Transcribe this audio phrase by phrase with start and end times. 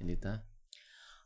[0.00, 0.42] Ele tá, é, tá.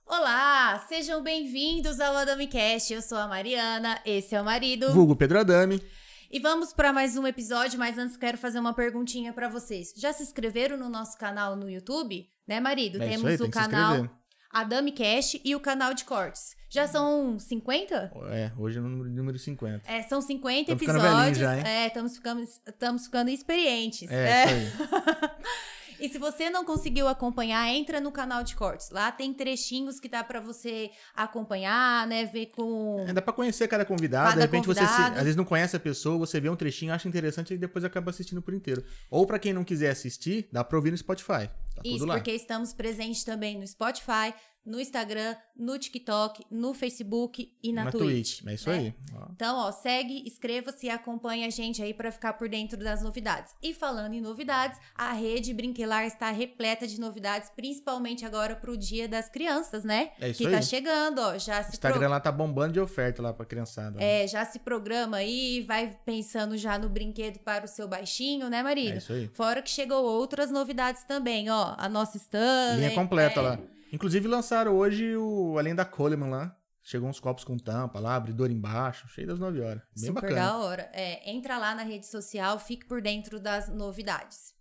[0.06, 2.92] Olá, sejam bem-vindos ao AdamiCast.
[2.92, 4.92] Eu sou a Mariana, esse é o marido.
[4.92, 5.82] Vulgo Pedro Adame.
[6.30, 9.94] E vamos para mais um episódio, mas antes quero fazer uma perguntinha para vocês.
[9.96, 12.28] Já se inscreveram no nosso canal no YouTube?
[12.46, 13.02] Né, marido?
[13.02, 14.10] É Temos aí, o tem que
[14.52, 14.78] canal inscrever.
[14.78, 16.56] AdamiCast e o canal de cortes.
[16.70, 18.12] Já são 50?
[18.30, 19.90] É, hoje é o número, número 50.
[19.90, 21.38] É, são 50 Tamo ficando velhinho episódios.
[21.38, 21.68] já?
[21.68, 24.10] É, estamos ficando, estamos ficando experientes.
[24.10, 25.28] É, isso aí.
[26.00, 28.90] E se você não conseguiu acompanhar, entra no canal de cortes.
[28.90, 32.24] Lá tem trechinhos que dá pra você acompanhar, né?
[32.24, 33.04] Ver com.
[33.06, 34.28] É, dá pra conhecer cada convidado.
[34.28, 35.16] Cada de repente você convidado.
[35.16, 38.10] às vezes não conhece a pessoa, você vê um trechinho, acha interessante e depois acaba
[38.10, 38.84] assistindo por inteiro.
[39.10, 41.50] Ou pra quem não quiser assistir, dá pra ouvir no Spotify.
[41.78, 44.34] Tá Isso, porque estamos presentes também no Spotify,
[44.68, 48.46] no Instagram, no TikTok, no Facebook e na, Twitch.
[48.46, 48.76] É isso né?
[48.76, 48.94] aí.
[49.14, 49.28] Ó.
[49.32, 53.54] Então, ó, segue, inscreva-se e acompanhe a gente aí pra ficar por dentro das novidades.
[53.62, 59.08] E falando em novidades, a rede Brinquelar está repleta de novidades, principalmente agora pro Dia
[59.08, 60.10] das Crianças, né?
[60.20, 60.52] É isso que aí.
[60.52, 63.96] tá chegando, ó, já O se Instagram lá tá bombando de oferta lá pra criançada.
[63.98, 64.02] ó.
[64.02, 68.62] É, já se programa aí, vai pensando já no brinquedo para o seu baixinho, né,
[68.62, 68.94] marido?
[68.94, 69.30] É isso aí.
[69.32, 71.67] Fora que chegou outras novidades também, ó.
[71.76, 72.80] A nossa Stanley.
[72.80, 73.58] Linha completa é, lá.
[73.92, 76.56] Inclusive lançaram hoje o Além da Coleman lá.
[76.82, 79.82] Chegou uns copos com tampa lá, abridor embaixo, cheio das 9 horas.
[79.94, 80.40] Bem Super bacana.
[80.40, 80.90] da hora.
[80.94, 84.54] É, entra lá na rede social, fique por dentro das novidades.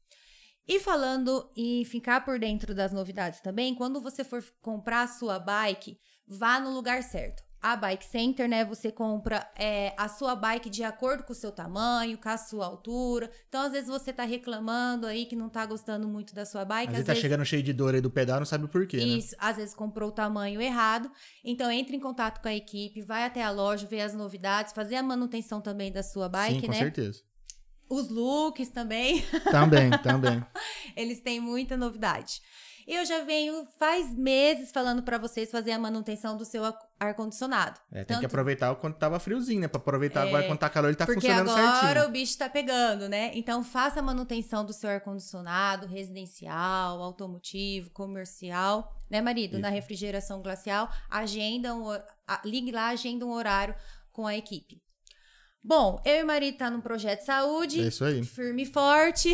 [0.67, 5.39] E falando em ficar por dentro das novidades também, quando você for comprar a sua
[5.39, 5.97] bike,
[6.28, 7.47] vá no lugar certo.
[7.61, 8.63] A Bike Center, né?
[8.66, 12.66] Você compra é, a sua bike de acordo com o seu tamanho, com a sua
[12.66, 13.31] altura.
[13.50, 16.89] Então, às vezes, você tá reclamando aí que não tá gostando muito da sua bike.
[16.89, 19.03] Às vezes tá chegando cheio de dor aí do pedal, não sabe o porquê, né?
[19.03, 21.11] Isso, às vezes comprou o tamanho errado.
[21.44, 24.95] Então, entre em contato com a equipe, vai até a loja, ver as novidades, fazer
[24.95, 26.78] a manutenção também da sua bike, Sim, com né?
[26.78, 27.22] certeza.
[27.90, 30.46] Os looks também, Também, também.
[30.96, 32.41] eles têm muita novidade.
[32.88, 36.64] Eu já venho faz meses falando pra vocês fazer a manutenção do seu
[36.98, 37.78] ar-condicionado.
[37.92, 39.68] É, tem Tanto- que aproveitar quando tava friozinho, né?
[39.68, 42.06] Pra aproveitar agora quando tá calor, ele tá Porque funcionando agora certinho.
[42.06, 43.31] o bicho tá pegando, né?
[43.34, 49.59] Então faça a manutenção do seu ar-condicionado, residencial, automotivo, comercial, né, marido?
[49.59, 49.76] Na Isso.
[49.76, 53.76] refrigeração glacial, agenda um, a- ligue lá, agenda um horário
[54.14, 54.81] com a equipe.
[55.62, 58.24] Bom, eu e o marido tá num projeto de saúde, É isso aí.
[58.24, 59.34] firme e forte.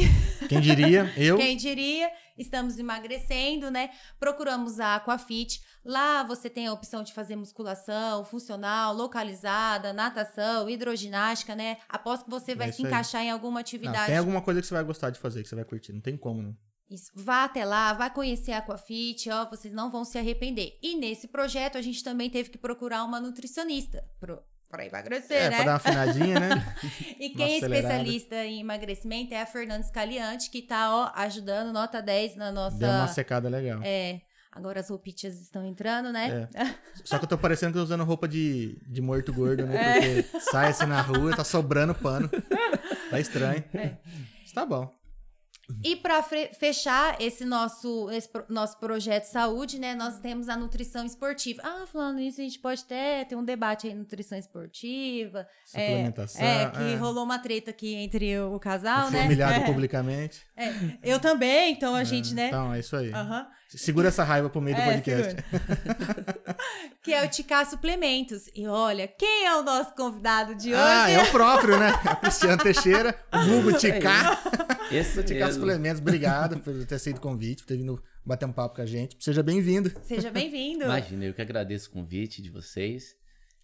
[0.50, 1.14] Quem diria?
[1.16, 1.38] Eu.
[1.38, 2.10] Quem diria?
[2.38, 3.90] Estamos emagrecendo, né?
[4.20, 5.62] Procuramos a Aquafit.
[5.86, 11.78] Lá você tem a opção de fazer musculação funcional, localizada, natação, hidroginástica, né?
[11.90, 12.92] Após que você vai É se isso aí.
[12.92, 14.08] encaixar em alguma Não, atividade.
[14.08, 15.94] tem alguma coisa que você vai gostar de fazer, que você vai curtir.
[15.94, 16.56] Não tem como, não.
[16.90, 17.12] Isso.
[17.16, 20.78] Vá até lá, vá conhecer a Aquafit, ó, vocês não vão se arrepender.
[20.82, 24.40] E nesse projeto a gente também teve que procurar uma nutricionista pro,
[24.74, 25.56] pra emagrecer, É, né?
[25.58, 26.76] pra dar uma afinadinha, né?
[27.20, 32.02] E quem é especialista em emagrecimento é a Fernanda Scaliante, que tá, ó, ajudando, nota
[32.02, 32.78] 10 na nossa...
[32.78, 33.80] Deu uma secada legal.
[33.84, 36.50] É, agora as roupitas estão entrando, né?
[37.06, 40.00] Só que eu tô parecendo que eu tô usando roupa de, de morto gordo, né?
[40.00, 40.22] É.
[40.24, 42.28] Porque sai assim na rua, tá sobrando pano.
[43.12, 43.64] Tá estranho.
[43.76, 43.98] É.
[44.42, 44.92] Mas tá bom.
[45.84, 49.96] E pra fre- fechar esse nosso, esse pro- nosso projeto de saúde, né?
[49.96, 51.62] Nós temos a nutrição esportiva.
[51.64, 55.40] Ah, falando isso, a gente pode até ter um debate aí, nutrição esportiva.
[55.74, 56.42] É, Suplementação.
[56.46, 59.24] É, que rolou uma treta aqui entre o casal, né?
[59.24, 60.46] humilhado É, publicamente.
[60.58, 60.74] é.
[61.02, 62.48] Eu também, então a gente, né?
[62.48, 63.12] Então, é isso aí.
[63.14, 63.48] Aham.
[63.78, 65.36] Segura essa raiva pro meio do É, podcast.
[67.04, 68.50] Que é o Ticar Suplementos.
[68.56, 70.82] E olha, quem é o nosso convidado de hoje?
[70.82, 71.90] Ah, é o próprio, né?
[72.08, 74.40] É o Cristiano Teixeira, o vulgo Ticá.
[74.90, 75.60] Esse Do Ticá mesmo.
[75.62, 76.00] Suplementos.
[76.00, 79.18] Obrigado por ter aceito o convite, por ter vindo bater um papo com a gente.
[79.20, 79.92] Seja bem-vindo.
[80.04, 80.86] Seja bem-vindo.
[80.86, 83.16] Imagina, eu que agradeço o convite de vocês.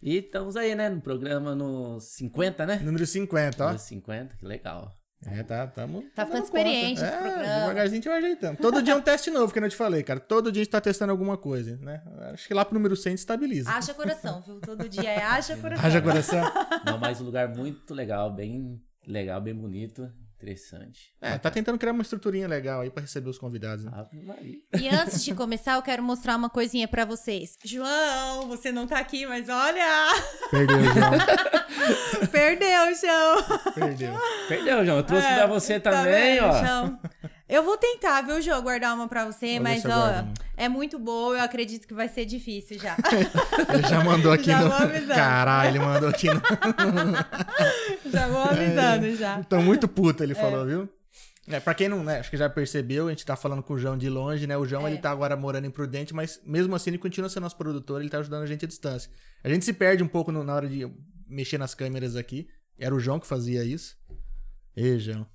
[0.02, 0.90] E estamos aí, né?
[0.90, 2.80] No programa no 50, né?
[2.84, 3.72] Número 50, ó.
[3.72, 4.99] No 50, que legal.
[5.25, 6.03] É, tá, tamo.
[6.16, 7.07] Tá ficando experiente conta.
[7.07, 7.59] esse é, programa.
[7.59, 8.57] Devagarzinho a gente vai ajeitando.
[8.57, 10.19] Todo dia é um teste novo, que eu não te falei, cara.
[10.19, 12.02] Todo dia a gente tá testando alguma coisa, né?
[12.34, 13.69] Acho que lá pro número 100 estabiliza.
[13.69, 14.62] Haja coração, viu?
[14.62, 15.86] Todo dia é haja coração.
[15.86, 16.51] Haja coração.
[16.86, 21.13] Não, mas um lugar muito legal, bem legal, bem bonito, interessante.
[21.21, 23.91] É, tá tentando criar uma estruturinha legal aí pra receber os convidados, né?
[24.80, 27.57] E antes de começar, eu quero mostrar uma coisinha pra vocês.
[27.63, 30.07] João, você não tá aqui, mas olha!
[30.50, 32.27] Perdeu, João.
[32.31, 33.74] Perdeu, João!
[33.74, 34.13] Perdeu.
[34.47, 34.97] Perdeu, João.
[34.97, 36.65] Eu trouxe É, pra você tá também, ó.
[36.65, 37.00] João?
[37.50, 40.34] Eu vou tentar, viu, João, guardar uma pra você, Vou mas ó, guardo uma.
[40.56, 42.96] é muito boa, eu acredito que vai ser difícil já.
[43.74, 44.68] Ele já mandou aqui Já no.
[44.69, 45.16] vou avisando.
[45.16, 46.40] Caralho, ele mandou aqui no.
[48.12, 49.44] já vou avisando já.
[49.44, 50.90] Tô muito puto, ele falou, viu?
[51.48, 53.78] É, pra quem não, né, acho que já percebeu, a gente tá falando com o
[53.80, 54.56] João de longe, né?
[54.56, 54.92] O João, É.
[54.92, 58.10] ele tá agora morando em Prudente, mas mesmo assim ele continua sendo nosso produtor, ele
[58.12, 59.10] tá ajudando a gente à distância.
[59.44, 60.88] A gente se perde um pouco no- na hora de
[61.28, 62.48] mexer nas câmeras aqui.
[62.78, 63.98] Era o João que fazia isso.
[64.75, 65.25] Ei, João.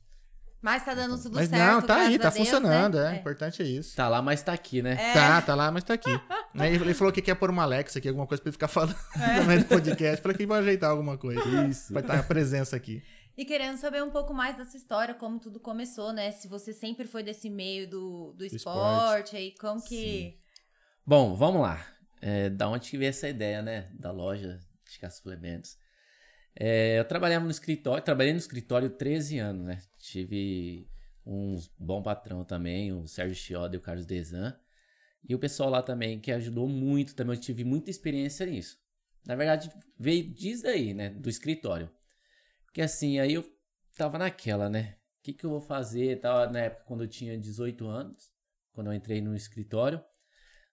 [0.65, 1.63] Mas tá dando tudo Mas certo.
[1.63, 3.11] não, tá aí, tá Deus, funcionando, né?
[3.11, 3.13] é.
[3.13, 3.95] O importante é isso.
[3.95, 4.97] Tá lá, mas tá aqui, né?
[4.99, 5.13] É.
[5.13, 6.09] Tá, tá lá, mas tá aqui.
[6.55, 8.95] Né, Ele falou que quer pôr uma Alexa aqui, alguma coisa pra ele ficar falando
[9.21, 9.59] É.
[9.59, 10.23] do podcast.
[10.23, 11.43] Falei que vai ajeitar alguma coisa.
[11.69, 11.93] Isso.
[11.93, 13.03] Vai estar a presença aqui.
[13.37, 16.31] E querendo saber um pouco mais dessa história, como tudo começou, né?
[16.31, 19.37] Se você sempre foi desse meio do, do esporte, esporte.
[19.37, 20.39] aí como que.
[21.05, 21.85] Bom, vamos lá.
[22.23, 23.91] É, da onde que veio essa ideia, né?
[23.99, 25.77] Da loja de Suplementos.
[26.59, 29.79] É, eu trabalhava no escritório, trabalhei no escritório 13 anos, né?
[30.05, 30.87] Tive
[31.25, 34.55] um bom patrão também, o Sérgio Chioda e o Carlos Desan.
[35.27, 38.79] E o pessoal lá também que ajudou muito, também eu tive muita experiência nisso.
[39.25, 41.09] Na verdade, veio disso daí, né?
[41.09, 41.91] Do escritório.
[42.67, 43.51] Porque assim, aí eu
[43.97, 44.99] tava naquela, né?
[45.21, 46.21] O que, que eu vou fazer?
[46.21, 48.31] Tava na época quando eu tinha 18 anos,
[48.73, 50.05] quando eu entrei no escritório.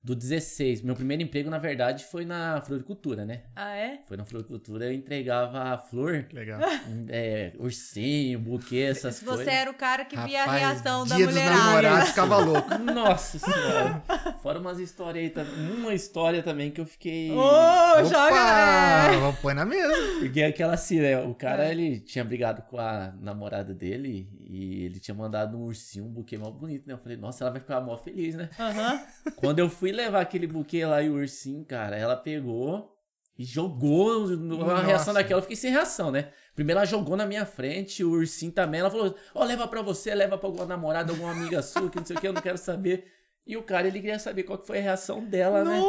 [0.04, 3.42] Do 16, meu primeiro emprego, na verdade, foi na floricultura, né?
[3.56, 4.00] Ah, é?
[4.08, 6.60] Foi na floricultura, eu entregava flor, Legal.
[7.08, 9.46] é, ursinho, buquê, essas Se coisas.
[9.46, 12.78] você era o cara que via a Rapaz, reação da dia dos namorados ficava louco.
[12.82, 14.02] Nossa senhora.
[14.42, 15.72] Fora umas histórias aí também.
[15.72, 17.30] Uma história também que eu fiquei.
[17.32, 19.12] Ô, joga!
[19.14, 19.20] é.
[19.20, 19.94] Vamos pôr na mesa.
[20.20, 21.20] Porque aquela assim, né?
[21.20, 21.72] O cara, É.
[21.72, 26.40] ele tinha brigado com a namorada dele e ele tinha mandado um ursinho, um buquê
[26.40, 26.94] mó bonito, né?
[26.96, 28.50] Eu falei, nossa, ela vai ficar mó feliz, né?
[28.60, 29.00] Aham.
[29.36, 32.96] Quando eu fui levar aquele buquê lá e o ursinho, cara, ela pegou
[33.38, 34.26] e jogou.
[34.26, 34.84] A Nossa.
[34.84, 36.30] reação daquela, eu fiquei sem reação, né?
[36.56, 38.80] Primeiro ela jogou na minha frente, o ursinho também.
[38.82, 42.06] Ela falou: Ó, leva pra você, leva pra alguma namorada, alguma amiga sua, que não
[42.06, 43.06] sei o que, eu não quero saber.
[43.46, 45.82] E o cara, ele queria saber qual que foi a reação dela, né?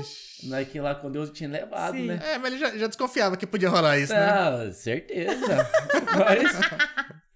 [0.00, 0.48] Ixi.
[0.48, 2.06] Naquele lá, quando eu tinha levado, Sim.
[2.06, 2.20] né?
[2.22, 4.20] É, mas ele já, já desconfiava que podia rolar isso, né?
[4.20, 5.68] Ah, certeza.
[6.16, 6.52] Mas.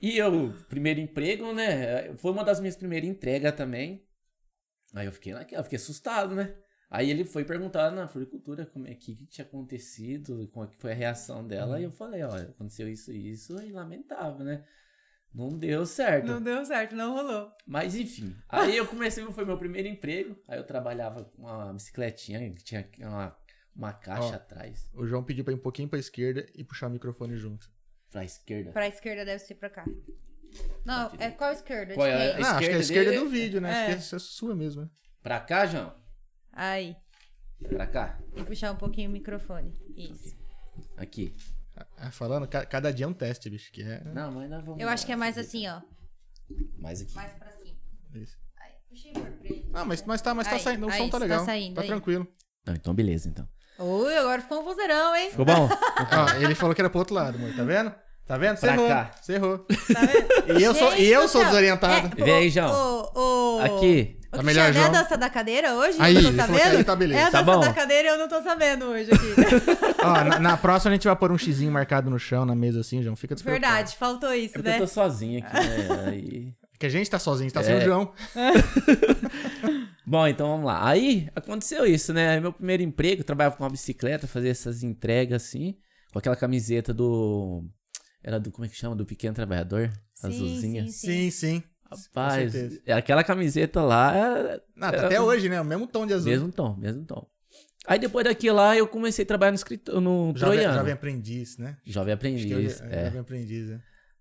[0.00, 2.14] E eu, primeiro emprego, né?
[2.18, 4.02] Foi uma das minhas primeiras entregas também.
[4.94, 6.54] Aí eu fiquei naquela, fiquei assustado, né?
[6.90, 10.76] Aí ele foi perguntar na floricultura como é que, que tinha acontecido, como é que
[10.76, 11.78] foi a reação dela.
[11.78, 14.64] E eu falei, olha, aconteceu isso e isso, e lamentável, né?
[15.32, 16.26] Não deu certo.
[16.26, 17.52] Não deu certo, não rolou.
[17.64, 20.36] Mas enfim, aí eu comecei, foi meu primeiro emprego.
[20.48, 23.36] Aí eu trabalhava com uma bicicletinha que tinha uma,
[23.74, 24.34] uma caixa Ó.
[24.34, 27.70] atrás, O João pediu pra ir um pouquinho pra esquerda e puxar o microfone junto.
[28.10, 28.72] pra esquerda.
[28.72, 29.84] Pra esquerda deve ser pra cá.
[30.84, 31.94] Não, é qual esquerda?
[31.94, 32.16] Qual é?
[32.32, 32.48] Direita.
[32.48, 33.70] Ah, acho que a esquerda esquerda dele- do vídeo, né?
[33.70, 33.72] É.
[33.76, 34.82] Acho que essa é sua mesmo.
[34.82, 34.88] né?
[35.22, 35.94] Pra cá, João?
[36.52, 36.96] Aí.
[37.68, 38.18] Pra cá?
[38.34, 39.76] E puxar um pouquinho o microfone.
[39.96, 40.34] Isso.
[40.96, 41.34] Aqui.
[41.96, 43.70] Ah, falando, ca- cada dia é um teste, bicho.
[43.72, 44.02] Que é.
[44.04, 44.80] Não, mas nós vamos.
[44.80, 45.80] Eu acho que é mais assim, ó.
[46.78, 47.14] Mais aqui.
[47.14, 47.76] Mais pra cima.
[48.14, 48.36] Isso.
[48.60, 49.70] Aí, puxei por preto.
[49.72, 50.86] Ah, mas, mas tá, mas tá Aí, saindo.
[50.86, 51.44] O aí, som tá tá legal.
[51.44, 51.86] saindo tá aí.
[51.86, 52.26] tranquilo.
[52.66, 53.48] Não, então beleza, então.
[53.78, 55.30] Ui, agora ficou um vozeirão, hein?
[55.30, 55.68] Ficou bom?
[56.12, 57.54] Ó, ele falou que era pro outro lado, amor.
[57.56, 57.94] Tá vendo?
[58.30, 58.56] Tá vendo?
[58.58, 58.86] Você errou.
[58.88, 59.10] cá.
[59.20, 59.58] Você errou.
[59.58, 60.00] Tá
[60.46, 60.60] vendo?
[60.60, 61.50] E eu sou, e eu sou céu.
[61.50, 62.12] desorientado.
[62.16, 62.70] É, Vê aí, João.
[63.12, 64.16] ô, ô, Aqui.
[64.32, 64.86] O Tá melhor, Cristiano é João?
[64.86, 65.96] a dança da cadeira hoje?
[65.98, 66.76] Aí, eu tô que sabendo?
[66.76, 67.20] aí tá beleza.
[67.20, 67.64] É a Tá dança bom.
[67.64, 69.34] da cadeira e eu não tô sabendo hoje aqui.
[70.00, 72.78] Ó, na, na próxima a gente vai pôr um xizinho marcado no chão, na mesa
[72.82, 73.16] assim, João.
[73.16, 73.74] Fica despreocupado.
[73.74, 74.76] Verdade, faltou É isso, porque né?
[74.76, 76.04] eu tô sozinho aqui, né?
[76.06, 76.52] Aí.
[76.70, 77.64] Porque a gente tá sozinho, a gente tá É.
[77.64, 78.12] sem o João.
[80.06, 80.88] Bom, então vamos lá.
[80.88, 82.38] Aí aconteceu isso, né?
[82.38, 85.74] Meu primeiro emprego, eu trabalhava com uma bicicleta, fazia essas entregas assim,
[86.12, 87.64] com aquela camiseta do.
[88.22, 88.50] Era do.
[88.50, 88.94] Como é que chama?
[88.96, 89.90] Do Pequeno Trabalhador?
[90.14, 90.82] Sim, azulzinha.
[90.88, 91.62] sim, Sim, sim.
[91.90, 92.80] Rapaz, certeza.
[92.96, 95.60] aquela camiseta lá é Ah, tá É, até hoje, né?
[95.60, 96.30] O mesmo tom de azul.
[96.30, 97.26] mesmo tom, mesmo tom.
[97.86, 100.78] Aí depois daquilo lá eu comecei a trabalhar no escritório, no Jovem, Troiano.
[100.78, 101.76] jovem aprendiz, né?
[101.84, 103.00] Jovem aprendiz, é, é.
[103.00, 103.80] é, jovem aprendiz, é.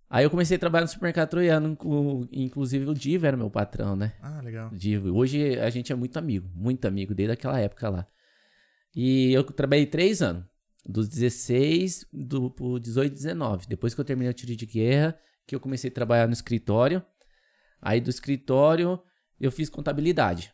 [0.10, 3.96] Aí eu comecei a trabalhar no supermercado Troiano, com- inclusive o Divo era meu patrão,
[3.96, 4.14] né?
[4.22, 4.72] Ah, legal.
[4.74, 5.16] Divo.
[5.16, 8.08] Hoje a gente é muito amigo, muito amigo, desde aquela época lá.
[8.96, 10.44] E eu trabalhei três anos,
[10.86, 13.68] dos 16 do, pro 18, 19.
[13.68, 17.04] Depois que eu terminei o tiro de guerra, que eu comecei a trabalhar no escritório.
[17.82, 19.00] Aí do escritório
[19.40, 20.54] eu fiz contabilidade.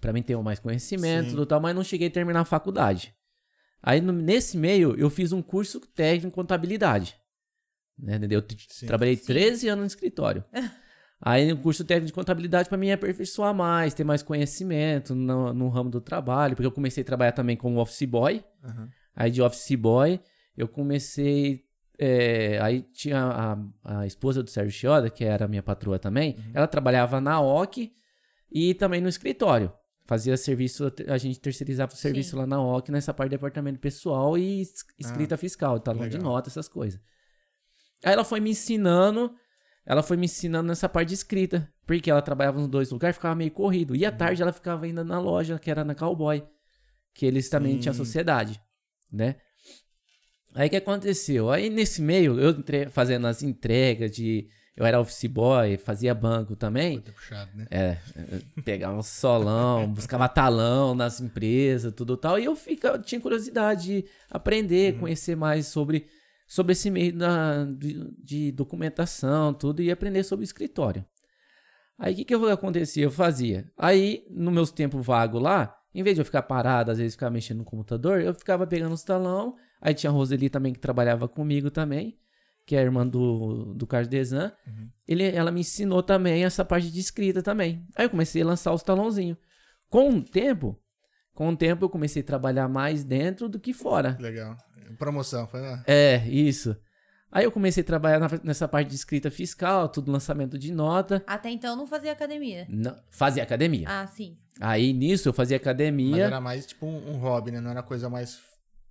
[0.00, 1.36] Pra mim ter mais conhecimento Sim.
[1.36, 3.14] do tal, mas não cheguei a terminar a faculdade.
[3.82, 7.16] Aí no- nesse meio eu fiz um curso técnico em contabilidade.
[7.98, 8.40] Né, entendeu?
[8.40, 8.86] Eu Sim.
[8.86, 10.44] trabalhei 13 anos no escritório.
[11.18, 15.52] Aí no curso técnico de contabilidade para mim é aperfeiçoar mais, ter mais conhecimento no,
[15.54, 18.44] no ramo do trabalho, porque eu comecei a trabalhar também como office boy.
[18.62, 18.90] Aham.
[19.16, 20.20] Aí de office boy
[20.56, 21.64] eu comecei.
[21.98, 23.18] é, aí tinha
[23.82, 26.36] a, a esposa do Sérgio Chioda, que era a minha patroa também.
[26.52, 27.90] Ela trabalhava na OC
[28.52, 29.72] e também no escritório.
[30.04, 32.36] Fazia serviço, a gente terceirizava o serviço Sim.
[32.36, 36.48] lá na OC, nessa parte de departamento pessoal e es- escrita fiscal, talão de nota,
[36.48, 37.00] essas coisas.
[38.04, 39.34] Aí ela foi me ensinando,
[39.84, 43.34] ela foi me ensinando nessa parte de escrita, porque ela trabalhava nos dois lugares, ficava
[43.34, 43.96] meio corrido.
[43.96, 46.44] E à tarde ela ficava ainda na loja, que era na Cowboy,
[47.12, 47.80] que eles também Sim.
[47.80, 48.60] tinham sociedade,
[49.16, 49.36] né?
[50.54, 51.50] Aí que aconteceu?
[51.50, 56.56] Aí nesse meio, eu entrei fazendo as entregas de Eu era office boy, fazia banco
[56.56, 57.00] também.
[57.00, 57.66] Puxado, né?
[57.70, 57.98] É,
[58.64, 62.38] pegava um solão, buscava talão nas empresas, tudo tal.
[62.38, 66.06] E eu fica, tinha curiosidade de aprender, conhecer mais sobre,
[66.46, 71.04] sobre esse meio da, de, de documentação, tudo, e aprender sobre o escritório.
[71.98, 73.04] Aí o que, que acontecia?
[73.04, 73.70] Eu fazia.
[73.76, 77.30] Aí, no meus tempos vagos lá, em vez de eu ficar parado, às vezes ficar
[77.30, 79.56] mexendo no computador, eu ficava pegando os talão.
[79.80, 82.18] Aí tinha a Roseli também que trabalhava comigo também,
[82.66, 84.52] que é a irmã do, do Carlos Desan.
[85.08, 87.82] Ele, ela me ensinou também essa parte de escrita também.
[87.96, 89.38] Aí eu comecei a lançar os talãozinhos.
[89.88, 90.78] Com o tempo,
[91.32, 94.18] com o tempo eu comecei a trabalhar mais dentro do que fora.
[94.20, 94.54] Legal.
[94.98, 95.82] Promoção, foi lá.
[95.86, 96.76] É, isso.
[97.30, 101.22] Aí eu comecei a trabalhar na- nessa parte de escrita fiscal, tudo lançamento de nota.
[101.26, 102.66] Até então não fazia academia.
[102.70, 103.86] Não, fazia academia.
[103.88, 104.36] Ah, sim.
[104.60, 106.24] Aí nisso eu fazia Mas academia.
[106.24, 107.60] era mais tipo um, um hobby, né?
[107.60, 108.40] Não era coisa mais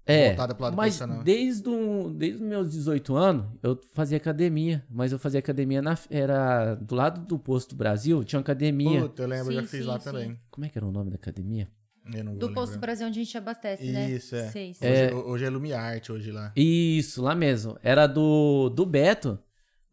[0.05, 1.23] É, voltada pro lado mas profissional.
[1.23, 4.85] desde, o- desde os meus 18 anos eu fazia academia.
[4.89, 9.01] Mas eu fazia academia na, era do lado do posto Brasil, tinha uma academia.
[9.01, 10.03] Puta, eu lembro, eu Sim, já fiz sim, lá sim.
[10.05, 10.39] também.
[10.51, 11.67] Como é que era o nome da academia?
[12.13, 12.81] Eu não vou Do Posto lembrar.
[12.87, 14.09] Brasil onde a gente abastece, né?
[14.11, 14.49] Isso, é.
[14.51, 15.07] Sei, Hoje sei.
[15.09, 16.51] é, hoje é Lumiarte, hoje lá.
[16.55, 17.77] Isso, lá mesmo.
[17.81, 19.39] Era do, do Beto,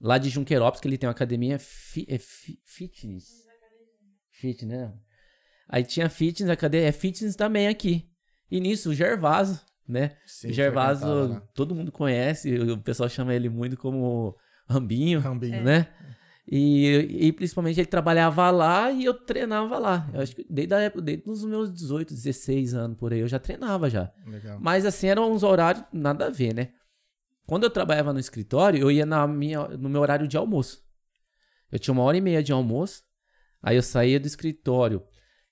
[0.00, 3.42] lá de Junqueirópolis, que ele tem uma academia fi- é fi- fitness.
[4.30, 4.92] Fitness, né?
[5.68, 8.10] Aí tinha fitness, a cadeia é fitness também aqui.
[8.50, 10.16] E nisso, o Gervaso, né?
[10.26, 14.36] Sim, o Gervaso, todo mundo conhece, o pessoal chama ele muito como
[14.68, 15.62] Rambinho, Rambinho.
[15.62, 15.88] né?
[16.46, 20.10] E, e principalmente ele trabalhava lá e eu treinava lá.
[20.12, 23.28] Eu acho que desde a época, desde os meus 18, 16 anos por aí, eu
[23.28, 24.12] já treinava já.
[24.26, 24.58] Legal.
[24.60, 26.70] Mas assim, eram uns horários nada a ver, né?
[27.46, 30.82] Quando eu trabalhava no escritório, eu ia na minha, no meu horário de almoço.
[31.70, 33.02] Eu tinha uma hora e meia de almoço,
[33.62, 35.02] aí eu saía do escritório,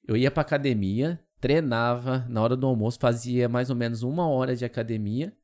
[0.07, 4.55] eu ia pra academia, treinava na hora do almoço, fazia mais ou menos uma hora
[4.55, 5.35] de academia,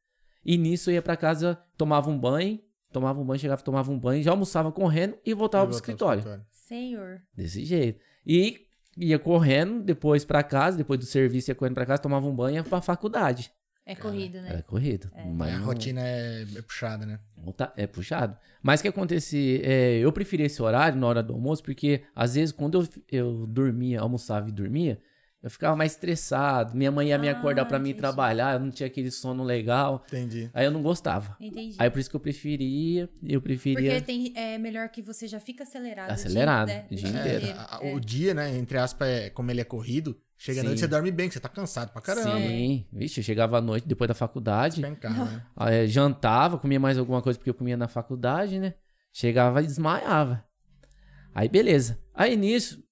[0.45, 2.61] e nisso eu ia pra casa, tomava um banho,
[3.01, 6.17] tomava um banho, chegava, tomava um banho, já almoçava correndo e voltava E pro voltava
[6.19, 6.43] escritório.
[6.51, 7.21] Senhor.
[7.35, 8.01] Desse jeito.
[8.27, 12.35] E ia correndo depois pra casa, depois do serviço ia correndo pra casa, tomava um
[12.35, 13.53] banho e ia pra faculdade.
[13.85, 14.49] É corrido, né?
[14.49, 15.11] Era corrido.
[15.35, 17.21] Mas A rotina é, é puxada, né?
[17.57, 18.37] tá- é puxado.
[18.63, 19.61] Mas o que acontecia?
[19.63, 23.47] É, eu preferia esse horário na hora do almoço, porque às vezes quando eu, eu
[23.47, 24.99] dormia, almoçava e dormia,
[25.47, 26.77] eu ficava mais estressado.
[26.77, 30.03] Minha mãe ia me Ah, acordar pra mim trabalhar, eu não tinha aquele sono legal.
[30.09, 30.51] Entendi.
[30.53, 31.37] Aí eu não gostava.
[31.39, 31.77] Entendi.
[31.79, 33.93] Aí por isso que eu preferia, eu preferia.
[33.93, 36.07] Porque tem, é melhor que você já fica acelerado.
[36.11, 36.87] o dia, Acelerado, né?
[36.91, 37.47] o O dia inteiro.
[37.47, 37.95] É, É.
[37.95, 40.67] O dia, né, entre aspas, é, como ele é corrido, chega à Sim.
[40.67, 42.39] noite você dorme bem, que você tá cansado pra caramba.
[42.41, 44.83] Sim, vixe, eu chegava à noite depois da faculdade.
[44.97, 45.43] Casa, né?
[45.55, 48.75] Aí, jantava, comia mais alguma coisa porque eu comia na faculdade, né?
[49.13, 50.45] Chegava e desmaiava.
[51.33, 51.99] Aí beleza.
[52.13, 52.83] Aí nisso,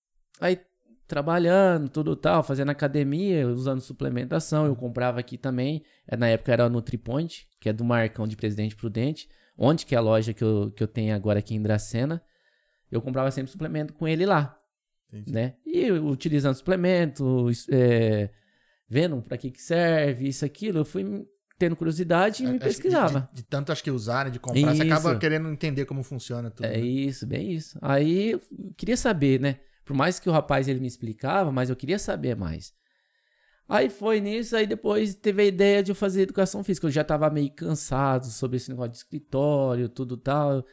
[0.40, 0.60] aí
[1.06, 5.82] trabalhando, tudo tal, fazendo academia, usando suplementação, eu comprava aqui também.
[6.06, 9.94] É, Na época era a NutriPoint, que é do Marcão de Presidente Prudente, onde que
[9.94, 12.22] é a loja que eu, que eu tenho agora aqui em Dracena.
[12.90, 14.56] Eu comprava sempre suplemento com ele lá,
[15.12, 15.32] Entendi.
[15.32, 15.54] né?
[15.66, 18.30] E utilizando suplemento, é,
[18.88, 21.26] vendo pra que que serve, isso, aquilo, eu fui
[21.58, 23.28] tendo curiosidade e me que de- pesquisava.
[23.32, 25.18] De, de tanto acho que usar, né, de comprar, você acaba Isso.
[25.20, 26.66] querendo entender como funciona tudo.
[26.66, 26.80] É né?
[26.80, 27.78] isso, bem isso.
[27.80, 28.40] Aí eu
[28.76, 29.58] queria saber, né?
[29.84, 32.72] Por mais que o rapaz ele me explicava, mas eu queria saber mais.
[33.68, 36.86] Aí foi nisso, aí depois teve a ideia de eu fazer educação física.
[36.86, 40.64] Eu já tava meio cansado sobre esse negócio de escritório, tudo tal,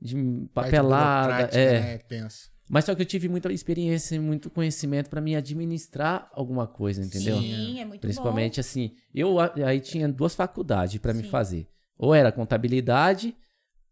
[0.00, 0.14] de
[0.52, 1.80] papelada, é.
[1.80, 2.50] né, tenso.
[2.68, 7.02] Mas só que eu tive muita experiência e muito conhecimento pra me administrar alguma coisa,
[7.02, 7.38] entendeu?
[7.38, 11.66] Sim, é muito Principalmente assim, eu aí tinha duas faculdades pra me fazer.
[11.96, 13.34] Ou era contabilidade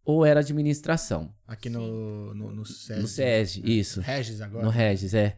[0.06, 1.34] ou era administração.
[1.48, 3.02] Aqui no, no, no SESI.
[3.02, 4.00] No SESI, isso.
[4.00, 4.64] Regis agora.
[4.64, 5.36] No Regis, é.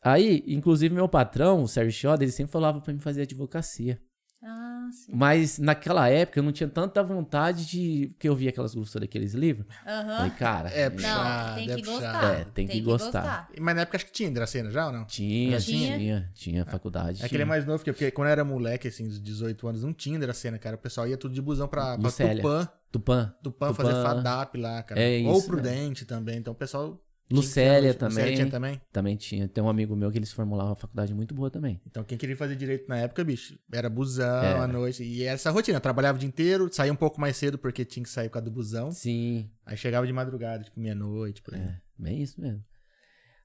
[0.00, 4.00] Aí, inclusive, meu patrão, o Sérgio Schoda, ele sempre falava pra mim fazer advocacia.
[4.44, 5.12] Ah, sim.
[5.14, 8.08] Mas naquela época eu não tinha tanta vontade de.
[8.12, 9.66] Porque eu via aquelas gostas daqueles livros.
[9.86, 10.16] Aham.
[10.16, 10.68] Falei, cara.
[10.70, 11.48] É, puxado.
[11.48, 12.00] Não, tem é que puxado.
[12.00, 12.40] gostar.
[12.40, 13.50] É, tem que gostar.
[13.60, 15.04] Mas na época acho que tinha Dracena já ou não?
[15.06, 15.98] Tinha, tinha?
[15.98, 17.24] tinha, tinha, faculdade.
[17.24, 19.68] É que ele é mais novo, porque, porque quando eu era moleque, assim, dos 18
[19.68, 20.74] anos, não tinha Dracena, cara.
[20.74, 22.42] O pessoal ia tudo de busão pra, pra Lucélia.
[22.42, 23.34] Tupã, Tupã.
[23.42, 25.00] Tupã, fazer FADAP lá, cara.
[25.00, 26.36] É Ou isso, Prudente também.
[26.36, 27.02] Então o pessoal.
[27.30, 28.16] Lucélia também.
[28.18, 28.80] Lucélia tinha também.
[28.92, 29.48] Também tinha.
[29.48, 31.80] Tem um amigo meu que eles formulavam uma faculdade muito boa também.
[31.86, 34.64] Então quem queria fazer direito na época, bicho, era busão Era.
[34.64, 35.02] à noite.
[35.02, 35.80] E era essa rotina.
[35.80, 38.44] Trabalhava o dia inteiro, saía um pouco mais cedo porque tinha que sair por causa
[38.44, 38.92] do busão.
[38.92, 41.60] Sim, Aí chegava de madrugada, tipo meia-noite, por aí.
[41.60, 42.62] É, bem isso mesmo.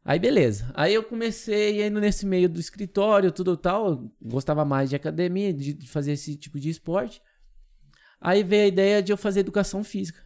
[0.04, 0.70] Aí beleza.
[0.74, 3.90] Aí eu comecei indo nesse meio do escritório, tudo tal.
[3.90, 7.22] eu Gostava mais de academia, de, de fazer esse tipo de esporte.
[8.20, 10.26] Aí veio a ideia de eu fazer educação física.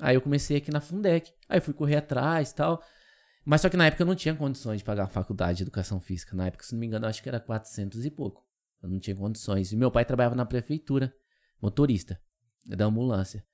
[0.00, 1.32] Aí eu comecei aqui na Fundec.
[1.48, 2.82] Aí fui correr atrás tal.
[3.44, 6.00] Mas só que na época eu não tinha condições de pagar a faculdade de educação
[6.00, 6.36] física.
[6.36, 8.44] Na época, se não me engano, eu acho que era 400 e pouco.
[8.82, 9.72] Eu não tinha condições.
[9.72, 11.12] E meu pai trabalhava na prefeitura,
[11.60, 12.20] motorista
[12.66, 13.44] da ambulância.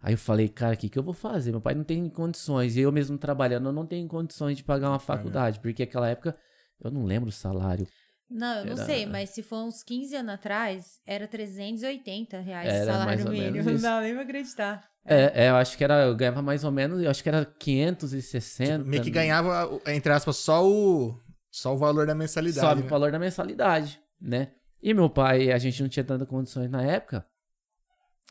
[0.00, 1.50] Aí eu falei, cara, o que, que eu vou fazer?
[1.50, 2.76] Meu pai não tem condições.
[2.76, 5.60] E eu mesmo trabalhando, eu não tenho condições de pagar uma faculdade.
[5.60, 6.36] Porque naquela época,
[6.80, 7.86] eu não lembro o salário.
[8.28, 12.66] Não, eu não Era- sei, mas se for uns 15 anos atrás, era 380 reais
[12.66, 13.70] o Era mais salário ou menos mínimo.
[13.70, 14.88] Não dá nem pra acreditar.
[15.04, 17.44] É, é, eu acho que era, eu ganhava mais ou menos, eu acho que era
[17.44, 18.78] 560.
[18.78, 21.16] Tipo, meio que ganhava, entre aspas, só o,
[21.48, 22.66] só o valor da mensalidade.
[22.66, 22.86] sobe né?
[22.86, 24.52] o valor da mensalidade, né?
[24.82, 27.24] E meu pai, a gente não tinha tantas condições na época.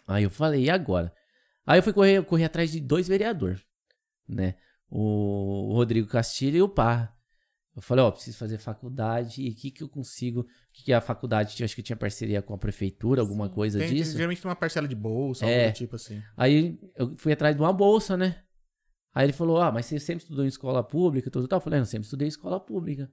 [0.05, 1.13] Aí eu falei, e agora?
[1.65, 3.61] Aí eu fui correr, correr atrás de dois vereadores,
[4.27, 4.55] né?
[4.89, 7.14] O, o Rodrigo Castilho e o Parra.
[7.75, 10.41] Eu falei, ó, preciso fazer faculdade e o que que eu consigo?
[10.41, 13.53] O que que a faculdade, eu acho que tinha parceria com a prefeitura, alguma Sim.
[13.53, 14.13] coisa Tem- disso.
[14.13, 15.59] Geralmente tem uma parcela de bolsa, É.
[15.63, 16.21] algo do tipo assim.
[16.37, 18.41] Aí eu fui atrás de uma bolsa, né?
[19.13, 21.27] Aí ele falou: Ah, mas você sempre estudou em escola pública?
[21.27, 21.57] e Tudo tal.
[21.57, 23.11] Eu falei: Não, sempre estudei em escola pública.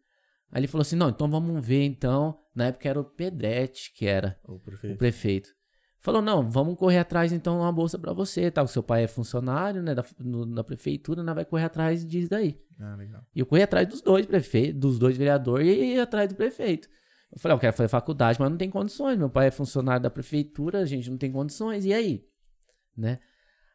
[0.50, 2.38] Aí ele falou assim: Não, então vamos ver então.
[2.54, 5.49] Na época era o Pedretti, que era O o prefeito.
[6.02, 8.50] Falou: Não, vamos correr atrás então de uma bolsa pra você.
[8.50, 8.66] Tal.
[8.66, 12.61] Seu pai é funcionário, né, da, no- da prefeitura, né, vai correr atrás disso daí.
[12.80, 13.23] Ah, legal.
[13.35, 16.88] E eu corri atrás dos dois prefeitos, dos dois vereadores e ia atrás do prefeito.
[17.32, 19.16] Eu falei, "Ah, eu quero fazer faculdade, mas não tem condições.
[19.16, 21.85] Meu pai é funcionário da prefeitura, a gente não tem condições.
[21.85, 22.25] E aí?
[22.97, 23.21] Né?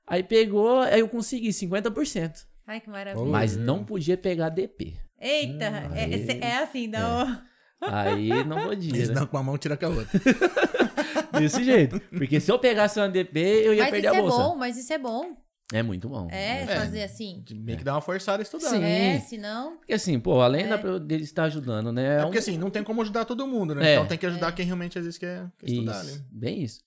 [0.06, 2.46] Aí pegou, aí eu consegui 50%.
[2.68, 3.26] Ai, que maravilha.
[3.26, 4.98] Mas não podia pegar DP.
[5.20, 7.42] Eita, é, aí- é assim, não.
[7.82, 9.16] Aí não podia, Eles né?
[9.16, 10.20] dão com a mão, tira com a outra.
[11.40, 12.00] Desse jeito.
[12.10, 14.38] Porque se eu pegasse uma DP, eu ia Mas perder isso a é bolsa.
[14.38, 15.38] bom, mas isso é bom.
[15.74, 16.28] É muito bom.
[16.32, 16.68] É, É.
[16.68, 17.44] fazer assim.
[17.52, 18.70] Meio que dá uma forçada a estudar.
[18.70, 18.80] Sim.
[18.80, 19.16] né?
[19.16, 19.78] É, senão.
[19.78, 20.78] Porque assim, pô, além É.
[20.78, 22.16] da, dele estar ajudando, né?
[22.16, 23.90] É um- porque assim, não tem como ajudar todo mundo, né?
[23.90, 23.94] É.
[23.96, 26.24] Então tem que ajudar quem realmente às vezes quer, quer estudar Isso, ali.
[26.32, 26.82] bem isso.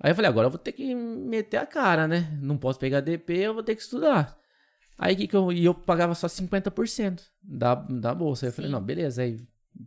[0.00, 2.36] Aí eu falei, agora eu vou ter que meter a cara, né?
[2.42, 4.36] Não posso pegar DP, eu vou ter que estudar.
[4.98, 5.52] Aí que que eu.
[5.52, 8.46] E eu pagava só 50% da, da bolsa.
[8.46, 8.72] Aí eu falei, Sim.
[8.74, 9.38] não, beleza, aí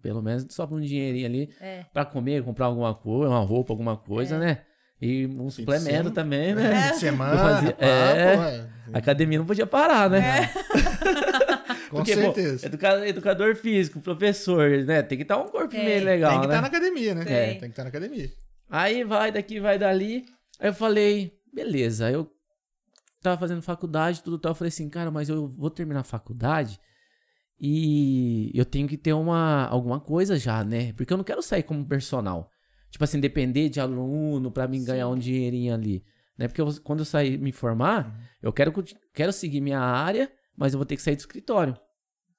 [0.01, 1.85] pelo menos sobra um dinheirinho ali É.
[1.93, 4.59] pra comer, comprar alguma coisa, uma roupa, alguma coisa, né?
[5.01, 6.55] E um de suplemento também, É.
[6.55, 6.81] né?
[6.83, 8.35] Fim de semana, fazia- é.
[8.37, 8.69] pô, é.
[8.93, 10.49] A academia não podia parar, né?
[11.89, 12.65] Com Porque, pô, certeza.
[12.67, 15.01] educa- educador físico, professor, né?
[15.01, 16.53] Tem que estar um corpo meio legal, tem que né?
[16.53, 17.25] estar na academia, né?
[17.25, 17.49] Tem.
[17.51, 18.29] Tem que estar na academia.
[18.69, 20.23] Aí vai daqui, vai dali.
[20.59, 22.09] Aí eu falei, beleza.
[22.09, 22.29] Eu
[23.21, 24.51] tava fazendo faculdade, tudo tal.
[24.51, 26.79] Eu falei assim, cara, mas eu vou terminar a faculdade
[27.63, 30.93] e eu tenho que ter uma, alguma coisa já, né?
[30.93, 32.49] Porque eu não quero sair como personal.
[32.89, 36.03] Tipo assim, depender de aluno pra mim ganhar um dinheirinho ali.
[36.37, 36.47] Né?
[36.47, 38.23] Porque eu- quando eu sair me formar, Uhum.
[38.41, 38.73] eu quero,
[39.13, 41.77] quero seguir minha área, mas eu vou ter que sair do escritório.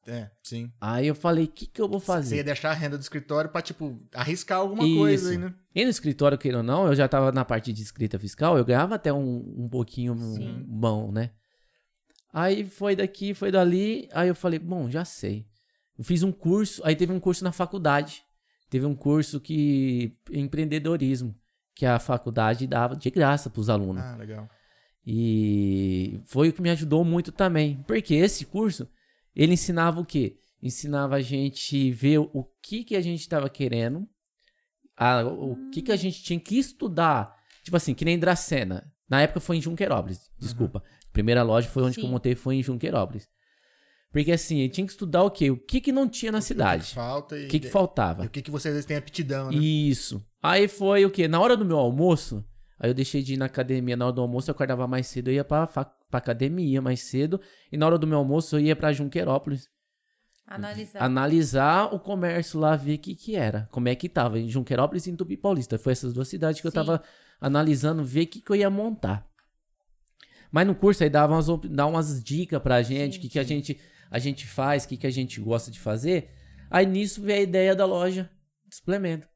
[0.04, 0.72] É, sim.
[0.80, 2.36] Aí eu falei, o que, que eu vou Você fazer?
[2.38, 5.44] ia deixar a renda do escritório pra, tipo, arriscar alguma coisa aí, Isso.
[5.44, 5.54] né?
[5.72, 8.64] E no escritório, queira ou não, eu já tava na parte de escrita fiscal, eu
[8.64, 10.64] ganhava até um, um pouquinho Sim.
[10.66, 11.30] bom, né?
[12.32, 15.46] Aí foi daqui, foi dali, aí eu falei, bom, já sei.
[15.98, 18.22] Eu fiz um curso, aí teve um curso na faculdade.
[18.70, 21.34] Teve um curso que empreendedorismo,
[21.74, 24.02] que a faculdade dava de graça pros alunos.
[24.02, 24.48] Ah, legal.
[25.06, 27.82] E foi o que me ajudou muito também.
[27.86, 28.88] Porque esse curso,
[29.36, 30.38] ele ensinava o quê?
[30.62, 34.08] Ensinava a gente ver o que, que a gente estava querendo,
[34.96, 37.34] a- o que, que a gente tinha que estudar.
[37.64, 38.90] Tipo assim, que nem Dracena.
[39.08, 40.82] Na época foi em Junquerópolis, desculpa.
[40.82, 42.10] A primeira loja foi onde que eu Sim.
[42.12, 43.28] montei, foi em Junquerópolis.
[44.10, 45.50] Porque assim, eu tinha que estudar o quê?
[45.50, 46.94] O que, que não tinha na O que cidade.
[46.94, 47.46] falta e...
[47.46, 48.24] O que, que e faltava.
[48.24, 49.56] o que, que você às vezes tem aptidão, né?
[49.56, 50.22] Isso.
[50.42, 51.26] Aí foi o quê?
[51.26, 52.44] Na hora do meu almoço,
[52.78, 55.28] aí eu deixei de ir na academia na hora do almoço, eu acordava mais cedo,
[55.28, 58.76] eu ia pra, pra academia mais cedo, e na hora do meu almoço eu ia
[58.76, 59.68] pra Junquerópolis,
[60.46, 61.02] Analisar.
[61.02, 65.06] analisar o comércio lá, ver o que que era, como é que tava, em Junquerópolis
[65.06, 65.78] e em Tupi Paulista.
[65.78, 66.74] Foi essas duas cidades que eu Sim.
[66.74, 67.02] tava
[67.40, 69.26] analisando, ver o que que eu ia montar.
[70.52, 73.42] Mas no curso aí dava umas, dá umas dicas pra gente, o que, que a
[73.42, 76.28] gente a gente faz, o que, que a gente gosta de fazer.
[76.70, 78.28] Aí nisso veio a ideia da loja
[78.68, 79.26] de suplemento.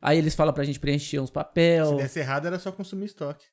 [0.00, 1.86] Aí eles falam pra gente preencher uns papel.
[1.88, 3.44] Se desse errado, era só consumir estoque.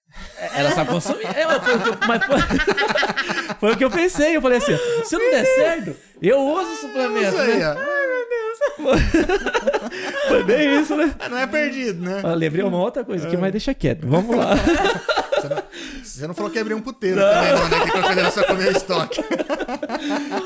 [0.53, 1.25] Ela só consumir.
[1.25, 2.37] É, foi o que eu, mas foi,
[3.59, 4.35] foi o que eu pensei.
[4.35, 7.29] Eu falei assim: se não der certo, eu uso suplemento.
[7.29, 7.73] Isso aí, Né?
[7.87, 8.01] ó.
[10.27, 11.13] Foi bem isso, né?
[11.29, 12.21] Não é perdido, né?
[12.23, 14.07] Ah, lembrei uma outra coisa aqui, mas deixa quieto.
[14.07, 14.53] Vamos lá.
[15.41, 15.63] Você não,
[16.03, 18.13] você não falou que abrir um puteiro também, não, né?
[18.13, 19.21] Que era só comer estoque.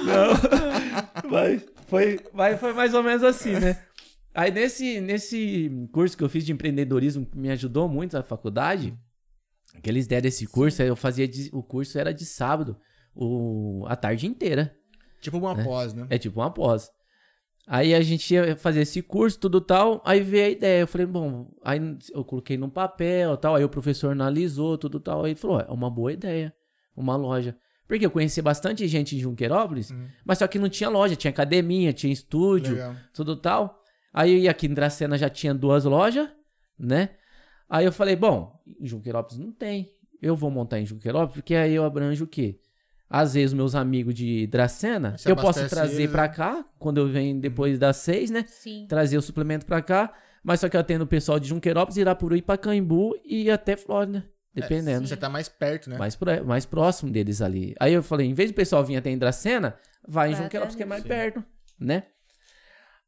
[0.05, 1.29] Não.
[1.29, 3.81] Mas foi, mas foi mais ou menos assim, né?
[4.33, 8.97] Aí nesse, nesse curso que eu fiz de empreendedorismo, que me ajudou muito na faculdade,
[9.81, 11.27] que eles deram esse curso, aí eu fazia.
[11.27, 12.77] de- o curso era de sábado,
[13.15, 14.75] o, a tarde inteira.
[15.21, 16.05] Tipo uma pós, né?
[16.09, 16.89] É tipo uma pós.
[17.67, 20.01] Aí a gente ia fazer esse curso, tudo tal.
[20.05, 20.81] Aí veio a ideia.
[20.81, 21.79] Eu falei, bom, aí
[22.13, 23.55] eu coloquei num papel tal.
[23.55, 25.23] Aí o professor analisou, tudo tal.
[25.25, 26.53] Aí ele falou: é uma boa ideia,
[26.95, 27.57] uma loja.
[27.87, 30.07] Porque eu conheci bastante gente em Junquerópolis, Uhum.
[30.25, 32.95] mas só que não tinha loja, tinha academia, tinha estúdio, Legal.
[33.13, 33.79] tudo tal.
[34.13, 36.27] Aí aqui em Dracena já tinha duas lojas,
[36.79, 37.09] né?
[37.69, 39.91] Aí eu falei, bom, em Junquerópolis não tem.
[40.21, 42.59] eu vou montar em Junqueirópolis, porque aí eu abranjo o quê?
[43.09, 46.29] Às vezes, meus amigos de Dracena, Você eu posso trazer eles, pra né?
[46.29, 48.43] cá, quando eu venho depois das seis, né?
[48.47, 48.85] Sim.
[48.89, 50.11] Trazer o suplemento pra cá.
[50.43, 55.07] Mas só que eu atendo o pessoal de Junqueirópolis, Irapuru, Pacaembu e até Flórida, dependendo.
[55.07, 55.97] Você tá mais perto, né?
[55.97, 57.73] mais, pro- mais próximo deles ali.
[57.79, 59.75] Aí eu falei, em vez do pessoal vir até em Dracena,
[60.07, 61.07] vai em Vai Junqueirópolis, até que é mais Sim.
[61.07, 61.43] perto,
[61.79, 62.03] né?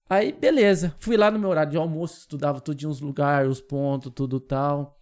[0.09, 0.95] Aí, beleza.
[0.99, 4.39] Fui lá no meu horário de almoço, estudava tudo de uns lugares, os pontos, tudo
[4.39, 4.97] tal.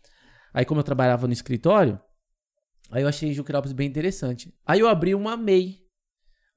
[0.53, 1.99] Aí, como eu trabalhava no escritório,
[2.91, 4.53] aí eu achei Junqueirópolis bem interessante.
[4.65, 5.79] Aí eu abri uma MEI,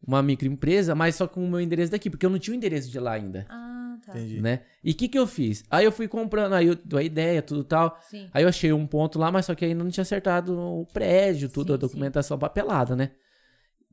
[0.06, 2.90] uma microempresa, mas só com o meu endereço daqui, porque eu não tinha o endereço
[2.90, 4.12] de lá ainda, Ah, tá.
[4.16, 4.40] Entendi.
[4.40, 4.62] né?
[4.82, 5.64] E o que que eu fiz?
[5.70, 7.98] Aí eu fui comprando, aí eu dou a ideia, tudo tal.
[8.08, 8.28] Sim.
[8.32, 11.48] Aí eu achei um ponto lá, mas só que ainda não tinha acertado o prédio,
[11.48, 13.10] tudo, Sim, a documentação papelada, né?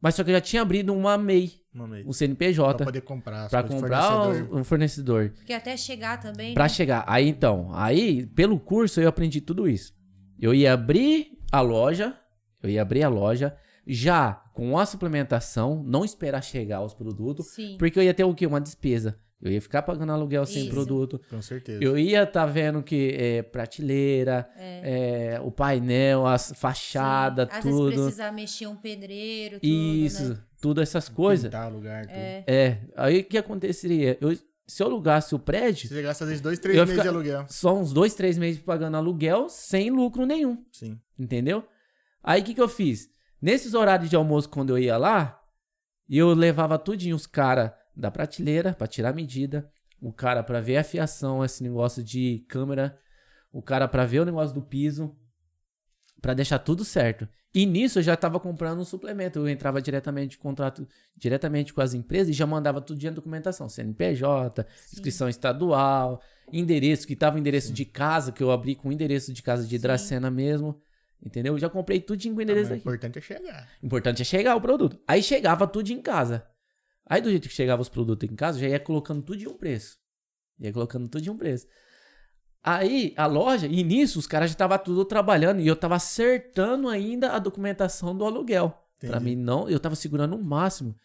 [0.02, 2.02] Mas só que eu já tinha abrido uma MEI, Mamei.
[2.02, 3.50] um Pra CNPJ, poder comprar.
[3.50, 4.60] pra comprar fornecedor.
[4.60, 5.30] um fornecedor.
[5.36, 6.54] Porque até chegar também.
[6.54, 6.70] Pra né?
[6.70, 7.04] chegar.
[7.08, 9.94] Aí então, aí pelo curso eu aprendi tudo isso.
[10.40, 12.16] Eu ia abrir a loja,
[12.66, 13.56] eu ia abrir a loja
[13.88, 17.76] já com a suplementação, não esperar chegar os produtos, Sim.
[17.78, 18.48] porque eu ia ter o quê?
[18.48, 19.20] Uma despesa.
[19.42, 20.72] Eu ia ficar pagando aluguel sem Isso.
[20.72, 21.22] produto.
[21.30, 21.84] Com certeza.
[21.84, 27.58] Eu ia estar vendo que é, prateleira, é, o painel, as fachadas, Sim.
[27.58, 27.86] Às tudo.
[27.90, 30.38] vezes precisar mexer um pedreiro, tudo, Isso, né?
[30.60, 31.46] tudo essas coisas.
[31.46, 32.16] Pintar lugar, tudo.
[32.16, 32.44] É.
[32.48, 34.18] É, aí o que aconteceria?
[34.20, 37.46] Eu, se eu alugasse o prédio, Você gasta às vezes dois, três meses de aluguel.
[37.48, 41.00] só uns dois, três meses pagando aluguel sem lucro nenhum, Sim.
[41.20, 41.64] entendeu?
[42.28, 43.08] Aí o que, que eu fiz?
[43.40, 45.40] Nesses horários de almoço, quando eu ia lá,
[46.10, 50.84] eu levava tudinho os caras da prateleira pra tirar medida, o cara pra ver a
[50.84, 52.98] fiação, esse negócio de câmera,
[53.54, 55.16] o cara pra ver o negócio do piso,
[56.20, 57.30] pra deixar tudo certo.
[57.54, 61.80] E nisso eu já tava comprando um suplemento, eu entrava diretamente em contrato diretamente com
[61.80, 66.20] as empresas e já mandava tudo de documentação, CNPJ, inscrição estadual,
[66.52, 69.82] endereço, que tava endereço de casa, que eu abri com endereço de casa de Sim.
[69.82, 70.82] Dracena mesmo.
[71.24, 71.54] Entendeu?
[71.54, 73.70] Eu já comprei tudo com Ah, endereço o importante é chegar.
[73.82, 75.00] Importante é chegar o produto.
[75.08, 76.46] Aí chegava tudo em casa.
[77.06, 79.58] Aí do jeito que chegava os produtos em casa, já ia colocando tudo de um
[79.58, 79.98] preço.
[80.60, 81.68] Ia colocando tudo de um preço.
[82.64, 86.90] Aí a loja, e nisso os caras já estavam tudo trabalhando e eu tava acertando
[86.90, 88.70] ainda a documentação do aluguel.
[89.00, 89.24] Pra Entendi.
[89.24, 90.96] mim não, eu tava segurando o máximo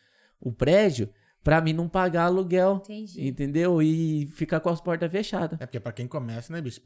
[0.41, 2.81] o prédio pra mim não pagar aluguel.
[2.85, 3.27] Entendi.
[3.29, 3.83] Entendeu?
[3.83, 5.61] E ficar com as portas fechadas.
[5.61, 6.81] É porque pra quem começa, né, bicho?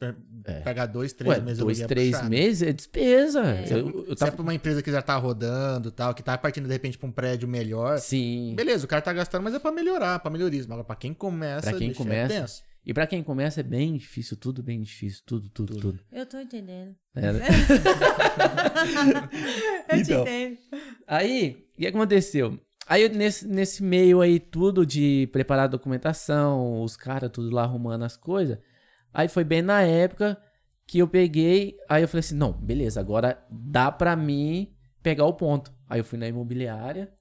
[0.44, 0.60] É.
[0.60, 2.30] Pegar dois, três Ué, meses dois, é três puxado.
[2.30, 3.42] meses é despesa.
[3.44, 3.64] É.
[3.70, 4.32] Eu, eu Se é tava...
[4.32, 7.08] pra uma empresa que já tá rodando e tal, que tá partindo de repente pra
[7.08, 7.98] um prédio melhor.
[7.98, 8.54] Sim.
[8.56, 10.72] Beleza, o cara tá gastando, mas é pra melhorar, pra melhorismo.
[10.72, 12.62] Agora, pra quem começa, Pra quem bicho, é começa, tenso.
[12.86, 16.00] E pra quem começa é bem difícil, tudo bem difícil, tudo, tudo, tudo.
[16.12, 16.94] Eu tô entendendo.
[17.16, 17.30] É?
[19.88, 20.24] Eu Então.
[20.24, 20.58] te entendo.
[21.06, 22.58] Aí, o que aconteceu?
[22.86, 28.04] Aí, nesse, nesse meio aí, tudo de preparar a documentação, os caras tudo lá arrumando
[28.04, 28.58] as coisas.
[29.12, 30.38] Aí foi bem na época
[30.86, 35.32] que eu peguei, aí eu falei assim, não, beleza, agora dá pra mim pegar o
[35.32, 35.72] ponto.
[35.88, 37.12] Aí eu fui na imobiliária,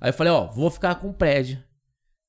[0.00, 1.62] aí eu falei, ó, vou ficar com o prédio.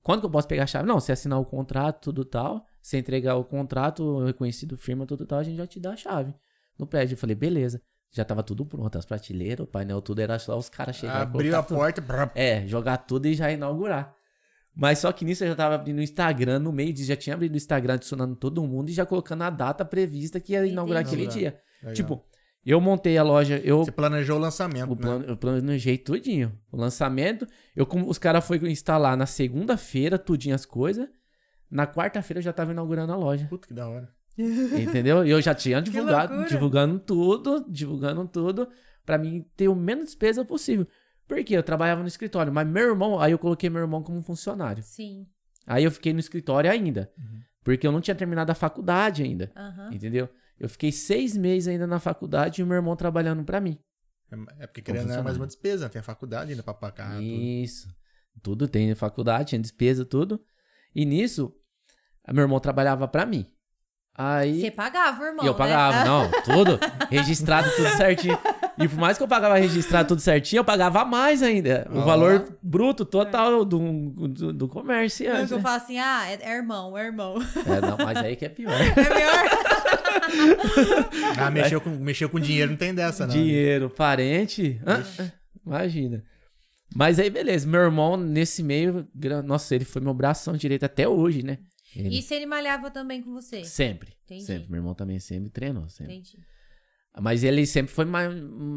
[0.02, 0.88] Quando que eu posso pegar a chave?
[0.88, 5.40] Não, você assinar o contrato, tudo tal, você entregar o contrato, reconhecido firma, tudo tal,
[5.40, 6.34] a gente já te dá a chave
[6.78, 7.14] no prédio.
[7.14, 7.82] Eu falei, beleza.
[8.12, 11.52] Já tava tudo pronto, as prateleiras, o painel, tudo, era só os caras chegarem Abriu
[11.52, 11.78] colocar a tudo.
[11.78, 14.16] porta, brá, É, jogar tudo e já inaugurar.
[14.76, 17.36] Mas só que nisso eu já tava abrindo o Instagram no meio disso, já tinha
[17.36, 21.02] abrido o Instagram adicionando todo mundo e já colocando a data prevista que ia inaugurar
[21.04, 21.24] Entendi.
[21.24, 21.60] aquele dia.
[21.82, 21.94] Legal.
[21.94, 22.24] Tipo,
[22.66, 25.26] eu montei a loja, eu, Você planejou o lançamento, o né?
[25.28, 26.58] eu planejei tudinho.
[26.72, 27.46] O lançamento,
[27.76, 31.08] eu como os caras foram instalar na segunda-feira, tudinho as coisas.
[31.70, 33.46] Na quarta-feira eu já tava inaugurando a loja.
[33.48, 34.10] Puta que da hora.
[34.82, 35.26] Entendeu?
[35.26, 38.68] E eu já tinha divulgado, divulgando tudo, divulgando tudo,
[39.06, 40.88] pra mim ter o menos despesa possível.
[41.28, 44.82] Porque eu trabalhava no escritório, mas meu irmão, aí eu coloquei meu irmão como funcionário.
[44.84, 45.28] Sim.
[45.68, 47.40] Aí eu fiquei no escritório ainda, Uhum.
[47.64, 49.90] porque eu não tinha terminado a faculdade ainda, Aham.
[49.94, 50.28] entendeu?
[50.60, 53.78] Eu fiquei seis meses ainda na faculdade e o meu irmão trabalhando pra mim.
[54.60, 55.90] É porque querendo é mais uma despesa, né?
[55.90, 57.12] tem a faculdade ainda pra pagar.
[57.16, 57.24] tudo.
[57.24, 57.88] Isso.
[58.42, 60.40] Tudo tem faculdade, tinha despesa, tudo.
[60.96, 61.54] E nisso,
[62.32, 63.46] meu irmão trabalhava pra mim.
[64.22, 64.60] Aí.
[64.60, 65.46] Você pagava, irmão.
[65.46, 65.58] E eu né?
[65.58, 66.78] pagava, não, tudo.
[67.10, 68.38] Registrado tudo certinho.
[68.78, 71.88] E por mais que eu pagava registrado tudo certinho, eu pagava mais ainda.
[71.90, 72.02] O Ó.
[72.02, 75.54] valor bruto total do, do, do comerciante.
[75.54, 75.64] Eu né?
[75.64, 77.42] falo assim, ah, é, é irmão, é irmão.
[77.66, 78.74] É, não, mas aí que é pior.
[79.00, 79.46] É melhor.
[81.38, 83.34] Ah, mexeu com, mexeu com dinheiro, não tem dessa, não.
[83.34, 84.82] Dinheiro, parente.
[85.66, 86.24] Imagina.
[86.94, 87.66] Mas aí, beleza.
[87.66, 89.08] Meu irmão, nesse meio,
[89.46, 91.60] nossa, ele foi meu bração direito até hoje, né?
[91.96, 93.64] Ele- E se ele malhava também com você?
[93.64, 94.14] Sempre.
[94.26, 94.44] Entendi.
[94.44, 94.70] Sempre.
[94.70, 95.90] Meu irmão também sempre treinou.
[95.90, 96.14] Sempre.
[96.16, 96.38] Entendi.
[97.20, 98.32] Mas ele sempre foi mais.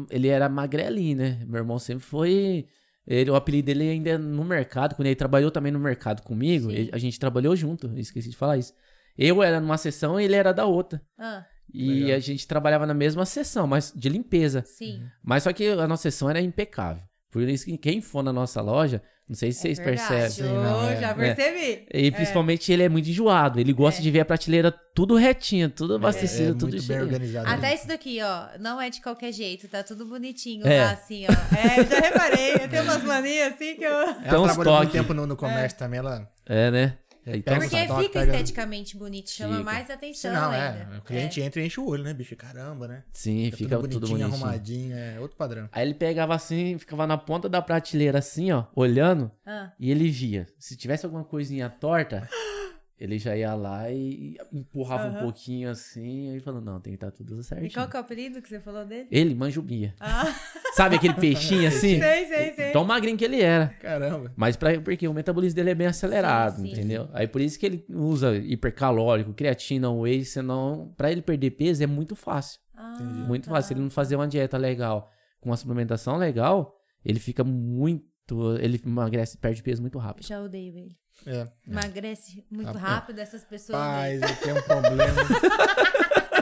[0.09, 1.43] Ele era magrelinho, né?
[1.47, 2.67] Meu irmão sempre foi.
[3.05, 4.95] Ele, o apelido dele ainda é no mercado.
[4.95, 7.87] Quando ele trabalhou também no mercado comigo, ele- a gente trabalhou junto.
[7.87, 8.73] eu Esqueci de falar isso.
[9.17, 11.01] Eu era numa sessão e ele era da outra.
[11.17, 12.17] Ah, E Legal.
[12.17, 14.63] a gente trabalhava na mesma sessão, mas de limpeza.
[14.65, 15.03] Sim.
[15.23, 17.03] Mas só que a nossa sessão era impecável.
[17.31, 20.07] Por isso que quem for na nossa loja, não sei se vocês é verdade.
[20.09, 20.49] percebem.
[20.51, 20.99] Sim, não, é.
[20.99, 21.13] já É.
[21.13, 21.85] percebi.
[21.93, 23.59] E principalmente ele é muito enjoado.
[23.59, 24.03] Ele gosta É.
[24.03, 27.47] de ver a prateleira tudo retinha, tudo É, abastecido, é tudo muito bem organizado.
[27.49, 30.83] Até isso daqui, ó, não é de qualquer jeito, tá tudo bonitinho É.
[30.85, 31.31] lá, assim, ó.
[31.57, 33.91] É, eu já reparei, eu tenho umas manias assim que eu...
[33.91, 36.29] Ela Tem uns trabalhou muito tempo no, no comércio também, ela...
[36.45, 36.97] É, né?
[37.25, 39.63] Então, pega Porque fica pega- esteticamente bonito, chama Fica.
[39.63, 40.89] mais Se atenção não, ainda.
[40.93, 40.97] é.
[40.97, 42.35] O cliente entra e enche o olho, né, bicho?
[42.35, 43.03] Caramba, né?
[43.13, 44.45] sim, Fica fica tudo tudo bonitinho, bonitinho.
[44.45, 45.69] arrumadinho, é outro padrão.
[45.71, 50.09] Aí ele pegava assim, ficava na ponta da prateleira assim, ó, olhando, Ah, e ele
[50.09, 50.47] via.
[50.59, 52.27] Se tivesse alguma coisinha torta,
[52.99, 55.19] ele já ia lá e empurrava um Aham.
[55.19, 57.73] pouquinho assim, aí falou, não, tem que estar tudo e certinho.
[57.73, 59.07] qual que é o apelido que você falou dele?
[59.11, 59.93] Ele, manjubia.
[59.99, 60.23] Ah,
[60.73, 61.99] Sabe aquele peixinho assim?
[61.99, 62.71] sei, sei, sei.
[62.71, 63.67] Tão magrinho que ele era.
[63.79, 64.31] Caramba.
[64.35, 67.09] Mas pra, porque o metabolismo dele é bem acelerado, Sim, sim, entendeu?
[67.13, 71.87] Aí por isso que ele usa hipercalórico, creatina, whey, senão pra ele perder peso é
[71.87, 72.59] muito fácil.
[72.75, 73.51] Ah, muito tá.
[73.51, 73.67] fácil.
[73.67, 76.75] Se ele não fazer uma dieta legal, com uma suplementação legal,
[77.05, 80.25] ele fica muito, ele emagrece, perde peso muito rápido.
[80.25, 80.95] Já odeio ele.
[81.25, 81.47] É.
[81.67, 83.77] Emagrece muito Ah, rápido, essas pessoas...
[83.79, 85.13] Paz, eu tenho um problema.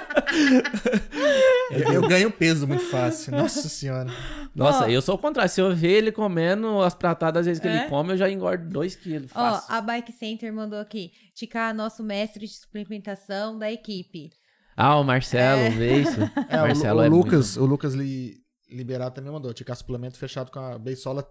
[1.71, 3.31] eu, eu ganho peso muito fácil.
[3.31, 4.09] Nossa senhora.
[4.55, 4.87] Nossa, Ó.
[4.87, 5.51] eu sou o contrário.
[5.51, 7.81] Se eu ver ele comendo as pratadas, às vezes que É?
[7.81, 9.31] ele come, eu já engordo 2 quilos.
[9.35, 11.11] Ó, a Bike Center mandou aqui.
[11.35, 14.31] Ticá, nosso mestre de suplementação da equipe.
[14.75, 16.19] Ah, o Marcelo, vê isso.
[16.49, 18.37] É, o- Marcelo o, é Lucas, o Lucas li,
[18.69, 19.53] Liberado também mandou.
[19.53, 21.27] Ticar suplemento fechado com a Beisola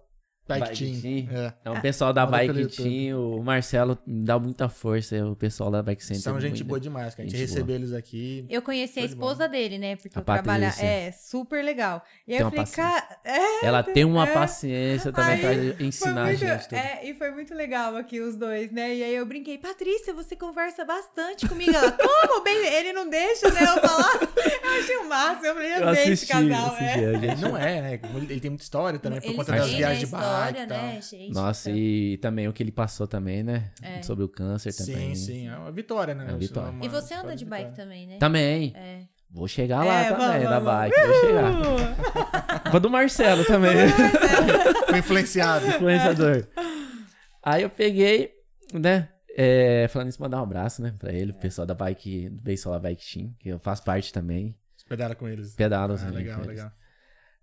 [0.47, 1.01] Bike Bike Team.
[1.01, 1.27] Team.
[1.31, 1.53] É.
[1.63, 2.89] É, o pessoal da Manda pelo Bike YouTube.
[2.89, 6.21] Team, o Marcelo dá muita força, é o pessoal da Bike Center.
[6.21, 7.25] São gente muito- boa demais, cara.
[7.27, 8.45] A gente Gente recebeu eles aqui.
[8.49, 9.95] Eu conheci a esposa dele, né?
[9.95, 10.63] Porque A eu trabalho.
[10.65, 10.85] Patrícia.
[10.85, 12.03] É, super legal.
[12.27, 13.19] E aí Tem eu falei, cara.
[13.23, 14.33] É, Ela tem uma É.
[14.33, 16.77] paciência também Aí, pra ensinar muito, a gente tudo.
[16.77, 18.93] é, e foi muito legal aqui os dois, né?
[18.95, 21.71] E aí eu brinquei, Patrícia, você conversa bastante comigo.
[21.73, 22.43] Ela, como?
[22.43, 23.61] Bem, ele não deixa, né?
[23.61, 24.19] Eu falar.
[24.71, 25.45] Eu achei o máximo.
[25.45, 26.67] Eu falei, eu Eu amei esse assisti, casal.
[26.75, 27.19] assisti, é.
[27.19, 27.99] gente- Não é, né?
[28.29, 31.33] Ele tem muita história também, por Eles conta das viagens de bike história, né, gente?
[31.33, 33.71] Nossa, Então, e também o que ele passou também, né?
[33.81, 34.01] É.
[34.01, 35.15] Sobre o câncer Sim, também.
[35.15, 35.47] sim.
[35.47, 36.25] É uma vitória, né?
[36.25, 36.69] É uma vitória.
[36.71, 37.83] uma E você história anda de bike vitória.
[37.85, 38.17] também, né?
[38.17, 38.73] Também.
[38.75, 39.01] É.
[39.33, 40.73] Vou chegar lá É, também, vamos, da vamos.
[40.73, 41.01] bike.
[41.01, 42.61] Vou chegar.
[42.63, 43.71] Culpa do Marcelo também.
[44.89, 45.67] Foi influenciado.
[45.67, 46.47] influenciador.
[47.43, 48.31] Aí eu peguei,
[48.73, 49.09] né?
[49.37, 50.93] É, falando isso, mandar um abraço, né?
[50.99, 54.53] Pra ele, o pessoal da bike, do Beisola Bike Team, que eu faço parte também.
[54.89, 55.55] Pedala com eles.
[55.55, 56.57] Pedalo Ah, legal, com eles.
[56.57, 56.71] legal.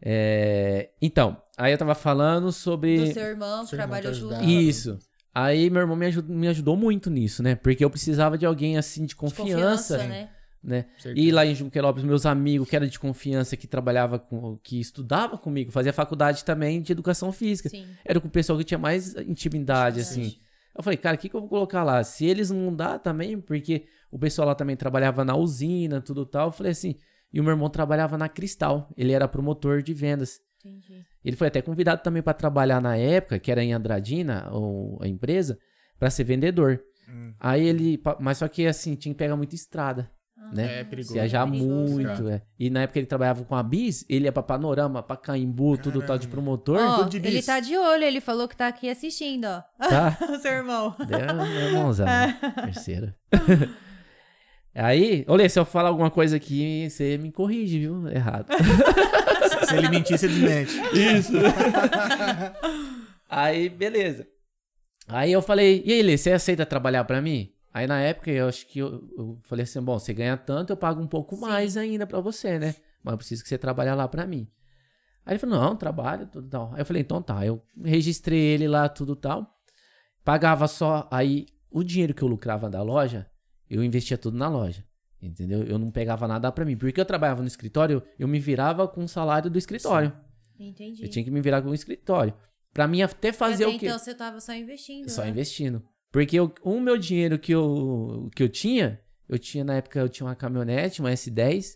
[0.00, 3.06] É, então, aí eu tava falando sobre.
[3.06, 4.08] Do seu irmão, que Seu junto.
[4.08, 4.44] ajudava.
[4.44, 4.98] Isso.
[5.34, 7.54] Aí meu irmão me ajudou, me ajudou muito nisso, né?
[7.54, 10.30] Porque eu precisava de alguém assim de De confiança, né?
[10.62, 10.87] né?
[10.98, 11.26] Certeza.
[11.26, 15.38] E lá em Junquerópolis, meus amigos que era de confiança, que trabalhava com, que estudava
[15.38, 17.68] comigo, fazia faculdade também de educação física.
[17.68, 17.87] Sim.
[18.04, 20.38] Era com o pessoal que tinha mais intimidade, assim.
[20.76, 22.02] Eu falei, cara, o que, que eu vou colocar lá?
[22.04, 26.48] Se eles não dá também, porque o pessoal lá também trabalhava na usina, tudo tal.
[26.48, 26.96] Eu falei assim,
[27.33, 30.41] e o meu irmão trabalhava na Cristal, ele era promotor de vendas.
[30.64, 31.05] Entendi.
[31.25, 35.07] Ele foi até convidado também para trabalhar na época, que era em Andradina, ou a
[35.07, 35.59] empresa,
[35.99, 36.81] para ser vendedor.
[37.09, 37.33] Hum.
[37.38, 40.11] Aí ele, mas só que assim, tinha que pegar muita estrada,
[40.53, 40.81] né?
[40.81, 41.14] É perigoso.
[41.14, 42.43] Viajar perigoso, muito, é.
[42.59, 46.01] E na época ele trabalhava com a Bis, ele ia pra Panorama, pra Caimbu, tudo
[46.01, 46.43] tal de Caramba.
[46.43, 49.62] promotor, tudo de ele tá de olho, ele falou que tá aqui assistindo, ó.
[49.79, 50.19] tá?
[50.31, 50.95] o seu irmão.
[51.11, 52.07] É meu irmãozão,
[52.64, 53.14] terceiro.
[54.81, 58.09] Aí, olha, se eu falar alguma coisa aqui, você me corrige, viu?
[58.09, 58.47] Errado.
[59.67, 60.73] Se ele mentir, você desmente.
[60.97, 61.33] Isso.
[63.29, 64.25] aí, beleza.
[65.09, 67.53] Aí eu falei, e aí, Lê, você aceita trabalhar pra mim?
[67.75, 70.77] Aí na época eu acho que eu, eu falei assim, bom, você ganha tanto, eu
[70.77, 71.41] pago um pouco Sim.
[71.43, 72.75] mais ainda pra você, né?
[73.03, 74.49] Mas eu preciso que você trabalhe lá pra mim.
[75.27, 76.73] Aí ele falou, não, trabalho, tudo tal.
[76.75, 77.45] Aí eu falei, então tá.
[77.45, 79.47] Eu registrei ele lá, tudo tal.
[80.25, 83.29] Pagava só, aí o dinheiro que eu lucrava da loja,
[83.70, 84.85] eu investia tudo na loja.
[85.20, 85.64] Entendeu?
[85.64, 86.76] Eu não pegava nada pra mim.
[86.76, 90.12] Porque eu trabalhava no escritório, eu me virava com o salário do escritório.
[90.59, 91.02] Entendi.
[91.02, 92.33] Eu tinha que me virar com o escritório.
[92.72, 93.87] Pra mim até fazer Até o quê?
[93.87, 95.09] Então você tava só investindo.
[95.09, 95.31] Só né?
[95.31, 95.83] investindo.
[96.12, 100.09] Porque eu- o meu dinheiro que eu, que eu tinha, eu tinha na época, eu
[100.09, 101.74] tinha uma caminhonete, uma S10,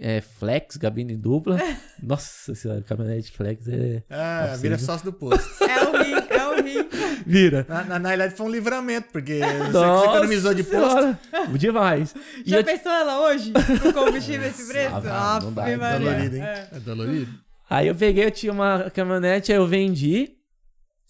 [0.00, 1.58] é, flex, gabine dupla.
[2.02, 4.02] Nossa senhora, caminhonete flex é...
[4.08, 5.64] Ah, vira sócio do posto.
[5.64, 6.23] É o
[6.62, 7.24] o.
[7.26, 7.66] Vira.
[7.68, 10.88] Na, na, na realidade foi um livramento, porque você, você economizou de posto.
[10.88, 11.18] Senhora,
[11.58, 12.14] demais.
[12.44, 13.52] E Já eu- pensou ela hoje?
[13.82, 14.94] Com combustível esse preço?
[15.08, 15.76] Ah, não dá, é.
[15.76, 16.42] Dolorido, hein?
[16.42, 16.68] É.
[16.72, 17.32] É dolorido.
[17.68, 20.30] Aí eu peguei, eu tinha uma caminhonete, aí eu vendi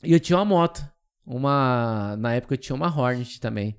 [0.03, 0.85] e eu tinha uma moto.
[1.27, 2.17] Uma.
[2.19, 3.79] Na época eu tinha uma Hornet também.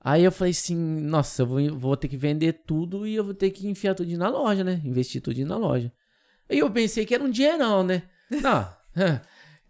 [0.00, 3.34] Aí eu falei assim, nossa, eu vou, vou ter que vender tudo e eu vou
[3.34, 4.80] ter que enfiar tudo na loja, né?
[4.84, 5.92] Investir tudo na loja.
[6.48, 8.02] Aí eu pensei que era um dinheirão, né?
[8.30, 8.68] Não.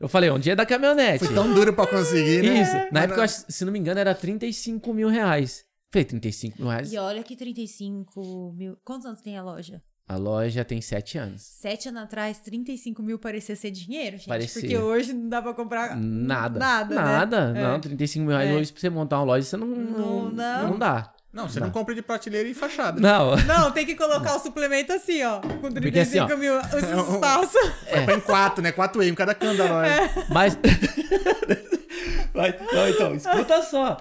[0.01, 1.25] Eu falei, um dia da caminhonete.
[1.25, 2.63] Foi tão duro pra conseguir, né?
[2.63, 2.73] Isso.
[2.75, 5.65] Na Mas época, eu se não me engano, era 35 mil reais.
[5.93, 6.93] Falei, 35 mil reais.
[6.93, 8.77] E olha que 35 mil.
[8.85, 9.83] Quantos anos tem a loja?
[10.07, 11.43] A loja tem 7 anos.
[11.43, 14.29] Sete anos atrás, 35 mil parecia ser dinheiro, gente.
[14.29, 14.63] Parecia.
[14.63, 16.59] Porque hoje não dá pra comprar Nada.
[16.59, 16.95] nada.
[16.95, 17.03] né?
[17.03, 17.37] Nada.
[17.55, 17.63] É.
[17.63, 18.55] Não, 35 mil reais É.
[18.55, 19.67] hoje pra você montar uma loja, você não.
[19.67, 20.71] Não, não.
[20.71, 21.13] não dá.
[21.33, 21.67] Não, você Não.
[21.67, 22.99] não compra de prateleira e fachada.
[23.01, 23.37] Não.
[23.45, 25.41] Não, tem que colocar o suplemento assim, ó.
[25.41, 27.59] Com 35 Porque assim, ó, mil um- esse espaço.
[27.87, 28.05] É.
[28.07, 28.73] Põe quatro, né?
[28.73, 30.11] Quatro em cada canto da loja.
[30.31, 30.57] Mas.
[32.33, 34.01] Vai, não, então, escuta só.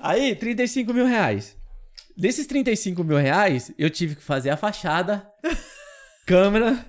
[0.00, 1.56] Aí, 35 mil reais.
[2.16, 5.26] Desses 35 mil reais, eu tive que fazer a fachada,
[6.26, 6.84] câmera,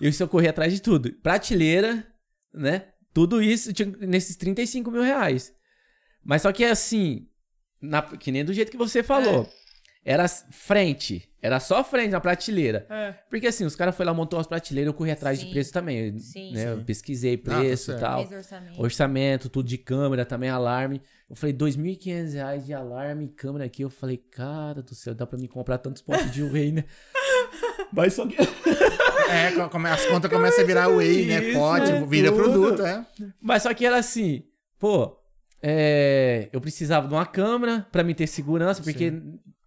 [0.00, 1.12] e isso eu corri atrás de tudo.
[1.22, 2.06] Prateleira,
[2.54, 2.86] né?
[3.12, 5.52] Tudo isso tinha- nesses 35 mil reais.
[6.24, 7.26] Mas só que assim,
[7.80, 9.48] na- que nem do jeito que você falou.
[10.04, 11.28] Era frente.
[11.42, 12.86] Era só frente na prateleira.
[12.88, 13.12] É.
[13.28, 15.46] Porque assim, os caras foram lá, montou as prateleiras, eu corri atrás Sim.
[15.46, 16.08] de preço também.
[16.14, 16.70] eu, Sim, né?
[16.72, 16.84] Eu sim.
[16.84, 18.20] pesquisei tá preço e tal.
[18.20, 18.80] Orçamento.
[18.82, 21.02] Orçamento, tudo de câmera, também alarme.
[21.28, 23.82] Eu falei, 2.500 reais de alarme e câmera aqui.
[23.82, 26.84] Eu falei, cara do céu, dá pra me comprar tantos pontos de whey, né?
[27.92, 28.36] Mas só que...
[29.30, 31.52] É, co- come- as contas começam a virar whey, né?
[31.52, 32.42] Pote, é vira tudo.
[32.42, 33.04] produto, é.
[33.38, 34.42] Mas só que era assim,
[34.78, 35.17] pô,
[35.62, 39.12] é, eu precisava de uma câmera pra me ter segurança, porque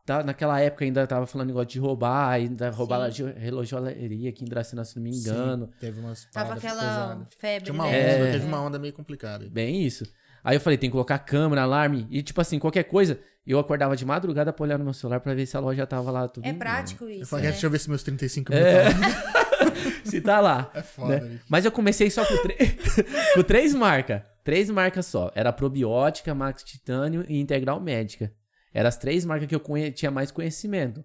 [0.06, 3.32] tá, naquela época ainda tava falando negócio de roubar, ainda roubar Sim.
[3.38, 5.66] relojoaria aqui em Dracena, se não me engano.
[5.68, 7.28] Sim, teve umas Tava aquela pesadas.
[7.38, 8.30] febre, Tinha uma onda, né?
[8.30, 8.32] É.
[8.32, 9.48] teve uma onda meio complicada.
[9.50, 10.06] Bem isso.
[10.44, 12.08] Aí eu falei, tem que colocar câmera, alarme.
[12.10, 15.36] E tipo assim, qualquer coisa, eu acordava de madrugada pra olhar no meu celular pra
[15.36, 16.48] ver se a loja tava lá tudo.
[16.48, 17.52] É prático Eu isso, falei, né?
[17.52, 18.86] deixa eu ver se meus 35 mil É.
[18.86, 18.92] tá-
[20.04, 20.72] Se tá lá.
[20.74, 21.40] É foda, né?
[21.48, 22.58] Mas eu comecei só com, tre-
[23.36, 24.22] com três marcas.
[24.44, 25.32] Três marcas só.
[25.36, 28.34] Era probiótica, Max Titânio e Integral Médica.
[28.74, 31.04] Eram as três marcas que eu conhe- tinha mais conhecimento.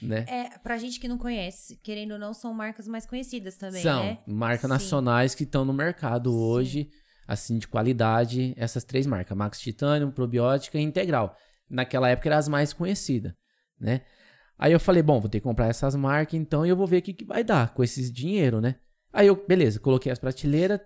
[0.00, 0.24] Né?
[0.28, 4.02] É, pra gente que não conhece, querendo ou não, são marcas mais conhecidas também, São
[4.02, 4.18] né?
[4.26, 4.68] marcas Sim.
[4.68, 6.90] nacionais que estão no mercado hoje,
[7.28, 8.52] assim, de qualidade.
[8.56, 11.36] Essas três marcas: Max Titânio, Probiótica e Integral.
[11.70, 13.32] Naquela época eram as mais conhecidas,
[13.78, 14.00] né?
[14.58, 16.98] Aí eu falei, bom, vou ter que comprar essas marcas, então e eu vou ver
[16.98, 18.76] o que, que vai dar com esses dinheiro, né?
[19.12, 20.80] Aí eu, beleza, coloquei as prateleiras,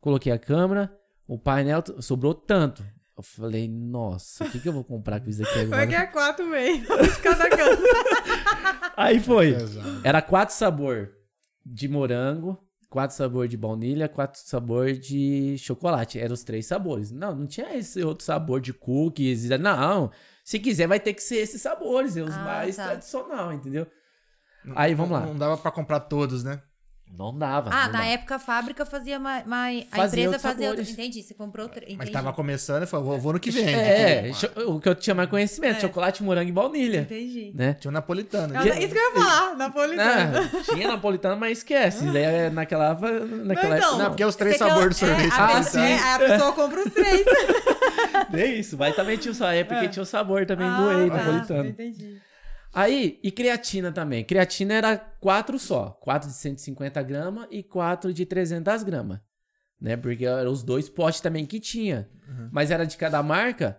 [0.00, 0.92] coloquei a câmera,
[1.34, 2.84] o painel, sobrou tanto.
[3.16, 5.86] Eu falei, nossa, o que, que eu vou comprar com isso aqui Vai agora?
[5.86, 7.82] ganhar quatro meio de cada canto.
[8.96, 9.54] Aí foi.
[10.02, 11.10] Era quatro sabor
[11.64, 16.18] de morango, quatro sabor de baunilha, quatro sabor de chocolate.
[16.18, 17.10] Eram os três sabores.
[17.10, 19.48] Não, não tinha esse outro sabor de cookies.
[19.50, 20.10] Não,
[20.42, 22.84] se quiser vai ter que ser esses sabores, os Ah, mais tá.
[22.88, 23.86] tradicional, entendeu?
[24.74, 25.20] Aí vamos lá.
[25.26, 26.62] Não dava pra comprar todos, né?
[27.16, 27.68] Não dava.
[27.70, 28.04] Ah, não na dava.
[28.06, 29.44] época a fábrica fazia mais.
[29.92, 30.68] a Fazia empresa outros fazia.
[30.70, 31.90] Outro, entendi, você comprou três.
[31.90, 32.12] Mas entendi.
[32.12, 33.74] tava começando e falou, vou, vou no que vem.
[33.74, 35.80] É, cho- o que eu tinha mais conhecimento, É.
[35.80, 37.52] chocolate, morango e baunilha, Entendi.
[37.54, 37.74] né?
[37.74, 38.54] Tinha o napolitano.
[38.56, 38.78] Ah, né?
[38.78, 40.38] Isso que eu ia falar, napolitano.
[40.38, 42.04] Ah, tinha napolitano, mas esquece.
[42.06, 44.10] Daí é naquela, naquela então, época, não.
[44.10, 45.32] Porque os três sabores do é, sorvete.
[45.32, 45.92] a Ah, pessoa- sim.
[45.92, 47.24] é, a pessoa compra os três.
[48.32, 49.88] É isso, mas também tinha o sabor, é porque É.
[49.88, 51.68] tinha o sabor também do Ah, whey tá, napolitano.
[51.68, 52.18] Entendi.
[52.72, 54.24] Aí, e creatina também.
[54.24, 55.90] Creatina era quatro só.
[56.00, 59.20] Quatro de 150 gramas e quatro de 300 gramas.
[59.80, 59.96] Né?
[59.96, 62.08] Porque eram os dois potes também que tinha.
[62.50, 63.78] Mas era de cada marca.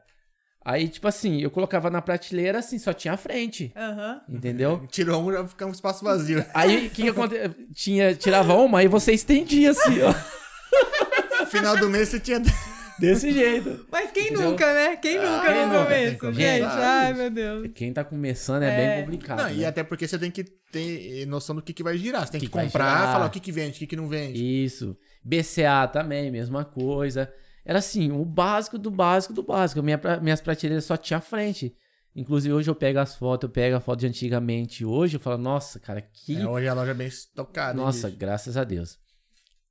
[0.66, 3.74] Aí, tipo assim, eu colocava na prateleira, assim, só tinha a frente.
[3.76, 4.22] Aham.
[4.30, 4.88] Entendeu?
[4.92, 6.46] Tirou um, já fica um espaço vazio.
[6.54, 7.56] Aí, o que que acontecia?
[7.74, 10.14] Tinha, tirava uma, aí você estendia assim, ó.
[11.40, 12.42] No final do mês você tinha.
[13.00, 13.86] Desse jeito.
[13.92, 14.52] Mas quem Entendeu?
[14.52, 14.96] nunca, né?
[14.98, 15.84] Quem nunca quem no nunca?
[15.86, 16.64] começo, gente?
[16.66, 17.68] Ai, meu Deus.
[17.74, 18.96] Quem tá começando é, É.
[18.96, 19.38] bem complicado.
[19.44, 19.66] Não, e né?
[19.66, 22.26] até porque você tem que ter noção do que, que vai girar.
[22.26, 24.08] Você tem Que que, que comprar, falar o que, que vende, o que, que não
[24.08, 24.40] vende.
[24.64, 24.96] Isso.
[25.24, 27.32] BCA também, mesma coisa.
[27.66, 29.82] Era assim, o básico do básico do básico.
[29.82, 31.76] Minha, minhas prateleiras só tinha frente.
[32.16, 35.38] Inclusive, hoje eu pego as fotos, eu pego a foto de antigamente hoje, eu falo,
[35.40, 36.36] nossa, cara, que.
[36.38, 37.72] É, hoje a loja é bem estocada.
[37.72, 38.20] hein, nossa, bicho?
[38.20, 39.00] graças a Deus.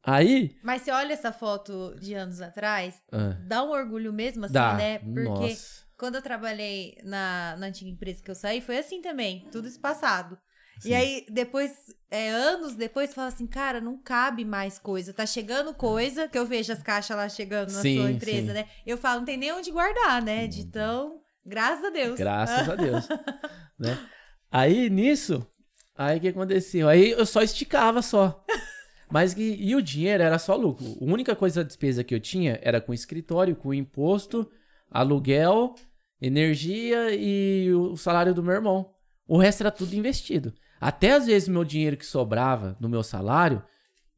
[0.05, 0.57] Aí.
[0.63, 4.75] Mas você olha essa foto de anos atrás, ah, dá um orgulho mesmo, assim, dá.
[4.75, 4.99] né?
[4.99, 5.85] Porque Nossa.
[5.97, 10.37] quando eu trabalhei na, na antiga empresa que eu saí, foi assim também, tudo espaçado.
[10.81, 10.89] Sim.
[10.89, 11.73] E aí, depois,
[12.11, 15.13] é, anos depois, você fala assim, cara, não cabe mais coisa.
[15.13, 18.53] Tá chegando coisa, que eu vejo as caixas lá chegando na Sim, sua empresa, sim.
[18.55, 18.67] né?
[18.85, 20.49] Eu falo, não tem nem onde guardar, né?
[20.49, 21.21] De tão.
[21.47, 22.19] Graças a Deus.
[22.19, 23.09] Graças a Deus.
[23.79, 23.97] né?
[24.51, 25.47] Aí, nisso,
[25.95, 26.89] aí o que aconteceu?
[26.89, 28.45] Aí eu só esticava só.
[29.13, 30.85] Mas que, e o dinheiro era só lucro.
[31.01, 34.51] A única coisa da despesa que eu tinha era com escritório, com imposto,
[34.91, 35.75] aluguel,
[36.21, 38.91] energia e o salário do meu irmão.
[39.27, 40.53] O resto era tudo investido.
[40.81, 43.63] Até às vezes meu dinheiro que sobrava no meu salário,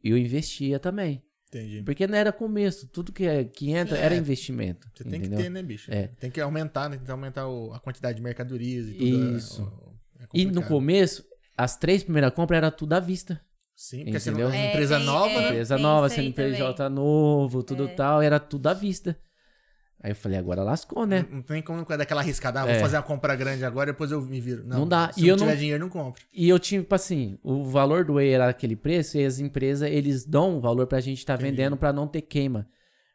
[0.02, 1.22] eu investia também.
[1.48, 1.82] Entendi.
[1.84, 4.02] Porque não era começo, tudo que, é- que entra Sim.
[4.02, 4.18] era É.
[4.18, 4.88] investimento.
[4.94, 5.36] Você tem entendeu?
[5.38, 5.92] que ter, né, bicho?
[5.92, 6.08] É.
[6.18, 6.96] Tem que aumentar, né?
[6.96, 9.36] Tem que aumentar o- a quantidade de mercadorias e tudo.
[9.36, 9.72] Isso.
[10.18, 11.24] é, é E no começo,
[11.56, 13.40] as três primeiras compras era tudo à vista.
[13.76, 14.48] Sim, porque você Entendeu?
[14.48, 15.40] não, É, empresa tem- nova, é.
[15.40, 15.48] né?
[15.48, 16.94] Empresa nova, CNPJ também.
[17.04, 17.94] novo, tudo É.
[17.94, 19.18] tal, era tudo à vista.
[20.02, 21.24] Aí eu falei, agora lascou, né?
[21.30, 22.60] Não tem como dar aquela arriscada.
[22.60, 22.78] Ah, vou É.
[22.78, 24.62] fazer uma compra grande agora, depois eu me viro.
[24.64, 25.10] Não, Não dá.
[25.12, 26.22] Se E não eu tiver não- dinheiro, não compro.
[26.32, 29.90] E eu tinha, tipo assim, o valor do whey era aquele preço e as empresas,
[29.90, 31.50] eles dão o valor pra gente estar Entendi.
[31.50, 32.68] vendendo pra não ter queima.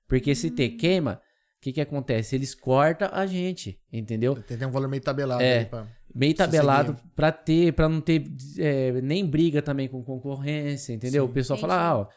[0.08, 1.22] Porque se ter queima,
[1.58, 2.36] o que que acontece?
[2.36, 4.36] Eles cortam a gente, entendeu?
[4.42, 5.60] Tem, tem um valor meio tabelado É.
[5.60, 5.88] aí pra...
[6.14, 8.26] Meio tabelado pra ter, pra não ter
[8.58, 11.26] é, nem briga também com concorrência, entendeu?
[11.26, 11.30] Sim.
[11.30, 11.88] O pessoal fala, Entendi.
[11.88, 12.08] ah, ó,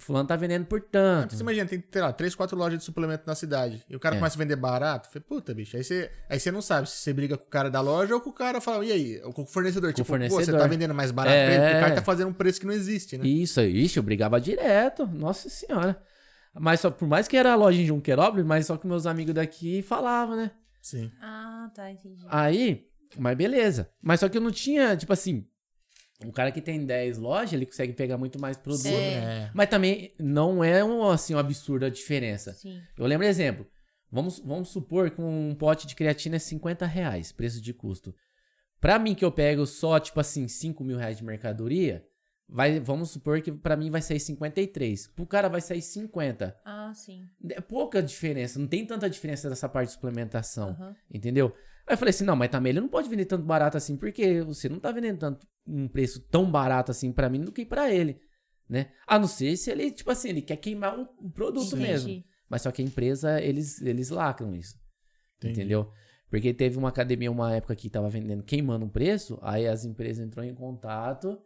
[0.00, 1.34] fulano tá vendendo por tanto.
[1.36, 3.84] Você imagina, tem, sei lá, três, quatro lojas de suplemento na cidade.
[3.88, 4.18] E o cara É.
[4.18, 5.08] começa a vender barato.
[5.12, 5.76] Fala, puta, bicho.
[5.76, 8.20] Aí você, aí você não sabe se você briga com o cara da loja ou
[8.20, 9.20] com o cara fala, e aí?
[9.22, 9.92] Ou com o fornecedor.
[9.92, 10.60] tipo, pô, você fornecedor.
[10.60, 11.44] tá vendendo mais barato É.
[11.44, 13.26] pra ele, porque o cara tá fazendo um preço que não existe, né?
[13.26, 15.06] Isso, ixi, eu brigava direto.
[15.06, 16.00] Nossa senhora.
[16.58, 19.34] Mas só, por mais que era a loja em Junquerópolis, mas só que meus amigos
[19.34, 20.50] daqui falavam, né?
[20.80, 21.10] Sim.
[21.20, 22.24] Ah, tá, entendi.
[22.28, 22.86] Aí,
[23.18, 23.90] mas beleza.
[24.02, 25.46] Mas só que eu não tinha, tipo assim,
[26.24, 28.86] um cara que tem 10 lojas, ele consegue pegar muito mais produto.
[28.86, 29.50] É.
[29.54, 32.52] Mas também não é um, assim, um absurdo a diferença.
[32.54, 32.80] Sim.
[32.96, 33.66] Eu lembro exemplo.
[34.10, 38.14] Vamos, vamos supor que um pote de creatina é 50 reais, preço de custo.
[38.80, 42.04] Pra mim que eu pego só, tipo assim, 5 mil reais de mercadoria,
[42.48, 45.08] vai, vamos supor que pra mim vai sair 53.
[45.08, 46.56] Pro cara vai sair 50.
[46.64, 47.28] Ah, sim.
[47.50, 50.70] É pouca diferença, não tem tanta diferença dessa parte de suplementação.
[50.70, 50.96] Aham.
[51.12, 51.54] Entendeu?
[51.86, 54.42] Aí eu falei assim, não, mas também ele não pode vender tanto barato assim, porque
[54.42, 57.92] você não tá vendendo tanto um preço tão barato assim pra mim do que pra
[57.92, 58.20] ele,
[58.68, 58.90] né?
[59.06, 61.82] A não ser se ele, tipo assim, ele quer queimar o o produto Entendi.
[61.82, 62.24] mesmo.
[62.48, 64.76] Mas só que a empresa, eles, eles lacram isso,
[65.38, 65.60] Entendi.
[65.60, 65.90] entendeu?
[66.28, 70.26] Porque teve uma academia uma época que tava vendendo, queimando um preço, aí as empresas
[70.26, 71.38] entrou em contato,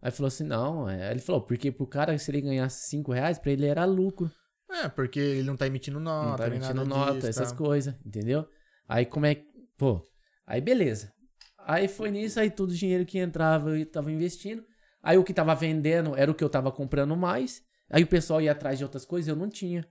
[0.00, 3.12] aí falou assim, não, é, aí ele falou, porque pro cara, se ele ganhasse 5
[3.12, 4.30] reais, pra ele era lucro.
[4.70, 7.58] É, porque ele não tá emitindo nota, não tá emitindo nota, disso, essas tá?
[7.58, 8.48] coisas, entendeu?
[8.88, 9.46] Aí como é que.
[9.76, 10.02] Pô,
[10.46, 11.12] aí beleza.
[11.58, 14.64] Aí foi nisso, aí todo o dinheiro que entrava eu tava investindo.
[15.02, 17.62] Aí o que tava vendendo era o que eu tava comprando mais.
[17.90, 19.86] Aí o pessoal ia atrás de outras coisas, eu não tinha.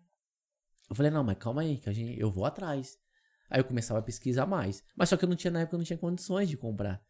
[0.90, 2.98] Eu falei, não, mas calma aí, que a gente, eu vou atrás.
[3.50, 4.84] Aí eu começava a pesquisar mais.
[4.96, 7.02] Mas só que eu não tinha, na época, eu não tinha condições de comprar.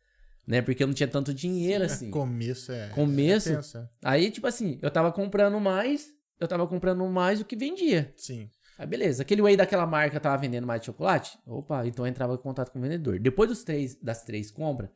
[0.45, 0.61] Né?
[0.61, 2.09] Porque eu não tinha tanto dinheiro É, assim.
[2.09, 2.89] começo é.
[2.89, 3.49] Começo?
[3.53, 3.87] É é.
[4.03, 8.11] Aí, tipo assim, eu tava comprando mais, eu tava comprando mais do que vendia.
[8.17, 8.49] Sim.
[8.81, 11.37] Aí beleza, aquele whey daquela marca tava vendendo mais de chocolate?
[11.45, 13.19] Opa, então eu entrava em contato com o vendedor.
[13.19, 14.89] Depois dos três, das três compras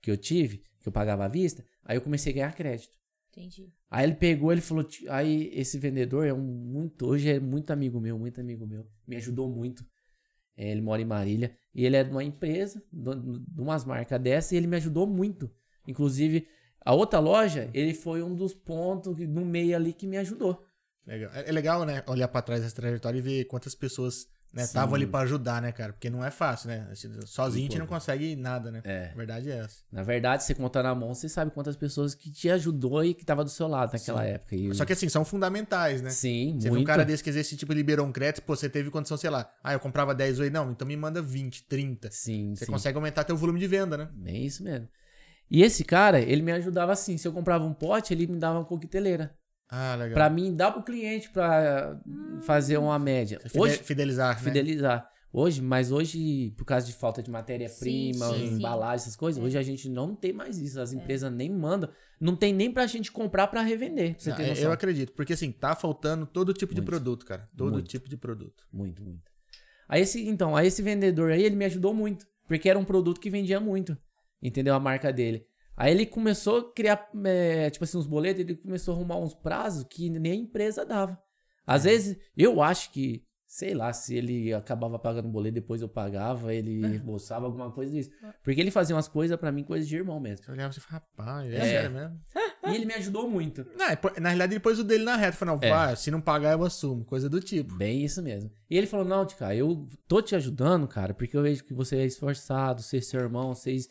[0.00, 2.96] que eu tive, que eu pagava à vista, aí eu comecei a ganhar crédito.
[3.32, 3.68] Entendi.
[3.90, 7.72] Aí ele pegou, ele falou, "Ti- aí esse vendedor é um muito, hoje é muito
[7.72, 9.84] amigo meu, muito amigo meu, me ajudou muito.
[10.56, 14.54] É, ele mora em Marília e ele é de uma empresa, de umas marcas dessa
[14.54, 15.50] e ele me ajudou muito.
[15.84, 16.46] Inclusive,
[16.80, 20.64] a outra loja, ele foi um dos pontos no meio ali que me ajudou.
[21.06, 21.30] Legal.
[21.34, 22.02] É é legal, né?
[22.06, 25.70] Olhar pra trás dessa trajetória e ver quantas pessoas né, estavam ali pra ajudar, né,
[25.70, 25.92] cara?
[25.92, 26.88] Porque não é fácil, né?
[27.26, 28.80] Sozinho a gente não consegue nada, né?
[28.84, 29.10] É.
[29.12, 29.82] A verdade é essa.
[29.92, 33.24] Na verdade, você contar na mão, você sabe quantas pessoas que te ajudou e que
[33.24, 34.28] tava do seu lado naquela Sim.
[34.30, 34.56] época.
[34.56, 36.10] E- Só que assim, são fundamentais, né?
[36.10, 36.82] Sim, Você muito.
[36.82, 39.50] um cara desse que esse tipo liberou um crédito, pô, você teve condição, sei lá,
[39.62, 42.08] ah, eu comprava 10 whey, não, então me manda 20, 30.
[42.10, 42.72] Sim, Você sim.
[42.72, 44.08] consegue aumentar teu volume de venda, né?
[44.14, 44.88] Bem isso mesmo.
[45.50, 47.16] E esse cara, ele me ajudava assim.
[47.18, 49.36] Se eu comprava um pote, ele me dava uma coqueteleira.
[49.68, 50.14] Ah, legal.
[50.14, 52.00] Pra mim, dar pro cliente pra
[52.42, 53.40] fazer uma média.
[53.40, 54.42] Fide- Hoje, fidelizar, né?
[54.42, 55.10] fidelizar.
[55.32, 59.44] Hoje, mas hoje, por causa de falta de matéria-prima, embalagem, essas coisas, É.
[59.44, 60.80] hoje a gente não tem mais isso.
[60.80, 61.90] As empresas nem mandam.
[62.18, 64.14] Não tem nem pra gente comprar pra revender.
[64.14, 64.64] Pra você Não, ter é- noção.
[64.64, 66.88] eu acredito, porque assim, tá faltando todo tipo de Muito.
[66.88, 67.48] produto, cara.
[67.56, 67.88] Todo Muito.
[67.88, 68.64] tipo de produto.
[68.72, 69.30] Muito, muito.
[69.88, 72.26] Aí esse, então, aí esse vendedor aí, ele me ajudou muito.
[72.48, 73.98] Porque era um produto que vendia muito.
[74.40, 74.74] Entendeu?
[74.74, 75.44] A marca dele.
[75.76, 79.34] Aí ele começou a criar, é, tipo assim, uns boletos, ele começou a arrumar uns
[79.34, 81.20] prazos que nem a empresa dava.
[81.66, 85.88] Às vezes, eu acho que, sei lá, se ele acabava pagando o boleto, depois eu
[85.88, 88.10] pagava, ele reembolsava alguma coisa disso.
[88.42, 90.44] Porque ele fazia umas coisas pra mim, coisas de irmão mesmo.
[90.44, 91.60] Você olhava e falava, rapaz, é, É.
[91.60, 92.20] sério mesmo?
[92.68, 93.66] E ele me ajudou muito.
[93.76, 95.36] Não, é, na realidade, ele pôs o dele na reta.
[95.36, 95.70] Falou, não, É.
[95.70, 97.04] vai, se não pagar, eu assumo.
[97.04, 97.74] Coisa do tipo.
[97.76, 98.50] Bem isso mesmo.
[98.70, 101.96] E ele falou, não, Tica, eu tô te ajudando, cara, porque eu vejo que você
[101.98, 103.88] é esforçado, você é seu irmão, vocês,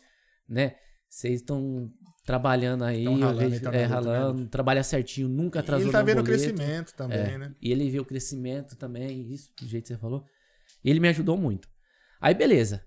[0.48, 0.74] né,
[1.08, 1.90] vocês estão
[2.24, 5.86] trabalhando aí, Tão eu ralando, vejo, tão é, luta ralando, trabalha certinho, nunca E atrasou
[5.86, 7.54] ele tá vendo o crescimento também, É, né?
[7.62, 10.24] E ele viu o crescimento também, isso, do jeito que você falou.
[10.84, 11.68] E ele me ajudou muito.
[12.20, 12.84] Aí, beleza.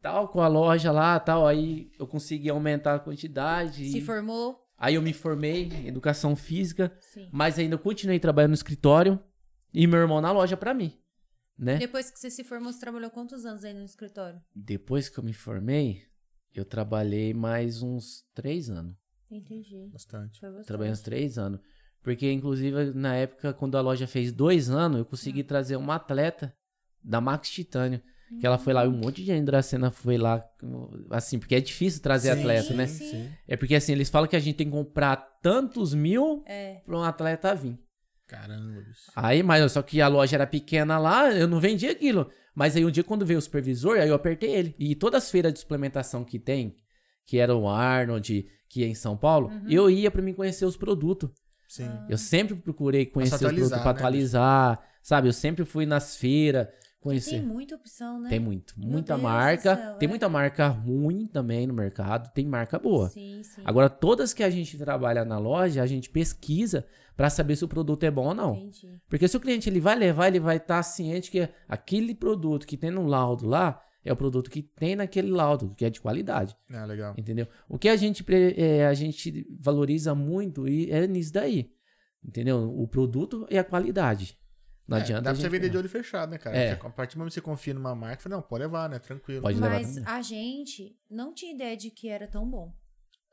[0.00, 3.88] Tal, com a loja lá, tal, aí eu consegui aumentar a quantidade.
[3.90, 4.60] Se e- formou?
[4.76, 7.28] Aí eu me formei em educação física, Sim.
[7.32, 9.16] mas ainda continuei trabalhando no escritório
[9.72, 10.98] e meu irmão na loja pra mim,
[11.56, 11.78] né?
[11.78, 14.40] Depois que você se formou, você trabalhou quantos anos aí no escritório?
[14.52, 16.02] Depois que eu me formei,
[16.60, 18.94] eu trabalhei mais uns três anos.
[19.30, 19.88] Entendi.
[19.92, 20.40] Bastante.
[20.40, 20.64] Foi você.
[20.66, 21.60] Trabalhei uns três anos.
[22.02, 26.54] Porque, inclusive, na época, quando a loja fez dois anos, eu consegui trazer uma atleta
[27.02, 28.00] da Max Titânio.
[28.40, 30.42] Que ela foi lá, e um monte de gente da cena foi lá.
[31.10, 32.86] Assim, porque é difícil trazer Sim, atleta, sim, né?
[32.86, 33.30] Sim.
[33.46, 36.80] É porque, assim, eles falam que a gente tem que comprar tantos mil É.
[36.86, 37.78] pra um atleta vir.
[38.26, 39.12] Caramba, bicho.
[39.14, 42.30] Aí, mas só que a loja era pequena lá, eu não vendia aquilo.
[42.54, 44.74] Mas aí um dia quando veio o supervisor, aí eu apertei ele.
[44.78, 46.76] E todas as feiras de suplementação que tem,
[47.24, 49.64] que era o Arnold, que ia em São Paulo, Uhum.
[49.70, 51.30] eu ia pra mim conhecer os produtos.
[51.68, 51.88] Sim.
[52.08, 55.28] Eu sempre procurei conhecer os produtos pra né, atualizar, sabe?
[55.28, 56.68] Eu sempre fui nas feiras
[57.02, 57.30] conhecer.
[57.32, 58.28] Tem muita opção, né?
[58.30, 59.76] Tem muito, Meu muita Deus marca.
[59.76, 60.10] céu, tem é.
[60.10, 63.08] muita marca ruim também no mercado, tem marca boa.
[63.10, 63.62] Sim, sim.
[63.64, 66.86] Agora, todas que a gente trabalha na loja, a gente pesquisa
[67.16, 68.54] pra saber se o produto é bom ou não.
[68.56, 68.98] Entendi.
[69.08, 72.76] Porque se o cliente ele vai levar, ele vai estar ciente que aquele produto que
[72.76, 76.56] tem no laudo lá é o produto que tem naquele laudo, que é de qualidade,
[76.72, 77.14] Ah, legal.
[77.16, 77.46] entendeu?
[77.68, 78.24] O que a gente,
[78.56, 81.70] é, a gente valoriza muito e é nisso daí,
[82.24, 82.68] entendeu?
[82.76, 84.36] O produto e a qualidade.
[84.86, 86.56] Não É, adianta Dá pra você vender de olho fechado, né, cara?
[86.56, 86.72] É.
[86.72, 88.98] A partir do momento que você confia numa marca, fala, não, pode levar, né?
[88.98, 89.42] Tranquilo.
[89.42, 90.04] Pode levar Mas também.
[90.12, 92.72] a gente não tinha ideia de que era tão bom.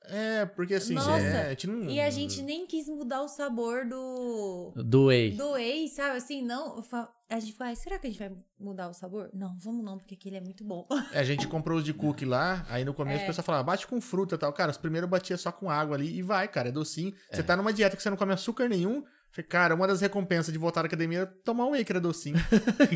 [0.05, 1.89] É, porque assim, Nossa, é, a gente não...
[1.89, 4.71] E a gente nem quis mudar o sabor do.
[4.75, 5.31] Do whey.
[5.35, 6.17] Do whey, sabe?
[6.17, 6.81] Assim, não.
[7.29, 9.29] A gente falou, "Ai, será que a gente vai mudar o sabor?
[9.33, 10.87] Não, vamos não, porque aquele é muito bom.
[11.11, 12.95] É, A gente comprou os de cookie lá, aí no É.
[12.95, 14.53] começo o pessoal falava, bate com fruta e tal.
[14.53, 17.13] Cara, os primeiros eu batia só com água ali e vai, cara, é docinho.
[17.31, 19.03] Você tá numa dieta que você não come açúcar nenhum.
[19.31, 22.01] Falei, cara, uma das recompensas de voltar à academia era tomar um whey, que era
[22.01, 22.35] docinho.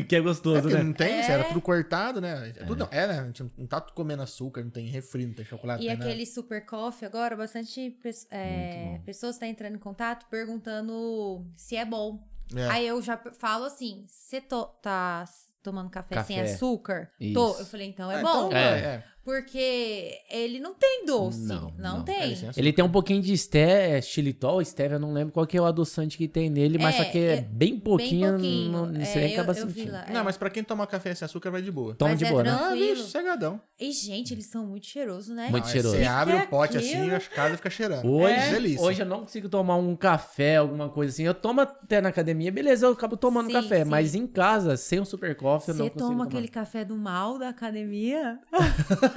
[0.08, 0.82] que é É gostoso, porque né?
[0.82, 1.30] não tem, É.
[1.30, 2.48] era tudo cortado, né?
[2.56, 3.20] É, tudo, é, né?
[3.20, 6.06] A gente não tá comendo açúcar, não tem refri, não tem chocolate, E não tem
[6.08, 7.96] aquele super coffee agora, bastante
[8.30, 12.20] é, pessoas estão entrando em contato perguntando se é bom.
[12.52, 12.66] nada.
[12.66, 12.70] É.
[12.70, 15.24] Aí eu já falo assim: você tá
[15.62, 16.52] tomando café, sem Café.
[16.52, 17.10] açúcar?
[17.18, 17.32] Isso.
[17.34, 17.58] Tô.
[17.58, 18.46] Eu falei, então é Ah, bom.
[18.48, 19.04] então, É.
[19.26, 19.34] é.
[19.34, 21.40] Porque ele não tem doce.
[21.40, 22.04] Não, Não, não.
[22.04, 22.32] tem.
[22.32, 22.50] É.
[22.56, 25.64] Ele tem um pouquinho de esté, xilitol, stevia, eu não lembro qual que é o
[25.64, 28.72] adoçante que tem nele, mas É, só que é é bem pouquinho, Bem pouquinho.
[28.92, 29.92] não, É, você acaba eu, vi sentindo.
[29.92, 30.06] lá.
[30.10, 30.22] Não, é.
[30.22, 31.94] mas pra quem toma café sem açúcar vai de boa.
[31.94, 32.50] Toma Mas de é boa, né?
[32.50, 32.94] Ah, tranquilo.
[32.96, 33.60] vixe, cegadão.
[33.80, 35.48] E, gente, eles são muito cheirosos, né?
[35.50, 35.96] Muito Não, é, cheiroso.
[35.96, 37.02] Você abre o pote aquilo?
[37.02, 38.06] assim e a casa fica cheirando.
[38.06, 38.50] Hoje, É.
[38.50, 38.82] delícia.
[38.84, 41.24] hoje eu não consigo tomar um café, alguma coisa assim.
[41.24, 43.84] Eu tomo até na academia, beleza, eu acabo tomando Sim, café.
[43.84, 43.90] sim.
[43.90, 46.24] Mas em casa, sem o super coffee, eu não Você consigo toma tomar.
[46.26, 48.38] aquele café do mal da academia?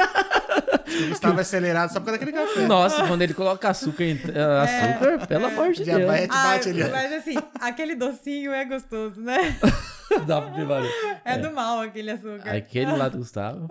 [0.88, 2.62] Ele estava acelerado só por causa daquele café.
[2.66, 6.28] Nossa, quando ele coloca açúcar, em, eh, açúcar pelo amor de Deus.
[6.28, 6.84] Bate ali.
[6.84, 6.90] ó.
[6.90, 9.56] mas assim, aquele docinho é gostoso, né?
[10.26, 10.84] Dá pra levar.
[11.26, 12.50] É, do mal aquele açúcar.
[12.50, 13.68] Aquele lá do Gustavo.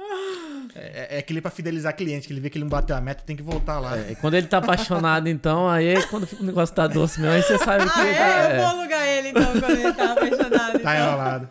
[0.74, 3.22] É, é aquele pra fidelizar cliente, que ele vê que ele não bateu a meta,
[3.24, 3.97] tem que voltar lá.
[3.97, 7.57] É, quando ele tá apaixonado, então, aí quando o negócio tá doce mesmo, aí você
[7.59, 8.18] sabe que Ah, ele é?
[8.18, 8.51] tá.
[8.51, 10.46] Eu vou alugar ele então, quando ele tá apaixonado.
[10.87, 11.49] Tá enrolado.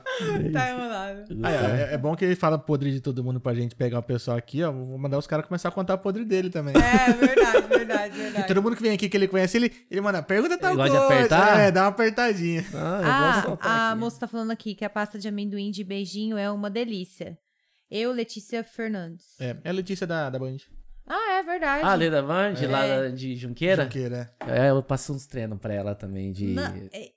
[0.54, 1.26] Tá enrolado.
[1.44, 4.04] Ah, é, é bom que ele fala podre de todo mundo pra gente pegar o
[4.04, 4.72] pessoal aqui, ó.
[4.72, 6.74] Vou mandar os caras começar a contar podre dele também.
[6.76, 8.48] É, verdade, verdade, E verdade.
[8.48, 10.94] todo mundo que vem aqui que ele conhece, ele, ele manda, pergunta tal Ele gosta
[10.94, 11.16] de coisa.
[11.26, 11.60] apertar?
[11.60, 12.66] É, dá uma apertadinha.
[12.74, 14.00] Ah, Ah, a aqui.
[14.00, 17.38] moça tá falando aqui que a pasta de amendoim de beijinho é uma delícia.
[17.92, 19.26] Eu, Letícia Fernandes.
[19.40, 20.58] É, é a Letícia da, da Band.
[21.08, 21.84] Ah, é verdade.
[21.86, 22.68] Ah, Leda Vande, É.
[22.68, 23.84] lá de Junqueira?
[23.84, 26.48] Junqueira, É, eu passo uns treinos pra ela também de.
[26.48, 27.12] Não, é,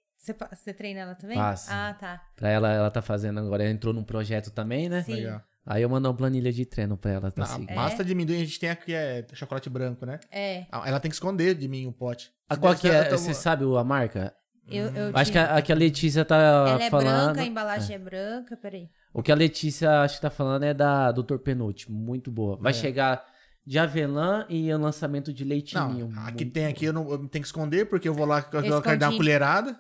[0.53, 1.37] Você, treina ela também?
[1.37, 1.69] Faço.
[1.71, 2.23] Ah, tá.
[2.37, 5.03] Pra ela, ela tá fazendo agora, ela entrou num projeto também, né?
[5.03, 5.15] Sim.
[5.15, 5.43] Legal.
[5.67, 7.75] Aí eu mando uma planilha de treino pra ela, tá A seguindo.
[7.75, 10.19] pasta de amendoim a gente tem aqui é chocolate branco, né?
[10.31, 10.65] É.
[10.73, 12.33] Ah, Ela tem que esconder de mim o pote.
[12.49, 13.11] A qual que é?
[13.11, 14.35] Você sabe a marca?
[14.71, 17.25] Eu, eu Acho que a, a que a Letícia tá Ela é falando.
[17.27, 17.99] branca, a embalagem é.
[17.99, 18.57] branca.
[18.57, 18.89] Peraí.
[19.13, 21.37] O que a Letícia acho que tá falando é da Dr.
[21.39, 22.57] Penúltimo, muito boa.
[22.61, 22.75] Vai É.
[22.75, 23.25] chegar
[23.67, 26.09] de avelã e o lançamento de leitinho.
[26.09, 28.25] Não, a que muito tem aqui eu, não, eu tenho que esconder, porque eu vou
[28.25, 29.79] lá eu quero dar uma colherada.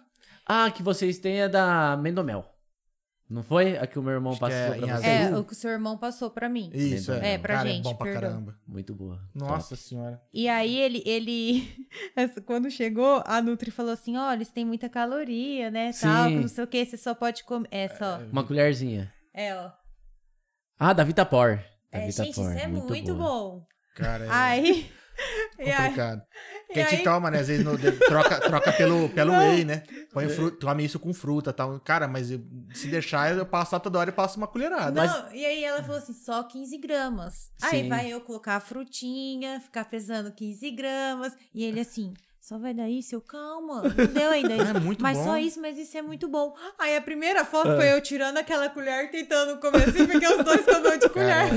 [0.48, 2.44] Ah, que vocês têm é da Mendomel.
[3.28, 3.76] Não foi?
[3.76, 5.06] A que o meu irmão Acho que passou é pra você?
[5.06, 6.70] É, o que o seu irmão passou pra mim.
[6.72, 7.34] Isso, é.
[7.34, 8.30] É, pra Cara, gente, é bom pra perdão.
[8.30, 8.58] caramba.
[8.66, 9.20] Muito boa.
[9.34, 10.18] Nossa senhora.
[10.32, 11.86] E aí ele, ele
[12.46, 16.36] quando chegou, a Nutri falou assim, ó, eles têm muita caloria, né, tal, Sim.
[16.36, 18.30] que não sei o que, você só pode comer, é só, Top.
[18.32, 19.12] Uma colherzinha.
[19.34, 19.72] é, ó.
[20.80, 21.56] Ah, da Vitapor.
[21.92, 22.24] Da É, Vitapor.
[22.24, 23.28] gente, isso é muito, boa.
[23.28, 23.66] bom.
[23.94, 24.90] Cara, é aí,
[25.56, 26.22] complicado.
[26.70, 27.40] e Quem te aí- toma, né?
[27.40, 29.82] Às vezes no- de- troca, troca pelo, pelo whey, né?
[30.12, 31.78] Põe fruta, tome isso com fruta e tal.
[31.80, 32.40] Cara, mas eu-
[32.74, 35.04] se deixar, eu passo lá toda hora e passo uma colherada.
[35.06, 37.50] Não, e aí ela falou assim, só 15 gramas.
[37.62, 41.32] Aí vai eu colocar a frutinha, ficar pesando 15 gramas.
[41.54, 42.14] E ele assim,
[42.48, 43.14] só vai dar isso?
[43.14, 44.76] Eu, calma, não deu ainda isso.
[44.76, 45.24] É muito mas bom.
[45.24, 46.54] só isso, mas isso é muito bom.
[46.78, 50.44] Aí a primeira foto foi eu tirando aquela colher e tentando comer assim, porque os
[50.44, 51.28] dois comeu de colher.
[51.28, 51.50] Cara,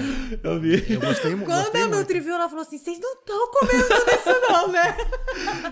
[0.44, 0.86] Eu vi.
[0.94, 2.00] eu gostei, Quando gostei a muito.
[2.00, 4.98] Nutri viu, ela falou assim, vocês não estão comendo tudo isso não, né?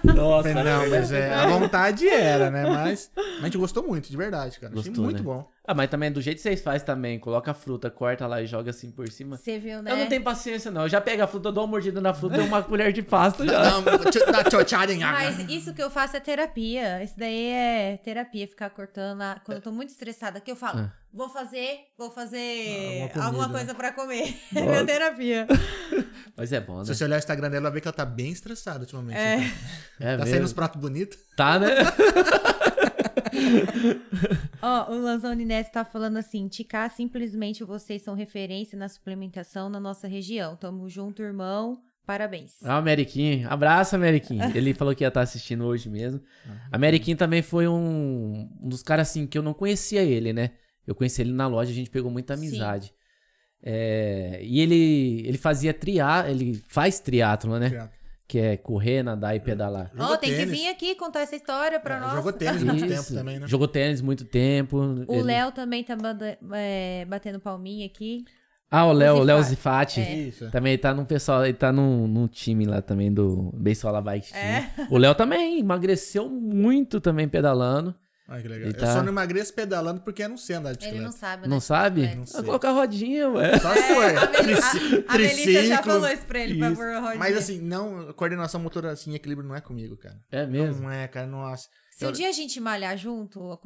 [0.16, 0.54] Nossa.
[0.64, 2.66] Não, mas é, a vontade era, né?
[2.66, 4.72] Mas a gente gostou muito, de verdade, cara.
[4.74, 5.24] Achei Gostou, muito né?
[5.24, 5.50] bom.
[5.68, 7.20] Ah, mas também do jeito que vocês fazem também.
[7.20, 9.38] Coloca a fruta, corta lá e joga assim por cima.
[9.38, 9.92] Você viu, né?
[9.92, 10.82] Eu não tenho paciência, não.
[10.84, 13.46] Eu já pego a fruta, dou uma mordida na fruta e uma colher de pasta
[13.46, 13.62] já.
[13.62, 17.04] Dá uma- tchotchada em Mas isso que eu faço é terapia.
[17.04, 19.22] Isso daí é terapia, ficar cortando.
[19.22, 20.94] a- Quando eu tô muito estressada, que eu falo, Ah.
[21.14, 22.38] vou fazer, vou fazer
[23.02, 23.54] Alguma comida, alguma né?
[23.54, 24.36] coisa pra comer.
[24.56, 25.48] É minha terapia.
[26.36, 26.86] Mas é bom, né?
[26.86, 29.18] Se você olhar o Instagram dela, vai ver que ela tá bem estressada ultimamente.
[29.18, 29.36] É.
[29.38, 29.50] então.
[30.00, 30.32] É Tá mesmo.
[30.32, 31.18] saindo os pratos bonitos.
[31.36, 31.68] Tá, né?
[34.62, 39.80] Ó, o Lanzoni Neto tá falando assim: Ticá, simplesmente vocês são referência na suplementação na
[39.80, 40.56] nossa região.
[40.56, 41.82] Tamo junto, irmão.
[42.10, 42.54] Parabéns.
[42.64, 43.48] Ah, o Ameriquinho.
[43.48, 44.42] Abraço, Ameriquinho.
[44.58, 46.20] Ele falou que ia estar assistindo hoje mesmo.
[46.72, 50.50] Ameriquinho também foi um, um dos caras assim que eu não conhecia ele, né?
[50.88, 52.92] Eu conheci ele na loja, a gente pegou muita amizade.
[53.62, 57.70] É, e ele, ele fazia triá, ele faz triatlo, né?
[57.70, 58.00] Teatro.
[58.28, 59.92] Que é correr, nadar e pedalar.
[59.96, 62.14] Ó, Jogou tem que vir aqui contar essa história pra É, nós.
[62.14, 63.48] Jogou tênis muito tempo também, né?
[63.48, 64.78] Jogou tênis muito tempo.
[65.08, 65.96] O Ele- Léo também tá
[66.54, 68.26] é, batendo palminha aqui.
[68.72, 70.00] Ah, o Léo, o Léo Zifati.
[70.00, 70.14] É.
[70.16, 70.46] Isso.
[70.46, 70.50] é.
[70.50, 74.44] Também tá num pessoal, ele tá num, num time lá também do Beisola Bike Team.
[74.44, 74.72] É.
[74.92, 77.96] O Léo também emagreceu muito também pedalando.
[78.32, 78.68] Ai, que legal.
[78.70, 81.04] Ele Eu tá- só não emagreço pedalando porque eu não sei andar de Ele bicicleta.
[81.04, 81.48] não sabe, né?
[81.48, 82.04] Não sabe?
[82.06, 82.14] É.
[82.16, 82.44] Não Ah, sei.
[82.44, 83.58] Colocar rodinha, ué.
[83.58, 84.06] Só se for.
[84.06, 86.76] A, trici- a, a Melissa já falou isso pra ele, pra Isso.
[86.78, 87.18] pôr a rodinha.
[87.18, 90.16] Mas assim, não, coordenação motora assim, equilíbrio não é comigo, cara.
[90.32, 90.84] É mesmo?
[90.84, 91.68] Não é, cara, nossa.
[92.00, 93.60] Se um dia a gente malhar junto,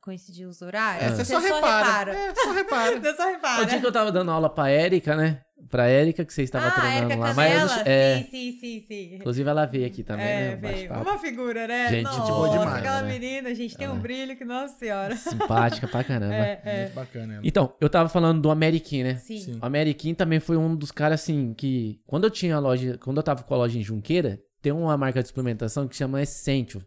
[0.00, 2.12] coincidir os horários, É, você só repara.
[2.14, 3.00] É, só repara.
[3.00, 3.66] Você só O repara.
[3.66, 5.40] dia que eu tava dando aula pra Érica, né?
[5.68, 7.34] Pra Érica, que você estava ah, treinando Erika lá.
[7.34, 9.14] Mas, é, Sim, sim, sim, sim.
[9.16, 10.72] Inclusive ela veio aqui também, É, né?
[10.72, 10.92] Veio.
[10.92, 11.88] Uma figura, né?
[11.90, 13.12] Gente, Nossa, gente boa demais, aquela né?
[13.12, 15.16] menina, gente, tem um Ela- brilho que, nossa senhora.
[15.16, 16.34] Simpática pra caramba.
[16.34, 16.80] É, é.
[16.82, 17.42] Muito bacana ela.
[17.44, 19.16] Então, eu tava falando do Ameriquim, né?
[19.16, 19.38] Sim.
[19.40, 19.58] Sim.
[19.60, 23.16] O Ameriquim também foi um dos caras assim que quando eu tinha a loja, quando
[23.16, 26.82] eu tava com a loja em Junqueira, tem uma marca de suplementação que chama Essential.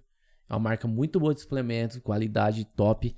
[0.54, 3.16] É uma marca muito boa de suplementos, qualidade top.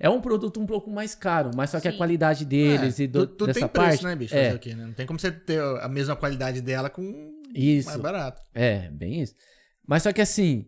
[0.00, 1.98] É um produto um pouco mais caro, mas só que a Sim.
[1.98, 4.34] qualidade deles É, e do, tu, tu dessa tem preço, parte né, bicho?
[4.34, 4.86] é quê, né?
[4.86, 7.88] Não tem como você ter a mesma qualidade dela com isso.
[7.88, 8.40] mais barato.
[8.54, 9.34] É, bem isso.
[9.86, 10.66] Mas só que assim,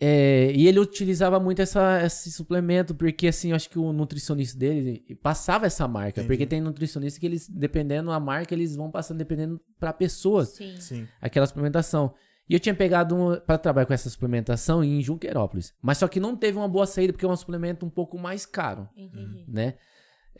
[0.00, 4.56] é, e ele utilizava muito essa, esse suplemento, porque assim, eu acho que o nutricionista
[4.56, 6.20] dele passava essa marca.
[6.20, 6.28] Entendi.
[6.28, 10.76] Porque tem nutricionista que eles, dependendo da marca, eles vão passando dependendo pra pessoas, Sim.
[10.78, 11.08] Sim.
[11.20, 12.14] aquela suplementação.
[12.48, 15.74] E eu tinha pegado um, pra trabalhar com essa suplementação em Junquerópolis.
[15.82, 18.46] Mas só que não teve uma boa saída, porque é um suplemento um pouco mais
[18.46, 19.44] caro, Entendi.
[19.46, 19.74] né?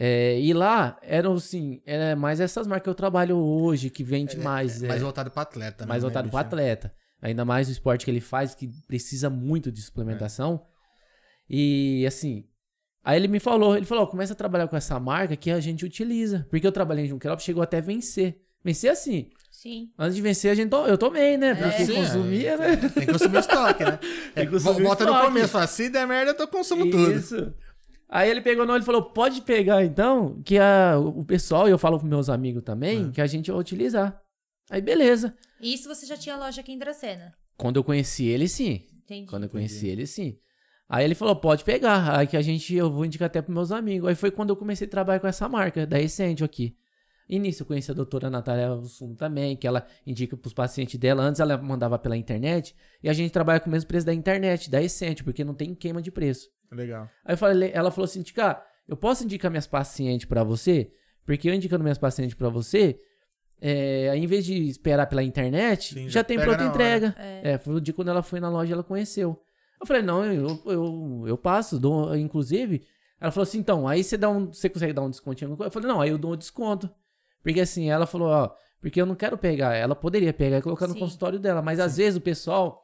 [0.01, 4.39] É, e lá eram assim, era mais essas marcas que eu trabalho hoje, que vende
[4.39, 4.81] mais.
[4.81, 5.89] É, é mais voltado pro atleta, né?
[5.89, 6.95] mais né, voltado pro atleta.
[7.21, 10.65] Ainda mais o esporte que ele faz, que precisa muito de suplementação.
[11.51, 12.45] E assim,
[13.03, 15.59] aí ele me falou, ele falou, "Ó, começa a trabalhar com essa marca que a
[15.59, 16.47] gente utiliza.
[16.49, 18.41] Porque eu trabalhei em Junquerópolis, chegou até vencer.
[18.65, 19.31] Vencer assim.
[19.61, 19.91] Sim.
[19.99, 21.53] Antes de vencer, a gente to- eu tomei, né?
[21.53, 22.77] Porque Sim, consumia, é, né?
[22.77, 23.97] Tem que consumir estoque, né?
[24.33, 27.11] Tem que É, consumir volta no começo, fala, se der merda, eu consumo tudo.
[27.13, 27.53] Isso.
[28.09, 31.73] Aí ele pegou no olho e falou: pode pegar então, que a, o pessoal, e
[31.73, 33.11] eu falo pros meus amigos também, Hum.
[33.11, 34.17] que a gente vai utilizar.
[34.71, 35.35] Aí beleza.
[35.61, 37.35] Isso você já tinha loja aqui em Dracena.
[37.57, 38.83] Quando eu conheci ele, sim.
[39.03, 39.27] Entendi.
[39.29, 40.39] Quando eu conheci ele, sim.
[40.89, 42.17] Aí ele falou, pode pegar.
[42.17, 44.09] Aí que a gente, eu vou indicar até pros meus amigos.
[44.09, 46.77] Aí foi quando eu comecei a trabalhar com essa marca, da Essential aqui.
[47.29, 51.23] E nisso eu conheci a doutora Natália Sumo também, que ela indica pros pacientes dela.
[51.23, 52.75] Antes ela mandava pela internet.
[53.03, 55.75] E a gente trabalha com o mesmo preço da internet, da Essential, porque não tem
[55.75, 56.49] queima de preço.
[56.73, 57.09] Legal.
[57.25, 60.91] Aí eu falei, ela falou assim, Tica, eu posso indicar minhas pacientes pra você?
[61.27, 62.99] Porque eu indicando minhas pacientes pra você,
[63.61, 67.15] é, aí em vez de esperar pela internet, Sim, já já tem pronta entrega.
[67.19, 67.53] É.
[67.53, 67.59] É.
[67.59, 69.39] foi o dia quando ela foi na loja ela conheceu.
[69.81, 72.83] Eu falei, não, eu, eu, eu passo, dou, inclusive.
[73.21, 75.57] Ela falou assim, então, aí você dá um, você consegue dar um descontinho?
[75.61, 76.91] Eu falei, não, aí eu dou um desconto.
[77.43, 80.87] Porque assim, ela falou, ó, porque eu não quero pegar, ela poderia pegar e colocar
[80.87, 81.01] no Sim.
[81.01, 82.83] consultório dela, mas às vezes o pessoal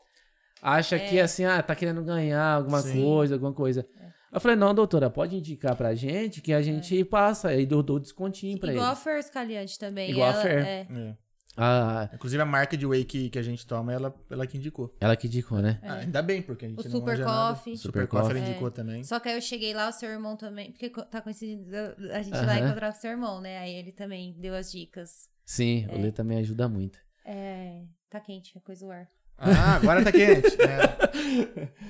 [0.62, 3.02] acha que assim, ah, tá querendo ganhar alguma Sim.
[3.02, 3.86] coisa, alguma coisa.
[4.32, 8.00] Eu falei, não, doutora, pode indicar pra gente que a gente passa, aí eu dou
[8.00, 9.00] descontinho pra Igual a ele.
[9.00, 10.10] Fer Scaliante também.
[10.10, 10.66] Igual a ela, Fer.
[10.66, 11.16] É.
[11.56, 11.60] É.
[11.62, 14.94] Ah, Inclusive a marca de whey que, que a gente toma, ela, ela que indicou.
[15.00, 15.78] ela que indicou, né?
[15.82, 17.54] Ah, ainda bem, porque a gente O não Super manja nada.
[17.54, 17.76] Coffee.
[17.76, 18.50] Super, Super Coffee ela Coffee.
[18.50, 19.04] indicou também.
[19.04, 20.72] Só que aí eu cheguei lá, o seu irmão também.
[20.72, 21.76] Porque tá coincidindo
[22.12, 22.46] a gente Aham.
[22.46, 23.58] vai encontrar o seu irmão, né?
[23.58, 25.28] Aí ele também deu as dicas.
[25.44, 26.98] Sim, o Lê também ajuda muito.
[27.24, 27.82] É.
[28.10, 29.06] Tá quente, é coisa do ar.
[29.38, 30.56] Ah, agora tá quente.
[30.60, 31.68] É.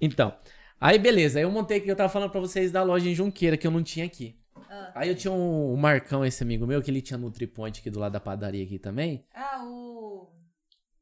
[0.00, 0.32] Então,
[0.80, 3.56] aí beleza, aí eu montei que eu tava falando pra vocês da loja em Junqueira,
[3.56, 4.37] que eu não tinha aqui.
[4.70, 4.92] Ah.
[4.94, 7.98] Aí eu tinha um, um Marcão, esse amigo meu, que ele tinha NutriPoint aqui do
[7.98, 9.24] lado da padaria aqui também.
[9.34, 10.28] Ah, o.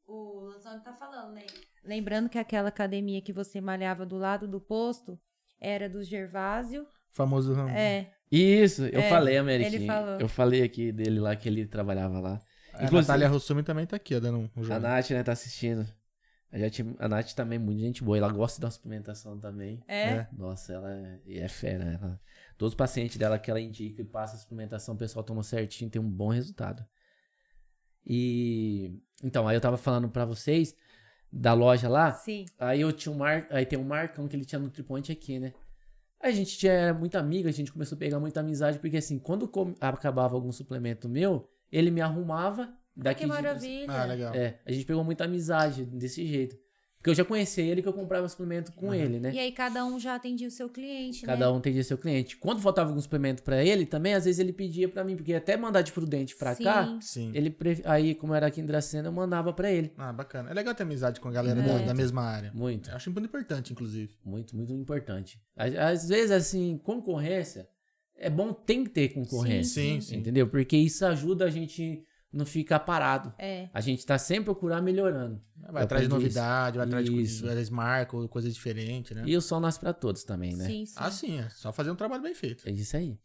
[0.07, 1.45] O Lanzoni tá falando, né?
[1.83, 5.19] Lembrando que aquela academia que você malhava do lado do posto
[5.59, 6.85] era do Gervásio.
[7.11, 7.69] Famoso ramo.
[7.69, 8.11] É.
[8.31, 9.37] Isso, eu É, falei,
[9.85, 10.19] falou.
[10.19, 12.41] Eu falei aqui dele lá, que ele trabalhava lá.
[12.73, 14.79] A Inclusive- Natália Rossumi também tá aqui, ó, dando um A jogo.
[14.79, 15.87] Nath, né, tá assistindo.
[16.51, 19.81] A, gente, a Nath também é muito gente boa, ela gosta da suplementação também.
[19.87, 20.01] É.
[20.09, 20.27] É.
[20.31, 21.83] Nossa, ela é, e é fera.
[21.85, 22.19] Ela,
[22.57, 25.89] todos os pacientes dela que ela indica e passa a suplementação, o pessoal toma certinho,
[25.89, 26.83] tem um bom resultado.
[28.05, 30.75] E então, aí eu tava falando pra vocês
[31.31, 32.13] da loja lá.
[32.13, 32.45] Sim.
[32.57, 35.53] Aí eu tinha um mar, aí tem um Marcão que ele tinha NutriPoint aqui, né?
[36.19, 38.97] Aí a gente tinha era muito amigo, a gente começou a pegar muita amizade, porque
[38.97, 43.91] assim, quando com- acabava algum suplemento meu, ele me arrumava Ah, daqui que de- maravilha.
[43.91, 44.33] Ah, legal.
[44.33, 46.57] É, a gente pegou muita amizade desse jeito.
[46.97, 49.31] Porque eu já conhecia ele que eu comprava suplemento com ele, né?
[49.31, 51.31] E aí cada um já atendia o seu cliente, né?
[51.33, 52.35] Cada um atendia seu cliente.
[52.37, 55.55] Quando faltava algum suplemento pra ele também, às vezes ele pedia pra mim, porque até
[55.55, 56.63] mandar de Prudente pra Sim.
[56.63, 57.31] cá, Sim.
[57.35, 59.93] ele pre- aí como era aqui em Dracena, eu mandava pra ele.
[59.95, 60.49] Ah, bacana.
[60.49, 61.63] É legal ter amizade com a galera É.
[61.63, 62.51] da, da mesma área.
[62.53, 64.15] Muito, Eu acho muito importante, inclusive.
[64.25, 65.39] muito, muito importante.
[65.55, 67.67] Às, às vezes, assim, concorrência,
[68.17, 69.81] é bom, tem que ter concorrência.
[69.83, 70.17] Sim, sim.
[70.17, 70.47] Entendeu?
[70.47, 72.03] Porque isso ajuda a gente
[72.37, 73.33] não ficar parado.
[73.37, 73.69] É.
[73.73, 75.41] A gente tá sempre procurando melhorando.
[75.69, 77.41] Vai Eu atrás de novidade, vai atrás de Isso.
[77.43, 79.23] coisas, às marcas ou coisas diferentes, né?
[79.25, 80.65] E o sol nasce pra todos também, né?
[80.65, 80.93] Sim, sim.
[80.95, 82.67] Ah, sim, é só fazer um trabalho bem feito.
[82.67, 83.17] É isso aí.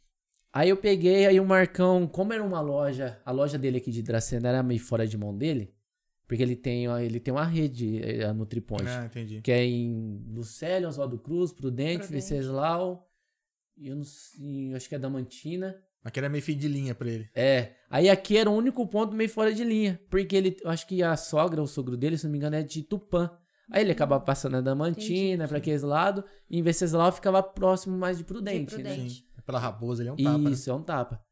[0.52, 4.02] Aí eu peguei, aí o Marcão, como era uma loja, a loja dele aqui de
[4.02, 5.72] Dracena era meio fora de mão dele,
[6.26, 9.40] porque ele tem, ele tem uma rede, é, a Nutripoint, Ah, entendi.
[9.40, 12.12] que é em Lucélio, Oswaldo Cruz, Prudente, Prudente.
[12.12, 13.08] Venceslau,
[13.78, 15.74] e eu não sei, eu acho que é Damantina.
[16.02, 17.28] Mas que era meio fim de linha pra ele.
[17.34, 20.86] É, aí aqui era o único ponto meio fora de linha, porque ele, eu acho
[20.86, 23.30] que a sogra, o sogro dele, se não me engano, é de Tupã.
[23.70, 28.18] Aí ele acabava passando na Damantina, pra aqueles lados, e em Venceslau ficava próximo mais
[28.18, 28.94] de Prudente, né?
[28.94, 29.14] Prudente.
[29.14, 29.24] Sim.
[29.46, 30.38] Pela raposa, ele é um tapa.
[30.38, 30.50] né?
[30.50, 31.24] Isso, é um tapa.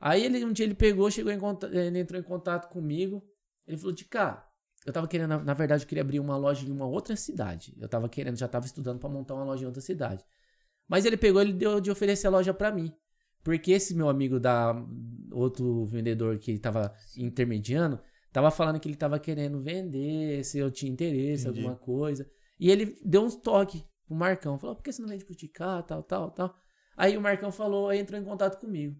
[0.00, 3.22] Aí ele, um dia ele pegou, chegou em contato, ele entrou em contato comigo.
[3.66, 4.46] Ele falou de cá.
[4.86, 7.74] Eu tava querendo, na, na verdade, eu queria abrir uma loja em uma outra cidade.
[7.80, 10.24] Eu tava querendo, já tava estudando pra montar uma loja em outra cidade.
[10.86, 12.92] Mas ele pegou, ele deu de oferecer a loja pra mim.
[13.48, 14.76] Porque esse meu amigo da
[15.32, 17.98] outro vendedor que tava intermediando,
[18.30, 21.60] tava falando que ele tava querendo vender, se eu tinha interesse, Entendi.
[21.60, 22.30] alguma coisa.
[22.60, 25.82] E ele deu uns toques pro Marcão, falou: "Por que você não vende pro Ticá,
[25.82, 26.54] tal, tal, tal?"
[26.94, 28.94] Aí o Marcão falou, aí entrou em contato comigo.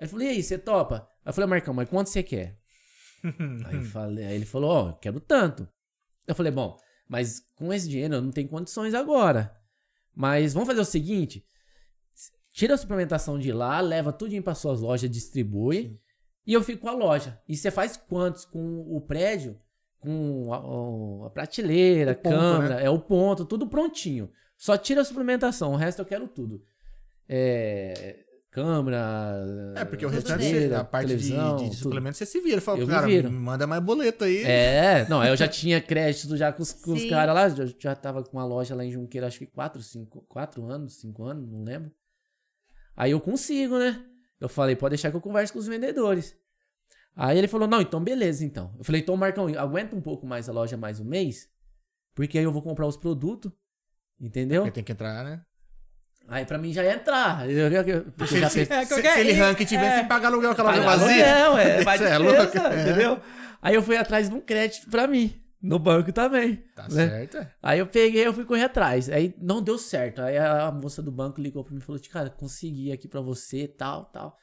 [0.00, 1.08] Aí eu falei, e aí, você topa?
[1.24, 2.58] Aí eu falei, Marcão, mas quanto você quer?
[3.66, 5.68] aí, eu falei, aí ele falou, ó, eu quero tanto.
[6.26, 6.76] Eu falei, bom,
[7.08, 9.56] mas com esse dinheiro eu não tenho condições agora.
[10.12, 11.46] Mas vamos fazer o seguinte:
[12.54, 16.00] tira a suplementação de lá, leva tudinho para suas lojas, distribui.
[16.46, 17.38] E eu fico com a loja.
[17.48, 19.58] E você faz quantos com o prédio?
[19.98, 24.30] Com a, a prateleira, O ponto, câmera, é o ponto, tudo prontinho.
[24.56, 26.62] Só tira a suplementação, o resto eu quero tudo.
[27.28, 28.18] É,
[28.50, 29.72] câmera.
[29.76, 31.74] É, porque o restante, você- a parte de, televisão, de tudo.
[31.76, 32.60] suplemento, você se vira.
[32.60, 33.30] Fala, Eu me cara, viro.
[33.30, 34.42] me manda mais boleto aí.
[34.44, 37.08] É, não, eu já tinha crédito já com os, com os Sim.
[37.08, 40.24] caras lá, já, já tava com uma loja lá em Junqueira, acho que 4, 5,
[40.28, 41.90] 4 anos, 5 anos, não lembro.
[42.96, 44.02] Aí eu consigo, né?
[44.40, 46.36] Eu falei, pode deixar que eu converse com os vendedores.
[47.16, 48.74] Aí ele falou, não, então beleza, então.
[48.78, 51.48] Eu falei, então Marcão, aguenta um pouco mais a loja mais um mês,
[52.14, 53.52] porque aí eu vou comprar os produtos,
[54.20, 54.62] entendeu?
[54.62, 55.40] Porque tem que entrar, né?
[56.26, 57.46] Aí pra mim já ia entrar.
[57.50, 60.08] Eu, eu, eu, porque Se, já se, fez- se- se ele rank e tiver sem
[60.08, 61.44] pagar aluguel, aquela loja vazia.
[61.44, 62.80] aluguel, é, vai é louco, é.
[62.82, 63.20] entendeu?
[63.60, 66.56] Aí eu fui atrás de um crédito pra mim, no banco também.
[66.74, 67.08] Tá né?
[67.08, 67.50] certo, é.
[67.62, 69.08] Aí eu peguei, eu fui correr atrás.
[69.08, 70.20] Aí não deu certo.
[70.20, 73.66] Aí a moça do banco ligou pra mim e falou: Cara, consegui aqui pra você,
[73.66, 74.36] tal, tal.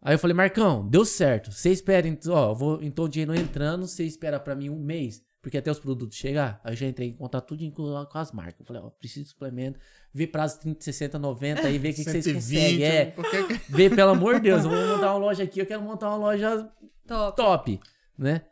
[0.00, 1.50] Aí eu falei: Marcão, deu certo.
[1.52, 4.78] Você espera, então, ó, eu vou, então o dinheiro entrando, você espera pra mim um
[4.78, 6.60] mês, porque até os produtos chegar.
[6.64, 8.60] Aí eu já entrei em contato tudo com, com as marcas.
[8.60, 9.78] Eu falei: Ó, preciso de suplemento.
[10.14, 12.84] Vê prazo 30, 60, 90 aí, vê o que, que vocês 120, conseguem.
[12.84, 15.82] É, qualquer- vê, pelo amor de Deus, eu vou montar uma loja aqui, eu quero
[15.82, 16.70] montar uma loja
[17.06, 17.36] Top.
[17.36, 17.80] top,
[18.16, 18.42] né?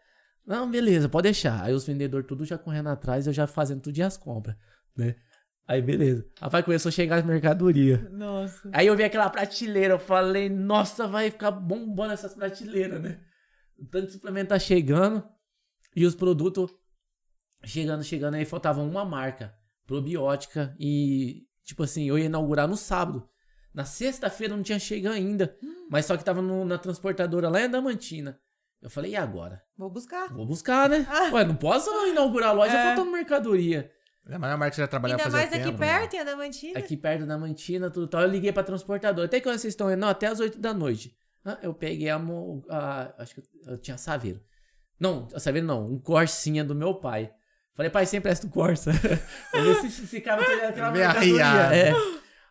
[0.47, 1.63] Não, beleza, pode deixar.
[1.63, 4.57] Aí os vendedores tudo já correndo atrás, eu já fazendo tudo as compras,
[4.97, 5.15] né?
[5.67, 6.27] Aí beleza.
[6.41, 8.11] Rapaz, começou a chegar as mercadorias.
[8.11, 8.69] Nossa.
[8.73, 13.21] Aí eu vi aquela prateleira, eu falei, nossa, vai ficar bombando essas prateleiras, né?
[13.79, 15.23] O tanto de suplemento tá chegando
[15.95, 16.71] e os produtos
[17.65, 19.55] chegando, chegando, aí faltava uma marca,
[19.87, 23.29] probiótica e, tipo assim, eu ia inaugurar no sábado.
[23.73, 25.57] Na sexta-feira não tinha chegado ainda,
[25.89, 28.41] mas só que tava no- na transportadora lá em Damantina.
[28.83, 29.63] Eu falei, e agora?
[29.77, 30.33] Vou buscar.
[30.33, 31.07] Vou buscar, né?
[31.33, 32.83] Ué, não posso inaugurar a loja É.
[32.95, 33.91] faltando mercadoria.
[34.29, 35.87] É a maior marca que você já trabalhava Ainda mais aqui tempo, né?
[35.99, 36.79] perto, em Adamantina.
[36.79, 38.23] Aqui perto da Mantina, tudo tal.
[38.23, 39.27] Eu liguei pra transportadora.
[39.27, 39.99] Até que horas vocês estão indo?
[40.01, 41.15] Não, até as 8 da noite.
[41.45, 44.41] Ah, eu peguei a, mo- a- Acho que eu tinha Saveiro.
[45.01, 45.87] Não, a Saveiro não.
[45.91, 47.33] Um Corsinha do meu pai.
[47.75, 48.93] Falei, pai, sempre presta o Corsa.
[49.53, 51.45] Vou ver se se esse cara tem aquela mercadoria.
[51.75, 51.93] É.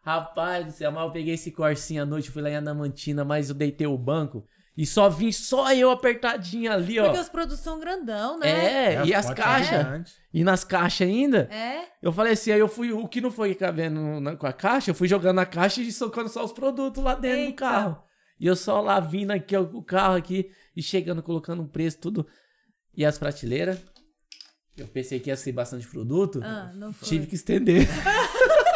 [0.01, 3.49] Rapaz do céu, mas eu peguei esse Corsinha à noite, fui lá em Adamantina, mas
[3.49, 4.45] eu deitei o banco.
[4.78, 7.05] E só vim só eu apertadinho ali, ó.
[7.05, 8.49] Porque os produtos são grandão, né?
[8.49, 10.15] É, É, e as caixas.
[10.34, 11.49] E nas caixas ainda.
[11.51, 11.84] É.
[12.01, 14.91] Eu falei assim, aí eu fui, o que não foi cabendo na- com a caixa,
[14.91, 17.55] eu fui jogando na caixa e socando só os produtos lá dentro do Eita.
[17.57, 18.03] carro.
[18.39, 21.67] E eu só lá vindo aqui, ó, com o carro aqui, e chegando, colocando um
[21.67, 22.26] preço, tudo.
[22.95, 23.80] E as prateleiras,
[24.78, 27.05] eu pensei que ia ser bastante produto, Ah, não foi.
[27.09, 27.86] tive que estender.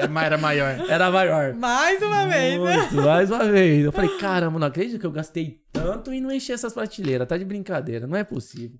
[0.00, 0.90] É, Era maior.
[0.90, 1.54] Era maior.
[1.54, 2.76] Mais uma vez, né?
[2.76, 3.84] Muito, mais uma vez.
[3.84, 7.26] Eu falei, caramba, não acredito que eu gastei tanto e não enchi essas prateleiras.
[7.28, 8.78] Tá de brincadeira, não é possível.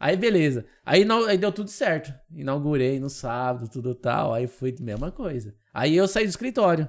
[0.00, 0.64] Aí, beleza.
[0.86, 2.12] Aí, inau- aí deu tudo certo.
[2.30, 4.32] Inaugurei no sábado, tudo tal.
[4.32, 5.54] Aí foi a mesma coisa.
[5.74, 6.88] Aí eu saí do escritório.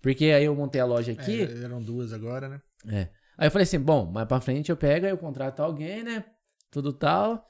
[0.00, 1.42] Porque aí eu montei a loja aqui.
[1.42, 2.60] É, eram duas agora, né?
[2.86, 3.08] É.
[3.36, 6.24] Aí eu falei assim, bom, mais pra frente eu pego, aí eu contrato alguém, né?
[6.70, 7.44] Tudo tal.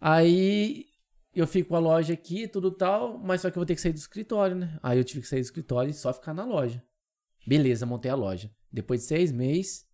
[0.00, 0.84] Aí
[1.34, 3.80] eu fico com a loja aqui, tudo tal, mas só que eu vou ter que
[3.80, 4.78] sair do escritório, né?
[4.82, 6.82] Aí eu tive que sair do escritório e só ficar na loja.
[7.46, 8.50] Beleza, montei a loja.
[8.72, 9.86] Depois de seis meses,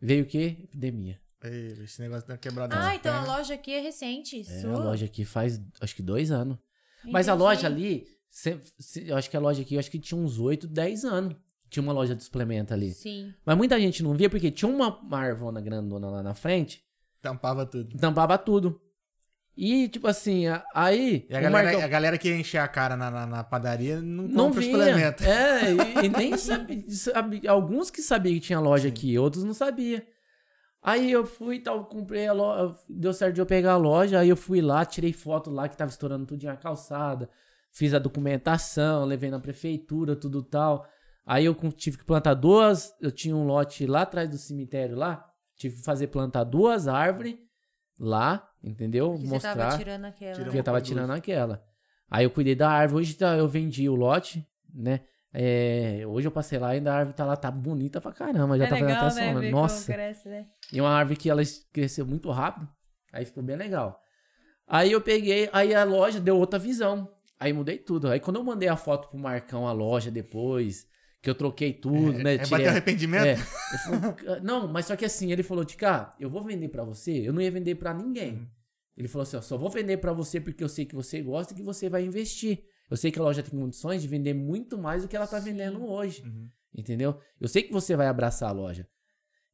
[0.00, 0.56] veio o quê?
[0.64, 1.20] Epidemia.
[1.42, 2.74] Ei, esse negócio da quebrada.
[2.78, 3.36] Ah, então a pernas.
[3.38, 4.40] loja aqui é recente.
[4.40, 4.74] É, sua?
[4.74, 6.58] a loja aqui faz, acho que dois anos.
[7.04, 7.42] Mas a Entendi.
[7.44, 10.38] loja ali, se- se- eu acho que a loja aqui, eu acho que tinha uns
[10.38, 11.34] 8, 10 anos.
[11.70, 12.92] Tinha uma loja de suplemento ali.
[12.92, 13.32] Sim.
[13.46, 16.84] Mas muita gente não via porque tinha uma marvona grandona lá na frente,
[17.22, 17.96] Tampava tudo.
[17.96, 18.80] tampava tudo.
[19.62, 20.44] E, tipo assim,
[20.74, 21.26] aí.
[21.28, 24.00] E a galera, Marcão- a galera que ia encher a cara na, na, na padaria
[24.00, 25.22] não não compra suplemento.
[25.24, 29.52] É, e, e nem sabia, sabia- Alguns que sabiam que tinha loja aqui, outros não
[29.52, 30.00] sabiam.
[30.82, 32.74] Aí eu fui e tal, comprei a loja.
[32.88, 34.18] Deu certo de eu pegar a loja.
[34.20, 37.28] Aí eu fui lá, tirei foto lá que tava estourando tudo a calçada.
[37.70, 40.86] Fiz a documentação, levei na prefeitura, tudo tal.
[41.26, 42.94] Aí eu tive que plantar duas.
[42.98, 45.22] Eu tinha um lote lá atrás do cemitério lá.
[45.54, 47.36] Tive que fazer plantar duas árvores
[47.98, 49.10] lá, entendeu?
[49.10, 49.56] Porque você Mostrar.
[49.56, 50.44] tava tirando aquela.
[50.44, 51.64] Porque eu tava tirando aquela.
[52.10, 53.02] Aí eu cuidei da árvore.
[53.02, 55.00] Hoje tá- eu vendi o lote, né?
[55.32, 58.58] É, hoje eu passei lá e ainda a árvore tá lá, tá bonita pra caramba.
[58.58, 59.32] Já é tá fazendo legal, até né?
[59.32, 59.50] sombra.
[59.50, 59.92] Nossa.
[59.92, 60.46] cresce, né?
[60.72, 61.42] E uma árvore que ela
[61.72, 62.68] cresceu muito rápido.
[63.12, 64.00] Aí ficou bem legal.
[64.66, 67.08] Aí eu peguei, aí a loja deu outra visão.
[67.38, 68.08] Aí mudei tudo.
[68.08, 70.86] Aí quando eu mandei a foto pro Marcão, a loja depois,
[71.22, 72.34] que eu troquei tudo, né?
[72.34, 73.24] É, tirei bateu a- arrependimento?
[73.26, 74.40] é.
[74.42, 77.40] Não, mas só que assim, ele falou, Tica, eu vou vender pra você, eu não
[77.42, 78.48] ia vender pra ninguém.
[78.96, 81.52] Ele falou assim, ó, só vou vender pra você porque eu sei que você gosta
[81.52, 82.62] e que você vai investir.
[82.90, 85.38] Eu sei que a loja tem condições de vender muito mais do que ela tá
[85.40, 85.50] Sim.
[85.52, 86.22] vendendo hoje.
[86.22, 86.48] Uhum.
[86.76, 87.18] Entendeu?
[87.40, 88.86] Eu sei que você vai abraçar a loja.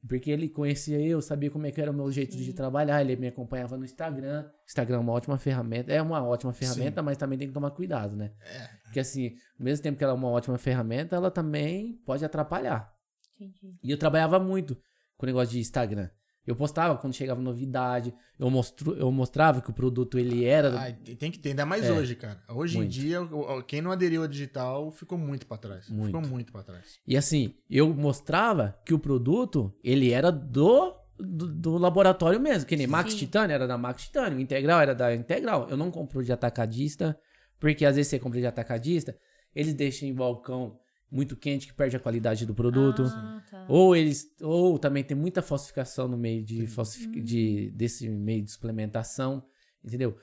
[0.09, 2.53] Porque ele conhecia eu, sabia como é que era o meu jeito de Sim.
[2.53, 4.49] trabalhar, ele me acompanhava no Instagram.
[4.66, 8.14] Instagram é uma ótima ferramenta, é uma ótima ferramenta, mas também tem que tomar cuidado,
[8.14, 8.32] né?
[8.40, 8.68] É.
[8.84, 12.94] Porque assim, ao mesmo tempo que ela é uma ótima ferramenta, ela também pode atrapalhar.
[13.40, 13.78] Entendi.
[13.82, 14.76] E eu trabalhava muito
[15.16, 16.09] com o negócio de Instagram.
[16.47, 20.78] Eu postava quando chegava novidade, eu, mostro, eu mostrava que o produto ele era.
[20.80, 21.92] Ah, e tem que ter, ainda mais É.
[21.92, 22.40] hoje, cara.
[22.49, 22.86] Hoje Muito.
[22.86, 23.18] em dia,
[23.66, 25.88] quem não aderiu ao digital ficou muito pra trás.
[25.90, 26.07] Muito.
[26.07, 27.01] Ficou muito pra trás.
[27.07, 32.66] E assim, eu mostrava que o produto ele era do, do, do laboratório mesmo.
[32.68, 33.18] Que nem Max Sim.
[33.18, 35.66] Titânio era da Max Titânio, Integral era da Integral.
[35.68, 37.18] Eu não compro de atacadista,
[37.59, 39.16] porque às vezes você compra de atacadista,
[39.55, 40.78] eles deixam em balcão
[41.11, 43.03] muito quente que perde a qualidade do produto.
[43.07, 43.67] Ah, tá.
[43.69, 44.27] Ou eles.
[44.41, 47.21] Ou também tem muita falsificação no meio de, falsific...
[47.21, 49.45] de desse meio de suplementação.
[49.85, 50.19] Entendeu?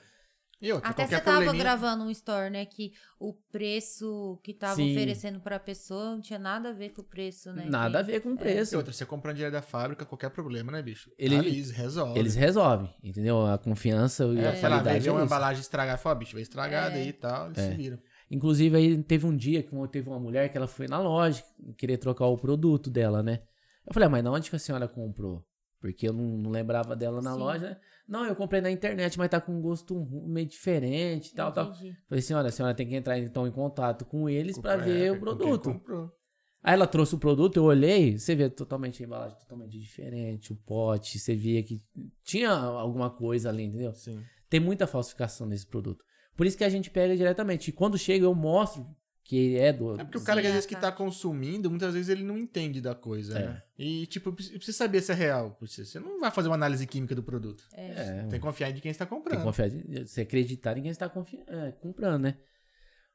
[0.62, 1.62] E outra, Até você tava probleminha...
[1.64, 2.64] gravando um store, né?
[2.64, 4.92] Que o preço que tava Sim.
[4.92, 7.64] oferecendo pra pessoa não tinha nada a ver com o preço, né?
[7.68, 8.76] Nada a Que- ver com o E preço.
[8.76, 11.10] outra, você comprando direto da fábrica, qualquer problema, né, bicho?
[11.18, 12.16] Ele- eles resolvem.
[12.18, 13.44] Eles resolvem, entendeu?
[13.46, 15.00] A confiança e É, a sei lá, vê qualidade.
[15.00, 17.00] vê é uma embalagem estragada, fala, bicho, vai estragada É.
[17.02, 17.70] aí e tal, eles É.
[17.70, 17.98] se viram.
[18.34, 21.44] Inclusive, aí teve um dia que teve uma mulher que ela foi na loja
[21.76, 23.42] querer trocar o produto dela, né?
[23.86, 25.46] Eu falei, ah, mas na onde que a senhora comprou?
[25.78, 27.38] Porque eu não, não lembrava dela na Sim.
[27.38, 27.70] loja.
[27.70, 27.76] né?
[28.08, 29.94] Não, eu comprei na internet, mas tá com um gosto
[30.26, 31.72] meio diferente e tal, tal.
[32.08, 35.12] Falei, senhora, a senhora tem que entrar então em contato com eles pra É, ver
[35.12, 36.12] o com quem produto.
[36.60, 40.56] Aí ela trouxe o produto, eu olhei, você vê totalmente a embalagem totalmente diferente, o
[40.56, 41.80] pote, você via que
[42.24, 43.94] tinha alguma coisa ali, entendeu?
[43.94, 44.24] Sim.
[44.48, 46.02] Tem muita falsificação nesse produto.
[46.36, 47.68] Por isso que a gente pega diretamente.
[47.68, 48.86] E quando chega, eu mostro
[49.22, 49.98] que é do.
[49.98, 50.82] É porque o cara que às Sim, vezes que tá.
[50.82, 53.46] tá consumindo, muitas vezes ele não entende da coisa, É.
[53.46, 53.62] né?
[53.78, 55.56] E, tipo, precisa saber se é real.
[55.60, 57.64] Você você não vai fazer uma análise química do produto.
[57.72, 59.38] É, Tem que confiar em quem está tem comprando.
[59.38, 59.70] que confiar,
[60.06, 62.36] você acreditar em quem está confi- é, comprando, né?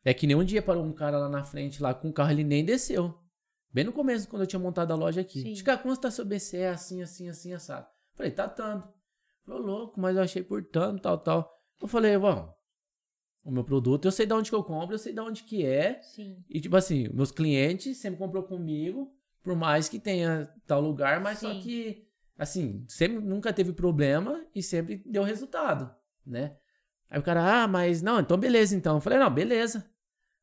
[0.03, 2.31] É que nem um dia parou um cara lá na frente, lá com o carro,
[2.31, 3.13] ele nem desceu.
[3.71, 5.43] Bem no começo, quando eu tinha montado a loja aqui.
[5.53, 7.85] Tica, quanto tá seu BCE assim, assim, assim, assado?
[8.15, 8.87] Falei, tá tanto.
[9.45, 11.51] Falou, louco, mas eu achei por tanto, tal, tal.
[11.81, 12.51] Eu falei, bom,
[13.43, 15.65] o meu produto, eu sei de onde que eu compro, eu sei de onde que
[15.65, 15.99] é.
[16.01, 16.43] Sim.
[16.49, 19.11] E tipo assim, meus clientes sempre comprou comigo,
[19.41, 21.59] por mais que tenha tal lugar, mas só Sim.
[21.61, 25.89] que, assim, sempre nunca teve problema e sempre deu resultado,
[26.25, 26.55] né?
[27.09, 28.95] Aí o cara, ah, mas não, então beleza então.
[28.97, 29.89] Eu falei, não, beleza.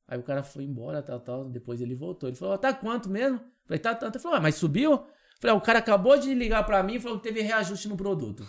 [0.08, 2.28] Aí o cara foi embora, tal, tal, depois ele voltou.
[2.28, 3.38] Ele falou, "Ah, tá quanto mesmo?
[3.38, 4.16] Eu falei, tá tanto.
[4.16, 4.92] Ele falou, ah, mas subiu?
[4.92, 5.06] Eu
[5.40, 7.96] falei, ah, o cara acabou de ligar pra mim e falou que teve reajuste no
[7.96, 8.44] produto.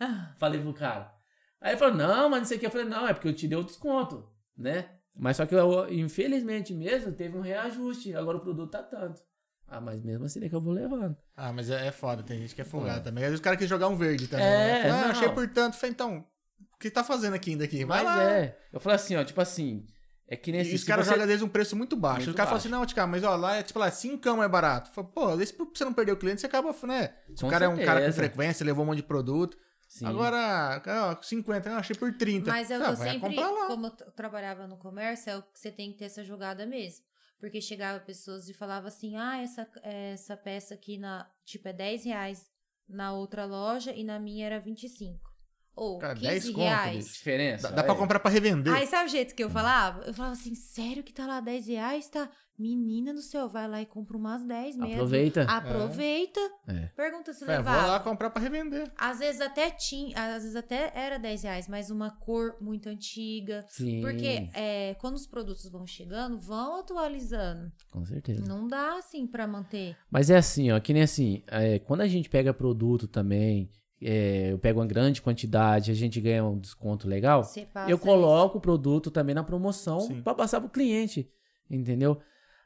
[0.00, 1.12] Ah, Falei pro cara.
[1.60, 2.66] Aí ele falou, não, mas não sei o que.
[2.66, 4.90] Eu falei, não, é porque eu te dei o desconto, né?
[5.16, 8.14] Mas só que, eu, infelizmente mesmo, teve um reajuste.
[8.14, 9.20] Agora o produto tá tanto.
[9.66, 11.16] Ah, mas mesmo assim é que eu vou levando.
[11.36, 13.02] Ah, mas é, é foda, tem gente que é folgado É.
[13.02, 13.24] também.
[13.24, 14.46] Às vezes o cara quer jogar um verde também.
[14.46, 14.90] É, né?
[14.90, 15.10] Ah, não.
[15.10, 15.76] achei por tanto.
[15.76, 16.24] Falei, então,
[16.72, 17.84] o que tá fazendo aqui ainda aqui?
[17.84, 18.32] Vai mas lá.
[18.32, 18.58] é.
[18.72, 19.84] Eu falei assim, ó, tipo assim.
[20.30, 20.74] É que E nesse.
[20.74, 22.18] os caras jogam às vezes um preço muito baixo.
[22.18, 22.68] Muito os caras falam baixo.
[22.68, 24.90] assim, não, Tica, mas ó, lá é tipo lá, 5 mais barato.
[24.92, 27.14] Fala, Pô, às vezes pra você não perder o cliente, você acaba, né?
[27.34, 28.16] Se Com o cara é um cara com certeza.
[28.16, 29.56] frequência, levou um monte de produto.
[29.88, 30.04] Sim.
[30.04, 32.50] Agora, ó, 50, eu achei por 30.
[32.50, 33.34] Mas é o que Ah, eu vai sempre,
[33.66, 37.04] como eu trabalhava no comércio, é o que você tem que ter essa jogada mesmo.
[37.38, 42.04] Porque chegava pessoas e falava assim, ah, essa, essa peça aqui, na, tipo, é 10
[42.04, 42.50] reais
[42.86, 45.32] na outra loja e na minha era 25.
[45.78, 46.96] Ou Cara, 15 10 conto, reais.
[46.96, 47.12] bicho.
[47.14, 47.68] Diferença.
[47.68, 47.96] Dá, dá pra é.
[47.96, 48.72] comprar pra revender.
[48.72, 50.02] Aí sabe o jeito que eu falava?
[50.04, 52.08] Eu falava assim, sério que tá lá 10 reais?
[52.08, 52.28] Tá?
[52.58, 54.94] Menina do céu, vai lá e compra umas 10 mesmo.
[54.94, 55.42] Aproveita.
[55.44, 56.40] Aproveita.
[56.66, 56.86] É.
[56.96, 57.86] Pergunta se É, vou levava.
[57.86, 58.90] lá comprar pra revender.
[58.98, 63.64] Às vezes até tinha, às vezes até era 10 reais, mas uma cor muito antiga.
[63.68, 64.00] Sim.
[64.00, 67.70] Porque é, quando os produtos vão chegando, vão atualizando.
[67.92, 68.42] Com certeza.
[68.44, 69.96] Não dá assim pra manter.
[70.10, 73.70] Mas é assim, ó, que nem assim, é, quando a gente pega produto também,
[74.02, 77.42] é, eu pego uma grande quantidade, a gente ganha um desconto legal,
[77.88, 81.30] eu coloco o produto também na promoção pra passar pro cliente,
[81.70, 82.20] entendeu?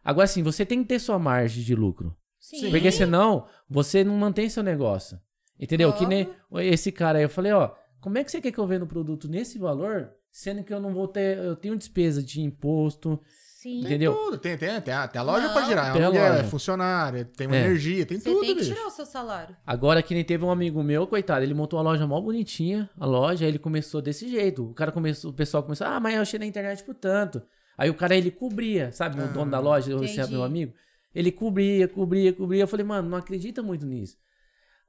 [0.04, 2.66] Agora sim, você tem que ter sua margem de lucro, isso.
[2.66, 2.70] Sim.
[2.70, 5.18] porque senão você não mantém seu negócio,
[5.58, 5.92] entendeu?
[5.92, 7.70] Que nem esse cara aí, eu falei, ó,
[8.00, 10.80] como é que você quer que eu venda o produto nesse valor, sendo que eu
[10.80, 13.20] não vou ter, eu tenho despesa de imposto,
[13.62, 13.76] Sim.
[13.78, 14.12] Tem Entendeu?
[14.14, 14.38] tudo.
[14.38, 15.52] Tem, tem, tem, a, tem a loja Não.
[15.54, 15.90] pra girar.
[15.90, 16.40] É Tem a uma mulher, loja.
[16.42, 17.60] é funcionária, tem uma É.
[17.60, 18.74] energia, tem Você tudo, tem que bicho.
[18.74, 19.56] tirar o seu salário.
[19.64, 23.06] Agora que nem teve um amigo meu, coitado, ele montou uma loja mó bonitinha, a
[23.06, 24.68] loja, aí ele começou desse jeito.
[24.68, 27.40] O cara começou, o pessoal começou, ah, mas eu achei na internet por tanto.
[27.78, 30.32] Aí o cara ele cobria, sabe, o Ah, dono da loja, esse é entendi.
[30.32, 30.72] meu amigo,
[31.14, 32.62] ele cobria, cobria, cobria.
[32.64, 34.16] Eu falei, mano, não acredita muito nisso.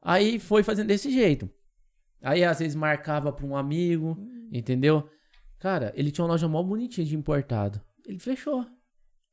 [0.02, 1.48] Aí foi fazendo desse jeito.
[2.24, 4.50] Aí às vezes marcava pra um amigo, Hum.
[4.52, 5.08] entendeu?
[5.60, 7.80] Cara, ele tinha uma loja mó bonitinha de importado.
[8.06, 8.66] Ele fechou.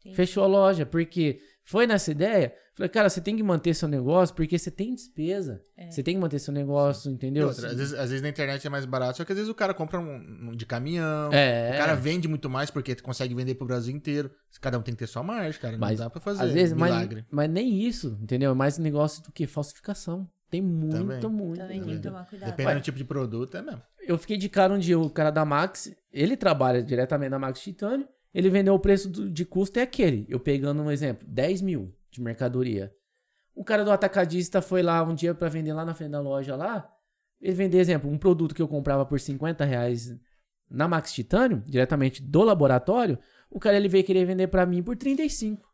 [0.01, 0.17] Entendi.
[0.17, 2.55] Fechou a loja, porque foi nessa ideia.
[2.75, 5.61] Falei, cara, você tem que manter seu negócio porque você tem despesa.
[5.77, 5.91] É.
[5.91, 7.49] Você tem que manter seu negócio, entendeu?
[7.49, 9.55] outra, às, vezes, às vezes na internet é mais barato, só que às vezes o
[9.55, 11.31] cara compra um, um de caminhão.
[11.33, 11.73] É.
[11.75, 14.31] O cara vende muito mais porque consegue vender pro Brasil inteiro.
[14.61, 15.77] Cada um tem que ter sua margem, cara.
[15.77, 17.27] Mas, não dá pra fazer Às vezes, mas, milagre.
[17.31, 18.53] mas nem isso, entendeu?
[18.53, 20.27] É mais negócio do que falsificação.
[20.51, 21.31] Tem muito, Também.
[21.31, 21.59] muito.
[21.59, 22.03] Também tem que muito.
[22.03, 22.51] tomar cuidado.
[22.51, 23.83] Dependendo do tipo de produto, é mesmo.
[24.01, 27.61] Eu fiquei de cara um dia, o cara da Max, ele trabalha diretamente na Max
[27.61, 30.27] Titânio, ele vendeu o preço de custo é aquele.
[30.29, 32.93] Eu pegando um exemplo, 10 mil de mercadoria.
[33.55, 36.57] O cara do atacadista foi lá um dia pra vender lá na frente da loja
[36.57, 36.89] lá.
[37.41, 40.15] Ele vendeu, exemplo, um produto que eu comprava por 50 reais
[40.71, 43.19] na Max Titânio, diretamente do laboratório,
[43.51, 45.69] o cara ele veio querer vender pra mim por 35.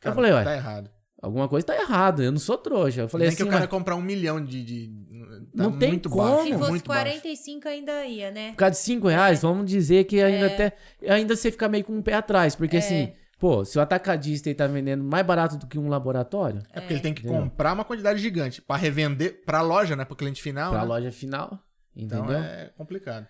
[0.00, 0.90] Cara, eu falei, olha, Tá errado.
[1.22, 3.00] alguma coisa tá errada, eu não sou trouxa.
[3.02, 4.62] Eu falei Nem assim, que o cara mas comprar um milhão de.
[4.62, 6.22] de tá Não tem muito como.
[6.22, 6.46] baixo.
[6.52, 7.02] Se fosse muito baixo.
[7.10, 8.50] 45 ainda ia, né?
[8.50, 10.54] por causa de 5 reais, vamos dizer que ainda É.
[10.54, 10.76] até.
[11.08, 12.54] Ainda você fica meio com um pé atrás.
[12.54, 12.78] Porque É.
[12.80, 16.80] assim, pô, se o atacadista ele tá vendendo mais barato do que um laboratório, É
[16.80, 17.42] porque ele tem que Entendeu?
[17.42, 20.04] comprar uma quantidade gigante pra revender pra loja, né?
[20.04, 20.70] Pro cliente final.
[20.70, 20.86] pra né?
[20.86, 21.58] loja final,
[21.96, 22.38] Então entendeu?
[22.42, 23.26] é complicado.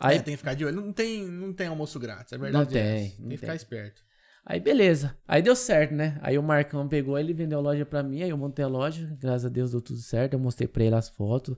[0.00, 0.80] Aí, É, tem que ficar de olho.
[0.80, 2.64] Não tem, não tem almoço grátis, é verdade.
[2.64, 4.02] Não tem, é não Tem que ficar esperto.
[4.44, 5.16] Aí beleza.
[5.26, 6.18] Aí deu certo, né?
[6.22, 9.14] Aí o Marcão pegou, ele vendeu a loja pra mim, aí eu montei a loja,
[9.18, 10.34] graças a Deus deu tudo certo.
[10.34, 11.56] Eu mostrei pra ele as fotos,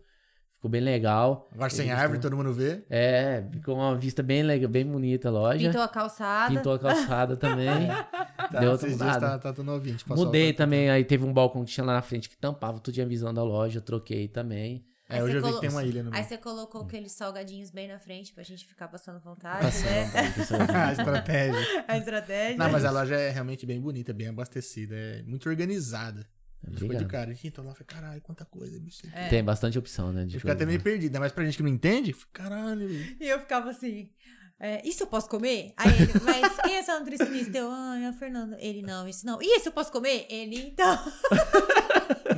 [0.57, 1.49] ficou bem legal.
[1.53, 2.85] Agora sem Ele árvore, todo mundo vê.
[2.89, 5.67] É, ficou uma vista bem legal, bem bonita a loja.
[5.67, 6.55] Pintou a calçada.
[6.55, 7.89] Pintou a calçada também.
[8.53, 9.27] Tá, Deu outra dias mudada.
[9.27, 9.97] tá, tá tudo novinho.
[10.11, 13.05] Mudei também, aí teve um balcão que tinha lá na frente que tampava tudo a
[13.05, 14.85] visão da loja, eu troquei também.
[15.15, 16.25] É, Aí hoje você eu vi que colo- tem uma ilha no Aí meio.
[16.29, 19.87] você colocou aqueles salgadinhos bem na frente pra gente ficar passando vontade, Passando,
[20.67, 20.75] né?
[20.89, 21.85] a estratégia.
[21.89, 22.57] A estratégia.
[22.59, 26.27] Não, mas a loja é realmente bem bonita, bem abastecida, é muito organizada.
[26.67, 27.31] A gente ficou de cara.
[27.35, 29.03] Gente entrou lá falou, caralho, quanta coisa, bicho.
[29.13, 29.29] É.
[29.29, 30.25] Tem bastante opção, né?
[30.25, 30.83] De fica até meio né?
[30.85, 32.15] perdido, ainda mais pra gente que não entende.
[32.33, 33.17] Caralho, bicho.
[33.21, 34.11] E eu ficava assim.
[34.59, 35.75] é, isso eu posso comer?
[35.77, 37.59] Aí ele, mas quem é essa nutricionista?
[37.59, 38.57] Eu, ah, é a Fernanda.
[38.59, 39.43] Ele, não, isso não.
[39.43, 40.27] E isso eu posso comer?
[40.31, 40.99] Ele, então.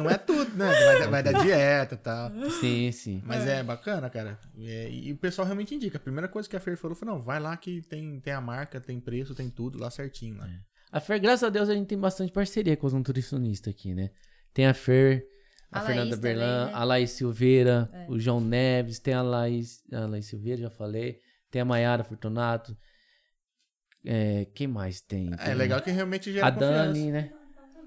[0.07, 0.67] Não é tudo, né?
[0.67, 2.31] Vai, da- vai da dieta e tal.
[2.61, 3.23] Sim, sim.
[3.25, 4.39] Mas é, bacana, cara.
[4.59, 5.99] É, e o pessoal realmente indica.
[5.99, 8.41] A primeira coisa que a Fer falou foi: não, vai lá que tem, tem a
[8.41, 10.39] marca, tem preço, tem tudo lá certinho.
[10.39, 10.49] Lá.
[10.93, 14.11] A Fer, graças a Deus, a gente tem bastante parceria com os nutricionistas aqui, né?
[14.55, 15.27] Tem a Fer,
[15.71, 16.81] a, A Fernanda Laís Berlan, também, né?
[16.81, 18.07] a Laís Silveira, É.
[18.09, 21.21] o João Neves, tem a Laís, a Laís Silveira, já falei.
[21.51, 22.77] Tem a Maiara Fortunato.
[24.05, 25.33] É, quem mais tem?
[25.33, 26.85] É Tem legal que realmente gera A confiança.
[26.93, 27.31] Dani, né?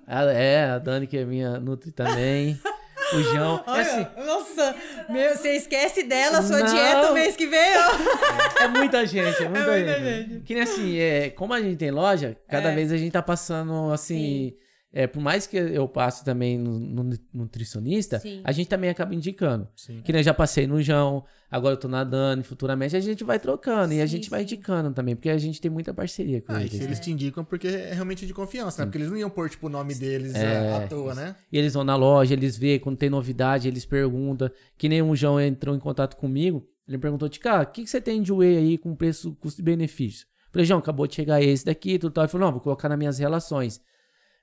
[0.10, 2.60] A- é, a Dani que é minha Nutri também.
[3.14, 3.64] o João.
[3.68, 4.76] É, assim, nossa,
[5.10, 6.66] meu, você esquece dela, sua Não.
[6.68, 8.64] dieta o mês que vem, ó.
[8.64, 10.39] é muita gente, é muita, muita gente.
[10.41, 12.76] Que nem assim, é, como a gente tem loja, cada É.
[12.76, 14.53] vez a gente tá passando assim.
[14.91, 18.41] É, por mais que eu passe também no, no nutricionista, Sim.
[18.43, 19.67] a gente também acaba indicando.
[19.75, 20.01] Sim.
[20.03, 23.23] Que nem eu já passei no João, agora eu tô na Dani, futuramente a gente
[23.23, 24.45] vai trocando e a Sim, gente vai sim.
[24.55, 26.71] indicando também, porque a gente tem muita parceria com Ah, e eles.
[26.73, 26.85] se né?
[26.85, 28.85] eles te indicam porque é realmente de confiança, né?
[28.87, 30.73] Porque eles não iam pôr, tipo, o nome deles É.
[30.83, 31.35] à- toa, né?
[31.51, 34.49] E eles vão na loja, eles vê quando tem novidade, eles perguntam.
[34.77, 37.89] Que nem o João entrou em contato comigo, ele me perguntou, Tica, o que, que
[37.89, 40.25] você tem de whey aí com preço, custo e benefício?
[40.51, 42.23] Falei, João, acabou de chegar esse daqui, tudo tal.
[42.23, 43.79] Ele falou, não, vou colocar nas minhas relações.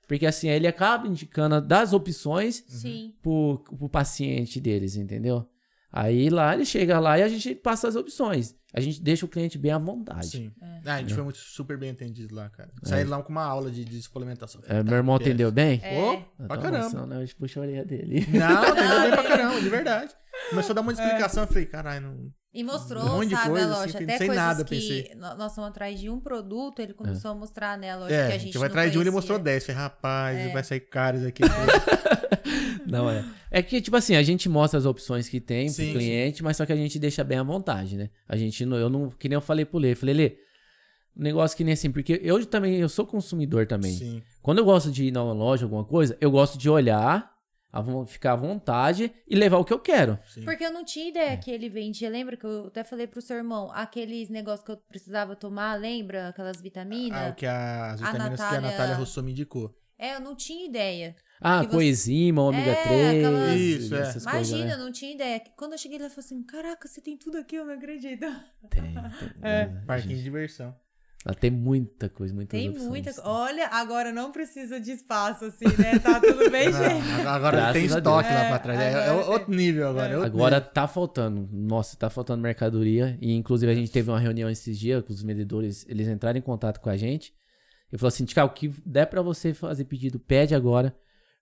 [0.07, 3.13] Porque assim, ele acaba indicando das opções Sim.
[3.21, 5.47] pro, pro paciente deles, entendeu?
[5.91, 8.55] Aí lá ele chega lá e a gente passa as opções.
[8.73, 10.27] A gente deixa o cliente bem à vontade.
[10.27, 10.51] Sim.
[10.61, 10.81] É.
[10.85, 12.69] Ah, a gente foi muito super bem atendido lá, cara.
[12.83, 14.61] Saí lá com uma aula de, de suplementação.
[14.67, 15.79] É, meu irmão atendeu bem?
[15.83, 16.25] É.
[16.39, 16.77] Eu pra caramba.
[16.85, 18.25] emocionado, hoje puxa a orelha dele.
[18.29, 20.13] Não, atendeu bem pra caramba, de verdade.
[20.49, 22.31] Começou a dar uma explicação, eu falei, caralho, não.
[22.53, 23.95] E mostrou, Um monte sabe, coisa, a loja.
[23.97, 25.15] assim, Até sem coisas nada, que pensei.
[25.15, 28.31] nós estamos atrás de um produto, ele começou a mostrar, né, a loja É, que
[28.31, 29.65] a a gente vai atrás de um, ele mostrou 10.
[29.65, 30.53] Falei, rapaz, É.
[30.53, 31.43] vai sair caro isso aqui.
[31.47, 31.75] Falei,
[32.87, 33.23] Não é.
[33.51, 36.57] É que, tipo assim, a gente mostra as opções que tem Sim, pro cliente, mas
[36.57, 38.09] só que a gente deixa bem à vontade, né?
[38.27, 40.37] A gente não, eu não, que nem eu falei pro Lê, falei, Lê,
[41.15, 43.91] um negócio que nem assim, porque eu também, eu sou consumidor também.
[43.91, 44.21] Sim.
[44.41, 47.29] Quando eu gosto de ir na loja, alguma coisa, eu gosto de olhar,
[48.07, 50.17] ficar à vontade e levar o que eu quero.
[50.27, 50.43] sim.
[50.43, 52.09] Porque eu não tinha ideia que ele vendia.
[52.09, 56.29] Lembra que eu até falei pro seu irmão, aqueles negócios que eu precisava tomar, lembra?
[56.29, 57.19] Aquelas vitaminas?
[57.19, 59.75] Ah, o que a, as vitaminas que a Natália- Natália Rousseau me indicou.
[59.99, 61.15] É, eu não tinha ideia.
[61.41, 63.99] Ah, você- coenzima, ômega É, 3, aquelas- Isso, é.
[64.01, 65.41] essas Imagina, coisas, eu não tinha ideia.
[65.55, 68.21] Quando eu cheguei lá, eu falei assim: Caraca, você tem tudo aqui, eu não acredito.
[68.21, 68.45] né?
[68.69, 68.93] Tem, tem.
[69.41, 69.67] É.
[69.67, 70.75] né, Parquinho de diversão.
[71.25, 72.87] Ela tem muita coisa, muitas Tem opções.
[72.87, 73.27] muita coisa.
[73.29, 75.99] Olha, agora não precisa de espaço, assim, né?
[75.99, 77.23] Tá tudo bem, gente.
[77.23, 78.79] Não, agora Graças tem estoque lá pra trás.
[78.79, 80.13] É, É, é outro nível agora.
[80.13, 80.71] é outro Agora nível.
[80.73, 81.49] tá faltando.
[81.51, 83.17] Nossa, tá faltando mercadoria.
[83.21, 86.41] E inclusive a gente teve uma reunião esses dias com os vendedores, eles entraram em
[86.41, 87.33] contato com a gente.
[87.91, 90.95] E falou assim: Tica, o que der pra você fazer pedido, pede agora.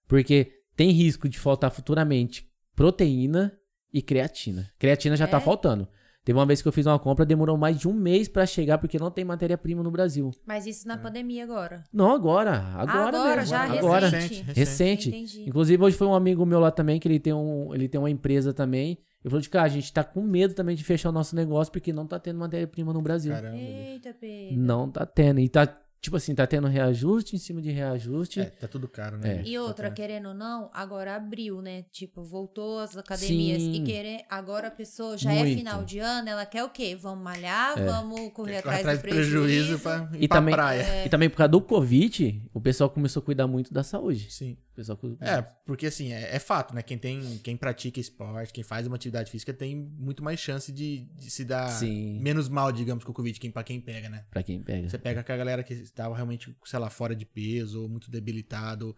[0.07, 3.51] Porque tem risco de faltar futuramente proteína
[3.93, 4.71] e creatina.
[4.79, 5.41] Creatina já tá É?
[5.41, 5.87] faltando.
[6.25, 8.79] Teve uma vez que eu fiz uma compra, demorou mais de um mês pra chegar,
[8.79, 10.31] porque não tem matéria-prima no Brasil.
[10.43, 11.83] Mas isso na pandemia agora.
[11.93, 12.57] Não, agora.
[12.75, 13.45] Agora, Agora, mesmo.
[13.45, 14.09] já agora.
[14.09, 14.43] recente.
[14.51, 15.09] Recente.
[15.09, 15.45] Entendi.
[15.47, 18.09] Inclusive, hoje foi um amigo meu lá também, que ele tem, um, ele tem uma
[18.09, 18.97] empresa também.
[19.23, 21.71] Ele falou de cara, a gente tá com medo também de fechar o nosso negócio,
[21.71, 23.31] porque não tá tendo matéria-prima no Brasil.
[23.31, 23.57] Caramba.
[23.57, 24.57] Eita, Pedro.
[24.59, 25.39] Não tá tendo.
[25.39, 25.67] E tá,
[26.05, 28.39] tipo assim, tá tendo reajuste em cima de reajuste.
[28.39, 29.37] É, tá tudo caro, né?
[29.37, 29.47] É.
[29.47, 29.95] E Tá outra, caro.
[29.95, 31.83] querendo ou não, agora abriu, né?
[31.91, 33.61] Tipo, voltou as academias.
[33.61, 33.73] Sim.
[33.73, 35.57] E querer, agora a pessoa já é Muito.
[35.57, 36.95] final de ano, ela quer o quê?
[36.95, 39.79] Vamos malhar, vamos correr Corre atrás, atrás do do prejuízo prejuízo.
[39.79, 41.05] pra ir E pra também- praia.
[41.05, 44.31] E também por causa do Covid, o pessoal começou a cuidar muito da saúde.
[44.31, 44.57] Sim.
[44.75, 46.81] Pessoal É, porque assim, é, é fato, né?
[46.81, 51.05] Quem tem, quem pratica esporte, quem faz uma atividade física tem muito mais chance de,
[51.15, 52.19] de se dar Sim.
[52.19, 54.25] menos mal, digamos, com o Covid, quem, pra quem pega, né?
[54.29, 54.89] Pra quem pega.
[54.89, 58.11] Você pega com a galera que estava realmente, sei lá, fora de peso, ou muito
[58.11, 58.95] debilitado,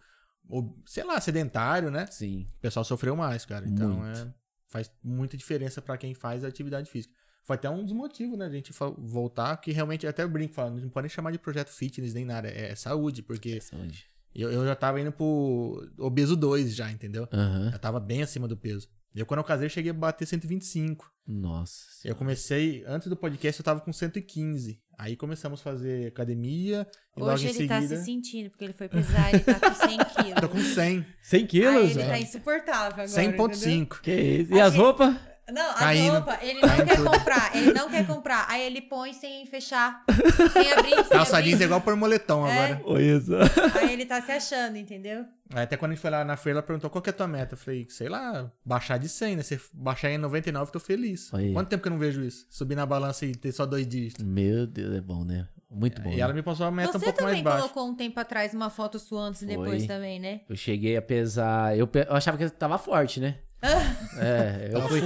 [0.48, 2.06] ou, sei lá, sedentário, né?
[2.10, 2.48] Sim.
[2.56, 3.64] O pessoal sofreu mais, cara.
[3.68, 4.34] Então, é,
[4.66, 7.14] faz muita diferença pra quem faz a atividade física.
[7.44, 8.46] Foi até um dos motivos, né?
[8.46, 11.70] A gente voltar, que realmente, até eu brinco, falando, não pode nem chamar de projeto
[11.70, 14.04] fitness nem nada, é saúde, porque Saúde.
[14.34, 17.28] Eu, eu já tava indo pro obeso 2 já, entendeu?
[17.32, 17.70] Aham.
[17.72, 18.88] Eu tava bem acima do peso.
[19.14, 21.10] Eu, quando eu casei, eu cheguei a bater 125.
[21.26, 21.86] Nossa.
[22.04, 24.80] Eu comecei, antes do podcast, eu tava com 115.
[24.98, 27.74] Aí começamos a fazer academia e logo Hoje em ele seguida.
[27.80, 30.34] tá se sentindo, porque ele foi pesar, ele tá com 100 quilos.
[30.40, 31.06] Tô com 100.
[31.22, 31.90] 100 Aí quilos?
[31.92, 32.08] ele é.
[32.08, 33.22] tá insuportável agora.
[33.24, 33.48] entendeu?
[33.48, 34.00] 100.5.
[34.00, 34.52] Que isso?
[34.54, 35.16] E A as gente- roupas?
[35.52, 36.12] Não, a Caindo.
[36.12, 37.10] roupa, ele não quer tudo.
[37.10, 37.56] comprar.
[37.56, 38.46] Ele não quer comprar.
[38.48, 40.04] Aí ele põe sem fechar.
[40.52, 41.64] Sem abrir, sem Calça jeans é abrir.
[41.64, 42.52] igual por moletom É.
[42.74, 42.82] agora.
[42.84, 43.32] Oi, isso.
[43.78, 45.24] Aí ele tá se achando, entendeu?
[45.54, 47.16] Aí até quando a gente foi lá na feira, ela perguntou qual que é a
[47.16, 47.54] tua meta.
[47.54, 49.42] Eu falei, sei lá, baixar de 100, né?
[49.42, 51.32] Se baixar em 99, eu tô feliz.
[51.32, 51.52] Aí.
[51.54, 52.46] Quanto tempo que eu não vejo isso?
[52.50, 54.22] Subir na balança e ter só dois dígitos.
[54.24, 55.48] Meu Deus, é bom, né?
[55.70, 56.10] Muito bom.
[56.10, 56.20] E né?
[56.20, 57.58] ela me passou uma meta Você um pouco mais também baixa.
[57.60, 60.40] colocou um tempo atrás uma foto sua antes e depois também, né?
[60.48, 61.76] Eu cheguei a pesar.
[61.76, 63.36] Eu, pe- eu achava que eu tava forte, né?
[63.62, 65.00] É, eu fui.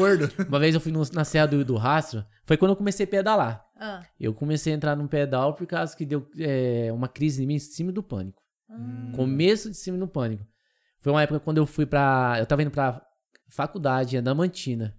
[0.48, 2.24] Uma vez eu fui no- na Serra do, do Rastro.
[2.44, 3.64] Foi quando eu comecei a pedalar.
[3.78, 7.46] Ah, Eu comecei a entrar num pedal por causa que deu é, uma crise em
[7.46, 8.40] mim em cima do pânico.
[9.14, 10.44] Começo de cima do pânico.
[11.00, 12.36] Foi uma época quando eu fui pra.
[12.38, 13.02] Eu tava indo pra
[13.48, 14.96] faculdade, em Adamantina.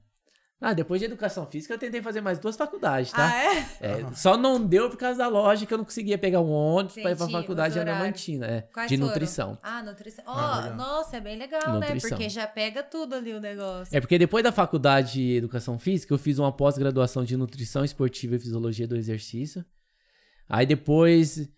[0.66, 3.28] Ah, depois de educação física eu tentei fazer mais duas faculdades, tá?
[3.28, 3.57] ah é?
[3.82, 6.93] É, só não deu por causa da loja que eu não conseguia pegar um ônibus
[6.93, 7.99] pra ir pra faculdade de horários.
[7.99, 9.09] Adamantina, é, Quais de foram?
[9.09, 9.57] nutrição.
[9.61, 10.24] Ah, nutrição.
[10.26, 10.76] Ó, Ah, legal.
[10.78, 11.88] nossa, é bem legal, né?
[11.88, 12.09] Nutrição.
[12.11, 13.95] Porque já pega tudo ali o negócio.
[13.95, 18.35] É porque depois da faculdade de educação física, eu fiz uma pós-graduação de nutrição esportiva
[18.35, 19.65] e fisiologia do exercício.
[20.48, 21.49] Aí depois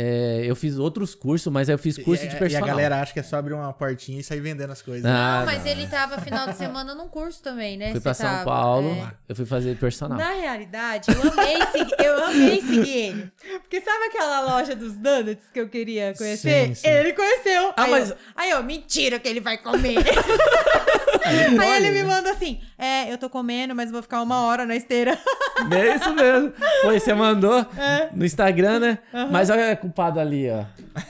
[0.00, 2.68] é, eu fiz outros cursos, mas aí eu fiz curso e, de e a personal.
[2.68, 5.04] galera acha que é só abrir uma portinha e sair vendendo as coisas.
[5.04, 5.70] Ah, não, mas não.
[5.72, 7.86] ele tava final de semana num curso também, né?
[7.90, 9.10] Fui Você pra São tava, Paulo, é.
[9.28, 10.16] eu fui fazer personal.
[10.16, 13.32] Na realidade, eu amei, seguir, eu amei seguir ele.
[13.58, 16.68] Porque sabe aquela loja dos donuts que eu queria conhecer?
[16.68, 16.86] Sim, sim.
[16.88, 17.72] Ele conheceu.
[17.76, 19.96] Ah, aí, mas- eu, aí eu, mentira que ele vai comer.
[21.28, 24.76] aí ele me manda assim, é, eu tô comendo, mas vou ficar uma hora na
[24.76, 25.18] esteira.
[25.72, 26.52] É isso mesmo.
[26.82, 28.10] Foi, você mandou É.
[28.14, 28.98] no Instagram, né?
[29.28, 30.64] Mas olha a culpada ali, ó.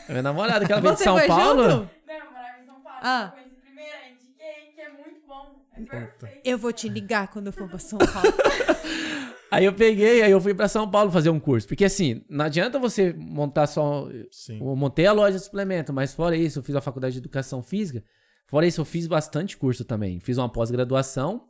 [0.08, 1.70] É Minha namorada, que ela veio de São Paulo.
[1.70, 1.90] junto?
[2.06, 2.98] Não, eu morava em São Paulo.
[3.02, 3.32] Ah.
[4.78, 5.54] Eu é muito bom.
[5.76, 6.40] É perfeito.
[6.42, 8.32] Eu vou te ligar quando eu for pra São Paulo.
[9.50, 11.66] Aí eu peguei, aí eu fui pra São Paulo fazer um curso.
[11.66, 14.06] Porque assim, não adianta você montar só.
[14.30, 14.60] Sim.
[14.60, 17.62] Eu montei a loja de suplemento, mas fora isso, eu fiz a faculdade de educação
[17.62, 18.02] física.
[18.48, 20.18] Fora isso, eu fiz bastante curso também.
[20.20, 21.46] Fiz uma pós-graduação.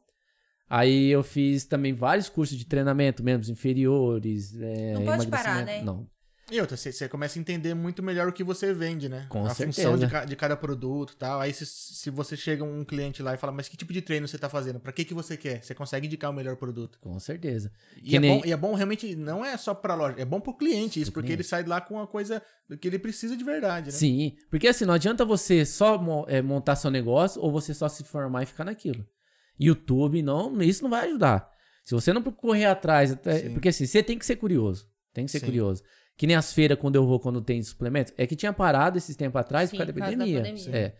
[0.68, 4.54] Aí eu fiz também vários cursos de treinamento, membros inferiores.
[4.60, 5.80] é, Não pode parar, né?
[5.82, 6.06] Não.
[6.50, 9.26] E outra, você, começa a entender muito melhor o que você vende, né?
[9.28, 9.88] Com a certeza.
[9.88, 11.40] função de, ca- de cada produto e tal.
[11.40, 14.26] Aí se, se você chega um cliente lá e fala, mas que tipo de treino
[14.26, 14.80] você tá fazendo?
[14.80, 15.62] Pra que que você quer?
[15.62, 16.98] Você consegue indicar o melhor produto.
[17.02, 17.70] Com certeza.
[18.02, 20.40] E é, nem- bom, e é bom realmente, não é só pra loja, é bom
[20.40, 22.42] pro cliente isso, porque ele sai lá com uma coisa
[22.80, 23.92] que ele precisa de verdade, né?
[23.92, 28.04] Sim, porque assim, não adianta você só é, montar seu negócio ou você só se
[28.04, 29.04] formar e ficar naquilo.
[29.58, 31.48] YouTube, não, isso não vai ajudar.
[31.84, 34.86] Se você não correr atrás, até- porque assim, você tem que ser curioso.
[35.12, 35.46] Tem que ser Sim.
[35.46, 35.82] curioso.
[36.18, 38.12] Que nem as feiras, quando eu vou, quando tem suplementos.
[38.18, 40.42] É que tinha parado esses tempos atrás Sim, por causa da da pandemia.
[40.76, 40.94] É.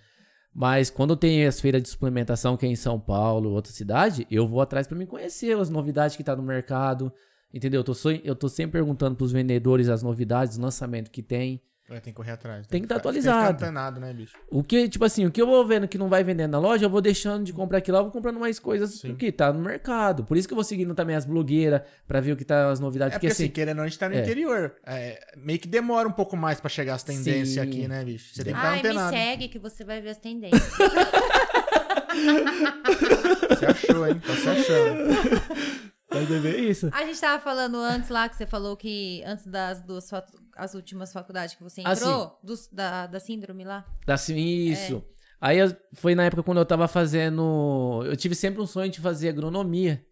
[0.55, 4.47] Mas quando tem as feiras de suplementação, que é em São Paulo, outra cidade, eu
[4.47, 7.13] vou atrás pra me conhecer as novidades que tá no mercado.
[7.53, 7.81] Entendeu?
[7.81, 11.61] Eu tô, só- eu tô sempre perguntando pros vendedores as novidades, os lançamentos que tem.
[11.89, 12.67] Vai ter que correr atrás.
[12.67, 13.39] Tem que tá ficar- atualizado.
[13.39, 14.37] Tem que ficar antenado, né, bicho?
[14.51, 16.85] O que, tipo assim, o que eu vou vendo que não vai vendendo na loja,
[16.85, 19.15] eu vou deixando de comprar aquilo lá, eu vou comprando mais coisas Sim.
[19.15, 20.23] que tá no mercado.
[20.25, 22.79] Por isso que eu vou seguindo também as blogueiras pra ver o que tá as
[22.79, 23.15] novidades.
[23.15, 24.21] É porque, porque, assim, assim, querendo a gente tá no é.
[24.21, 24.75] interior.
[24.87, 27.61] É, meio que demora um pouco mais pra chegar as tendências Sim.
[27.61, 28.35] aqui, né, bicho?
[28.35, 29.17] Você tem que estar Ai, me antenado.
[29.17, 30.63] segue que você vai ver as tendências.
[33.49, 34.15] Você achou, hein?
[34.23, 35.89] Então você achou.
[36.11, 36.89] vai ver isso.
[36.93, 40.09] A gente tava falando antes lá que você falou que antes das duas
[40.57, 43.85] as últimas faculdades que você Ah, entrou, dos- da, da síndrome lá.
[44.07, 44.97] Assim, isso.
[45.15, 45.19] É.
[45.41, 45.59] Aí
[45.93, 48.03] foi na época quando eu tava fazendo.
[48.07, 50.05] Eu tive sempre um sonho de fazer agronomia.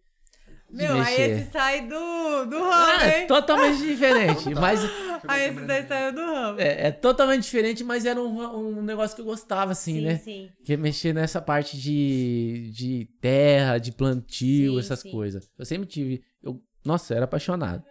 [0.69, 3.27] Meu, aí esse sai do, do ramo, É, hein?
[3.27, 4.49] totalmente diferente.
[4.55, 4.81] mas
[5.27, 6.59] Aí esse daí saiu do ramo.
[6.59, 10.17] é, é totalmente diferente, mas era um, um negócio que eu gostava, assim, sim, né?
[10.17, 10.49] sim.
[10.63, 15.11] Que é mexer nessa parte de, de terra, de plantio, Sim, essas sim.
[15.11, 15.49] coisas.
[15.57, 16.21] Eu sempre tive.
[16.43, 17.83] Eu, nossa, eu era apaixonado.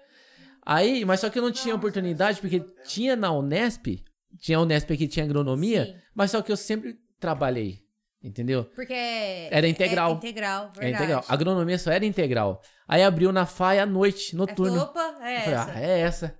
[0.65, 4.03] Aí, mas só que eu não tinha oportunidade, porque tinha na Unesp,
[4.39, 7.81] tinha a Unesp que tinha agronomia, mas só que eu sempre trabalhei,
[8.27, 8.65] entendeu?
[8.75, 10.13] Porque é- Era integral.
[10.13, 10.87] É integral, verdade.
[10.87, 11.25] É integral.
[11.29, 12.61] A agronomia só era integral.
[12.89, 14.81] Aí abriu na FAI à noite, Aí noturno.
[14.81, 15.73] opa, é falei, essa.
[15.75, 16.35] ah, é essa.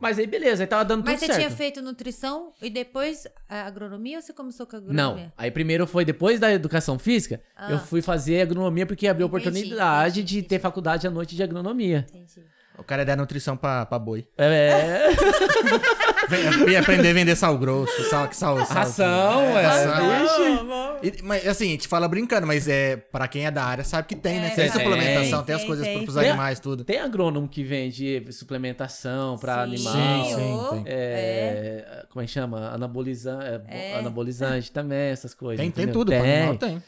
[0.00, 1.38] Mas aí beleza, aí tava dando Mas tudo você certo.
[1.38, 5.32] tinha feito nutrição e depois a agronomia ou você começou com a Não, agronomia?
[5.36, 7.72] aí primeiro foi depois da educação física, Ah.
[7.72, 10.62] eu fui fazer agronomia porque abriu a Entendi, oportunidade entendi, de ter entendi.
[10.62, 12.06] faculdade à noite de agronomia.
[12.10, 12.46] Entendi.
[12.78, 14.26] O cara é da nutrição pra, pra boi.
[14.38, 15.08] É,
[16.28, 20.98] Vem- E aprender a vender sal grosso, sal, sal, sal ração, é, ração.
[21.00, 21.18] vixe.
[21.18, 24.06] E- mas assim, a gente fala brincando, mas é para quem é da área sabe
[24.06, 24.46] que tem, né?
[24.48, 26.02] É, Tem tem, suplementação, tem, as tem, coisas tem.
[26.04, 26.84] pros Tem animais, tudo.
[26.84, 30.24] Tem agrônomo que vende suplementação pra Sim, animal.
[30.24, 30.82] Sim, sim, tem.
[30.86, 32.68] É, Como é que chama?
[32.74, 33.98] Anabolizante, É.
[33.98, 35.60] anabolizante também, essas coisas.
[35.60, 36.82] Tem, tem tudo, pra animal tem.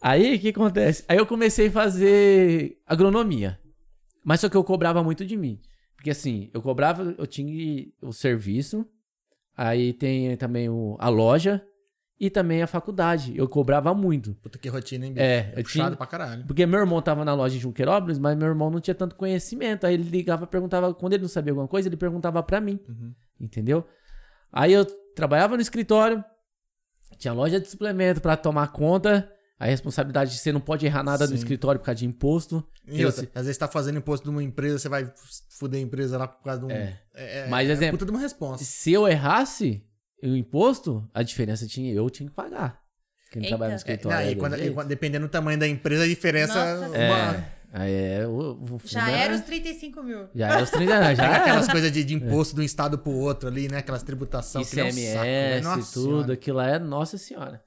[0.00, 1.04] Aí o que acontece?
[1.08, 3.58] Aí eu comecei a fazer agronomia.
[4.24, 5.60] Mas só que eu cobrava muito de mim.
[5.96, 8.86] Porque assim, eu cobrava, eu tinha o serviço,
[9.56, 11.64] aí tem também o, a loja
[12.18, 13.36] e também a faculdade.
[13.36, 14.34] Eu cobrava muito.
[14.36, 15.24] Puta que rotina, hein, bicho?
[15.24, 16.46] É, eu puxado tinha- pra caralho.
[16.46, 19.86] Porque meu irmão tava na loja de Junqueirópolis, mas meu irmão não tinha tanto conhecimento.
[19.86, 22.78] Aí ele ligava, perguntava, quando ele não sabia alguma coisa, ele perguntava pra mim.
[22.88, 23.12] Uhum.
[23.40, 23.84] Entendeu?
[24.52, 24.84] Aí eu
[25.14, 26.24] trabalhava no escritório,
[27.18, 29.30] tinha loja de suplemento pra tomar conta.
[29.62, 31.36] A responsabilidade de você não pode errar nada no Sim.
[31.36, 32.66] escritório por causa de imposto.
[32.86, 35.08] E outra, às vezes tá fazendo imposto de uma empresa, você vai
[35.50, 36.70] fuder a empresa lá por causa de um.
[36.70, 36.98] É.
[37.14, 38.64] É, Mas, é exemplo, puta de uma resposta.
[38.64, 39.84] Se eu errasse
[40.22, 42.80] o imposto, a diferença tinha eu tinha que pagar.
[43.30, 43.50] Quem Eita.
[43.50, 44.18] trabalha no É, escritório.
[44.18, 46.54] não, e é quando- e quando- dependendo do tamanho da empresa, a diferença.
[46.54, 50.28] Nossa uma- É, aí é, o, o Já era os 35 mil.
[50.34, 51.36] Já era os 30 anos, já era.
[51.36, 53.78] aquelas coisas de, de imposto de um estado pro outro ali, né?
[53.78, 55.58] Aquelas tributações que é um ICMS saco, né?
[55.58, 56.32] e Nossa tudo, Senhora.
[56.32, 57.62] aquilo lá é nossa senhora.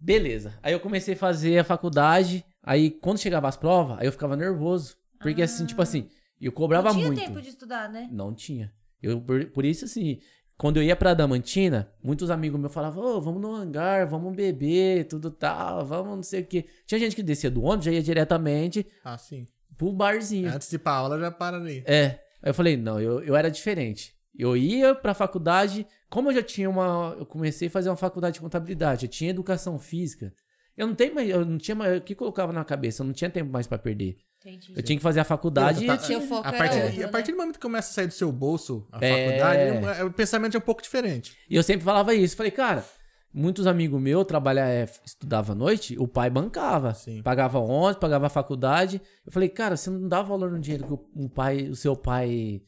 [0.00, 0.54] Beleza.
[0.62, 4.36] Aí eu comecei a fazer a faculdade, aí quando chegava as provas, aí eu ficava
[4.36, 4.96] nervoso.
[5.20, 6.08] Porque assim, tipo assim,
[6.40, 7.20] eu cobrava Não tinha muito.
[7.22, 8.08] tempo de estudar, né?
[8.10, 8.72] Não tinha.
[9.02, 10.18] Eu, por, por isso, assim,
[10.56, 15.04] quando eu ia pra Damantina, muitos amigos meus falavam, ô, vamos no hangar, vamos beber,
[15.06, 16.64] tudo tal, vamos não sei o quê.
[16.86, 19.46] Tinha gente que descia do ônibus, já ia diretamente Ah, sim.
[19.76, 20.50] pro barzinho.
[20.50, 21.82] Antes de ir pra aula, já para ali.
[21.86, 22.20] É.
[22.42, 24.14] Aí eu falei, não, eu, eu era diferente.
[24.38, 27.16] Eu ia pra faculdade, como eu já tinha uma.
[27.18, 30.32] Eu comecei a fazer uma faculdade de contabilidade, eu tinha educação física.
[30.76, 31.98] Eu não tenho mais, eu não tinha mais.
[31.98, 33.02] O que colocava na cabeça?
[33.02, 34.16] Eu não tinha tempo mais pra perder.
[34.40, 34.72] Entendi.
[34.74, 37.02] Eu tinha que fazer a faculdade Tá- e eu tinha- foco A partir, outro, e
[37.02, 37.12] a né?
[37.12, 39.26] partir do momento que começa a sair do seu bolso a É.
[39.26, 41.36] faculdade, é é- o pensamento é um pouco diferente.
[41.48, 42.34] E eu sempre falava isso.
[42.36, 42.82] Falei, cara,
[43.34, 46.94] muitos amigos meus trabalhavam, é, estudava à noite, o pai bancava.
[46.94, 47.22] Sim.
[47.22, 49.02] Pagava ônibus, pagava a faculdade.
[49.26, 51.94] Eu falei, cara, você não dá valor no dinheiro que o, um pai, o seu
[51.94, 52.62] pai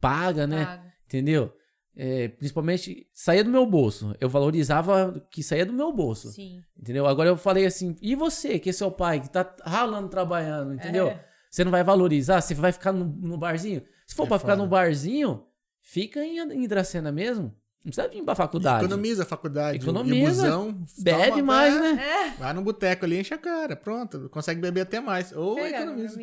[0.00, 0.64] paga, né?
[0.64, 0.92] Paga.
[1.04, 1.52] Entendeu?
[1.96, 4.14] É, principalmente, saía do meu bolso.
[4.20, 6.30] Eu valorizava que saía do meu bolso.
[6.30, 6.62] Sim.
[6.78, 7.06] Entendeu?
[7.06, 11.08] Agora eu falei assim, e você, que é seu pai, que tá ralando, trabalhando, entendeu?
[11.08, 11.24] É.
[11.50, 12.40] Você não vai valorizar?
[12.40, 13.82] Você vai ficar no, no barzinho?
[14.06, 14.62] Se for É pra ficar foda.
[14.62, 15.44] no barzinho,
[15.82, 17.54] fica em, em Hidracena mesmo.
[17.84, 18.84] Não precisa vir pra faculdade.
[18.84, 19.78] Economiza a faculdade.
[19.78, 20.16] Economiza.
[20.16, 22.36] E busão, Bebe toma, mais, é, né?
[22.38, 23.74] Vai no boteco ali, enche a cara.
[23.74, 24.28] Pronto.
[24.28, 25.32] Consegue beber até mais.
[25.32, 26.20] Ou Pega pra economiza.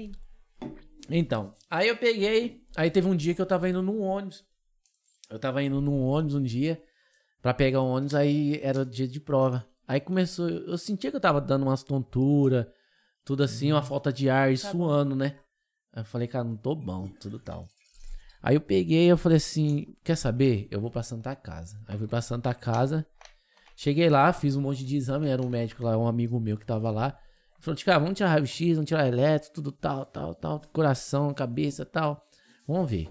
[1.09, 4.45] Então, aí eu peguei, aí teve um dia que eu tava indo num ônibus.
[5.29, 6.81] Eu tava indo num ônibus um dia
[7.41, 9.65] pra pegar o ônibus, aí era dia de prova.
[9.87, 12.65] Aí começou, eu sentia que eu tava dando umas tonturas,
[13.23, 15.37] tudo assim, uma falta de ar e Tá suando, né?
[15.93, 17.67] Aí eu falei, cara, não tô bom, tudo tal.
[18.41, 20.67] Aí eu peguei, eu falei assim, quer saber?
[20.71, 21.79] Eu vou pra Santa Casa.
[21.87, 23.05] Aí eu fui pra Santa Casa,
[23.75, 26.65] cheguei lá, fiz um monte de exame, era um médico lá, um amigo meu que
[26.65, 27.17] tava lá.
[27.59, 32.23] Falou, cara, vamos tirar raio-x, vamos tirar eletro, tudo tal, tal, tal, coração, cabeça, tal.
[32.67, 33.09] Vamos ver.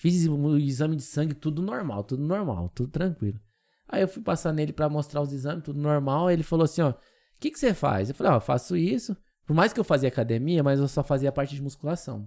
[0.00, 3.38] Fiz o exame de sangue, tudo normal, tudo normal, tudo tranquilo.
[3.86, 6.28] Aí eu fui passar nele pra mostrar os exames, tudo normal.
[6.28, 6.94] Aí ele falou assim, ó, o
[7.38, 8.08] que que você faz?
[8.08, 9.14] Eu falei, ó, eu faço isso.
[9.44, 12.26] Por mais que eu fazia academia, mas eu só fazia a parte de musculação.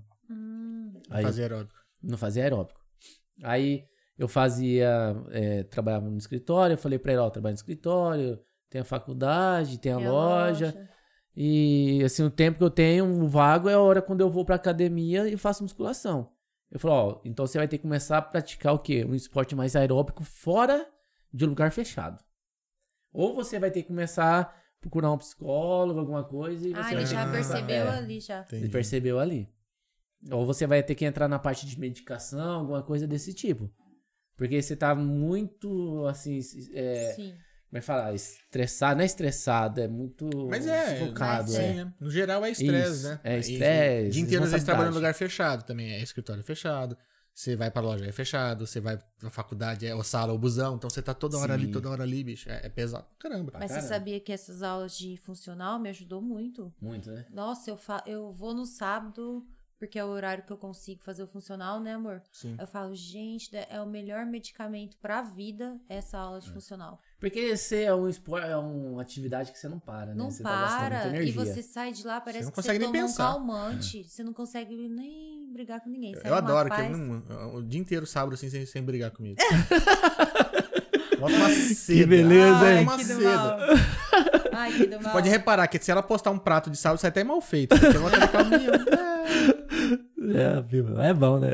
[1.10, 1.74] Aí, Fazer aeróbico.
[2.04, 2.80] não fazia aeróbico.
[3.42, 3.86] Aí
[4.20, 8.40] eu fazia, é, trabalhava no escritório, eu falei pra ele, ó, eu trabalho no escritório,
[8.70, 10.90] tem a faculdade, tem a Tem a loja.
[11.36, 14.46] E assim, o tempo que eu tenho, o vago é a hora quando eu vou
[14.46, 16.30] pra academia e faço musculação.
[16.74, 19.06] Eu falo, ó, então você vai ter que começar a praticar o quê?
[19.06, 20.90] Um esporte mais aeróbico fora
[21.32, 22.24] de lugar fechado.
[23.14, 24.46] Ou você vai ter que começar a
[24.82, 27.90] procurar um psicólogo, alguma coisa, e você Ah, vai ele já percebeu é.
[27.90, 28.42] ali já.
[28.42, 28.64] Entendi.
[28.64, 29.48] Ele percebeu ali.
[30.32, 33.72] Ou você vai ter que entrar na parte de medicação, alguma coisa desse tipo.
[34.36, 36.40] Porque você tá muito, assim,
[36.74, 37.36] é, Sim.
[37.74, 38.14] Como é que fala?
[38.14, 41.44] Estressado, não é estressado, é muito Mas é, focado.
[41.52, 41.72] mas é.
[41.72, 41.94] Sim, né?
[42.00, 43.20] No geral é estresse, né?
[43.24, 45.92] é E- estresse, O dia inteiro às vezes trabalhando em lugar fechado também.
[45.92, 46.96] É escritório fechado.
[47.34, 48.68] Você vai pra loja, é fechado.
[48.68, 50.76] Você vai pra faculdade, é ou sala ou busão.
[50.76, 51.72] Então você tá toda hora ali, Sim.
[51.72, 52.48] toda hora ali, bicho.
[52.48, 53.08] É, é pesado.
[53.18, 53.54] Caramba.
[53.56, 53.88] Mas você caramba.
[53.96, 56.72] sabia que essas aulas de funcional me ajudou muito?
[56.80, 57.26] Muito, né?
[57.32, 59.44] Nossa, eu, fa eu vou no sábado,
[59.80, 62.22] porque é o horário que eu consigo fazer o funcional, né, amor?
[62.32, 62.56] Sim.
[62.60, 66.42] Eu falo, gente, é o melhor medicamento pra vida essa aula É.
[66.42, 67.02] de funcional.
[67.24, 70.14] Porque você é um esporte, é uma atividade que você não para, né?
[70.14, 71.06] Não você tá para.
[71.06, 71.34] e energia.
[71.46, 73.30] você sai de lá, parece não que você nem toma pensar.
[73.30, 74.04] um calmante.
[74.04, 76.14] Você não consegue nem brigar com ninguém.
[76.16, 76.92] Sai Eu adoro, que paz.
[76.92, 79.38] eu não- o dia inteiro sábado assim, sem, sem brigar comigo.
[81.18, 82.08] Bota uma seda.
[82.08, 82.84] beleza, Bota hein?
[82.84, 83.38] uma que do seda.
[83.38, 83.58] mal.
[84.52, 85.14] Ai, que do mal.
[85.14, 87.70] Pode reparar que se ela postar um prato de sábado, sai até mal feito.
[87.74, 90.36] Porque eu vou colocar o meu.
[90.36, 91.02] É, viu?
[91.02, 91.52] é bom, né?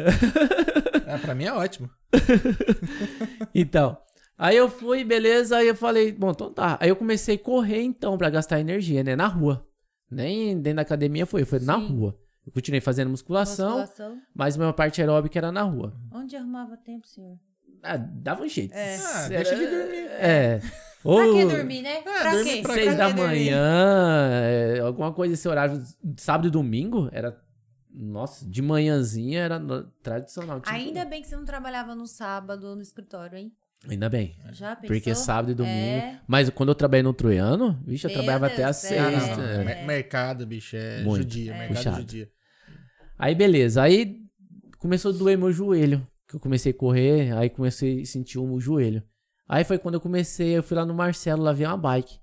[1.06, 1.90] É, pra mim é ótimo.
[3.54, 3.98] Então,
[4.40, 6.78] aí eu fui, beleza, aí eu falei, bom, então tá.
[6.82, 9.16] Aí eu comecei a correr então pra gastar energia, né?
[9.16, 9.64] Na rua.
[10.10, 11.88] Nem dentro da academia foi, foi na Sim.
[11.88, 12.18] rua.
[12.48, 14.18] Eu continuei fazendo musculação, Musculação.
[14.34, 15.94] mas minha parte aeróbica era na rua.
[16.12, 17.38] Onde arrumava tempo, senhor?
[17.84, 18.74] Ah, dava um jeito.
[18.74, 18.98] É.
[18.98, 20.08] Ah, deixa de dormir.
[20.20, 20.60] É.
[21.04, 22.02] Ou Pra que dormir, né?
[22.02, 22.62] pra dormir quê?
[22.62, 25.82] pra seis Pra da manhã, é, alguma coisa desse horário.
[26.18, 27.40] Sábado e domingo era.
[27.92, 29.60] Nossa, de manhãzinha era
[30.04, 30.60] tradicional.
[30.62, 33.52] tinha Ainda bem que você não trabalhava no sábado no escritório, hein?
[33.88, 34.36] Ainda bem.
[34.52, 34.88] Já pensou?
[34.96, 35.74] Porque sábado e domingo.
[35.78, 36.20] É.
[36.28, 39.00] Mas quando eu trabalhei no Troiano, vixe, eu Meu trabalhava até Deus às do seis.
[39.02, 39.08] céu.
[39.08, 39.44] Ah, não, não.
[39.62, 39.64] é.
[39.64, 41.18] Mer- Mercado, bicho, é Muito.
[41.24, 41.54] judia.
[41.54, 41.58] É.
[41.60, 41.98] Mercado Puxado.
[42.02, 42.30] judia.
[43.18, 44.22] Aí beleza, aí
[44.78, 46.06] começou a doer meu joelho.
[46.28, 49.02] Que eu comecei a correr, aí comecei a sentir o joelho.
[49.48, 52.20] Aí foi quando eu comecei, eu fui lá no Marcelo, lá vi uma bike.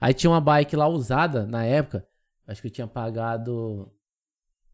[0.00, 2.06] Aí tinha uma bike lá usada na época.
[2.46, 3.90] Acho que eu tinha pagado.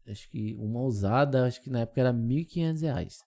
[0.07, 3.19] Acho que uma usada, acho que na época era 1.500 reais.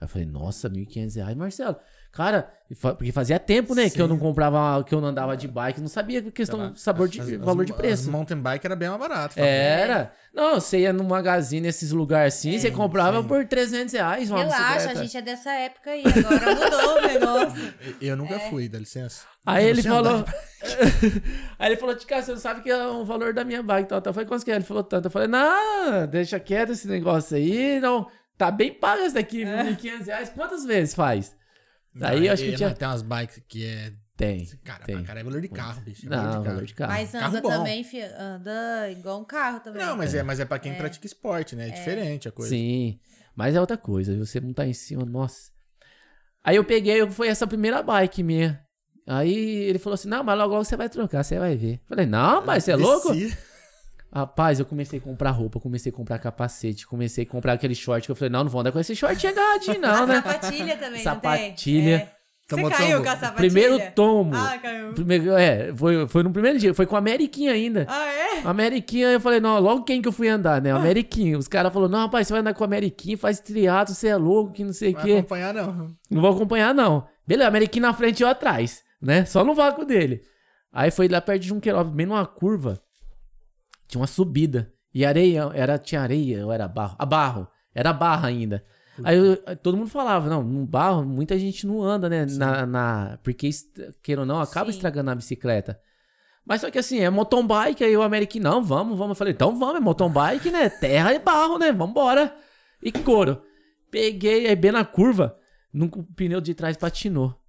[0.00, 1.76] Aí eu falei, nossa, 1.500 reais, Marcelo.
[2.12, 2.48] Cara,
[2.80, 4.12] porque fazia tempo, né, que eu Sim.
[4.12, 7.28] não comprava, que eu não andava de bike, não sabia a questão, sabor de, As-
[7.28, 8.08] as- valor de as preço.
[8.08, 9.34] mountain bike era bem mais barato.
[9.40, 10.12] Era.
[10.32, 13.26] Não, você ia no magazine, nesses lugares assim, você comprava sim.
[13.26, 14.98] por 300 reais uma Relaxa, bicicleta.
[15.00, 16.04] a gente é dessa época aí.
[16.06, 17.74] Agora mudou o negócio.
[18.00, 18.16] Eu É.
[18.16, 19.22] nunca fui, dá licença.
[19.44, 20.24] Aí Eu ele falou.
[21.58, 24.00] Aí ele falou, Tica, você não sabe que é o valor da minha bike tal.
[24.00, 24.10] tal.
[24.10, 24.54] Eu falei, quanto que é?
[24.56, 25.06] Ele falou tanto.
[25.06, 27.80] Eu falei, não, deixa quieto esse negócio aí.
[27.80, 28.06] Não,
[28.38, 29.64] tá bem pago esse daqui, É.
[29.64, 30.28] 1.500 reais.
[30.30, 31.34] Quantas vezes faz?
[31.94, 32.74] Não, Aí eu acho que e- tinha.
[32.74, 33.92] Tem umas bikes que é.
[34.16, 34.46] Tem.
[34.62, 34.96] Cara, tem.
[34.96, 36.06] pra cara é valor de carro, bicho.
[36.06, 36.66] é Não, valor de valor carro.
[36.66, 36.92] de carro.
[36.92, 37.48] Mas Carro anda bom.
[37.48, 39.84] também, fi, anda igual um carro também.
[39.84, 41.68] Não, mas é, mas é pra quem pratica esporte, né?
[41.68, 42.48] É diferente a coisa.
[42.50, 43.00] Sim,
[43.34, 44.16] mas é outra coisa.
[44.16, 45.50] Você não tá em cima, nossa.
[46.44, 48.60] Aí eu peguei, eu- foi essa primeira bike minha.
[49.06, 51.80] Aí ele falou assim: Não, mas logo, logo você vai trocar, você vai ver.
[51.88, 53.08] Falei: Não, mas você é louco?
[54.14, 58.06] Rapaz, eu comecei a comprar roupa, comecei a comprar capacete, comecei a comprar aquele short
[58.06, 60.22] que eu falei: Não, não vou andar com esse short agarradinho, não, A né?
[60.22, 61.98] sapatilha também, Sapatilha.
[61.98, 62.08] não tem?
[62.08, 62.14] É.
[62.46, 63.04] Tomou Você caiu tombo.
[63.04, 63.36] com a sapatilha?
[63.36, 64.36] Primeiro tomo.
[64.36, 64.92] Ah, caiu.
[64.92, 67.86] Primeiro, é, foi, foi no primeiro dia, foi com a Ameriquinha ainda.
[67.88, 68.40] Ah, é?
[68.44, 70.70] A Ameriquinha, eu falei, não, logo quem que eu fui andar, né?
[70.70, 71.38] A Ameriquinha.
[71.38, 74.16] Os caras falaram, não, rapaz, você vai andar com a Ameriquinha, faz triatlo, você é
[74.16, 75.12] louco, que não sei o quê.
[75.12, 75.96] acompanhar, não.
[76.10, 77.06] Não vou acompanhar, não.
[77.26, 79.24] Beleza, Ameriquinha na frente e eu atrás, né?
[79.24, 80.20] Só no vácuo dele.
[80.70, 82.78] Aí foi lá perto de Junqueirópolis, bem numa curva.
[83.94, 84.72] Tinha uma subida.
[84.92, 86.96] E areia, era, tinha areia ou era barro?
[86.98, 87.46] A barro.
[87.72, 88.64] Era barra ainda.
[89.04, 92.26] Aí eu- todo mundo falava, não, no barro muita gente não anda, né?
[92.26, 93.48] Na, na- porque,
[94.02, 94.76] queira ou não, acaba Sim.
[94.76, 95.80] estragando a bicicleta.
[96.44, 99.10] Mas só que assim, é mountain bike, aí o Ameriquinho, não, vamos, vamos.
[99.10, 100.68] Eu falei, então vamos, é mountain bike, né?
[100.68, 101.70] Terra e barro, né?
[101.72, 102.34] Vambora.
[102.82, 103.42] E couro.
[103.92, 105.36] Peguei, aí bem na curva,
[105.72, 107.40] num, o pneu de trás patinou.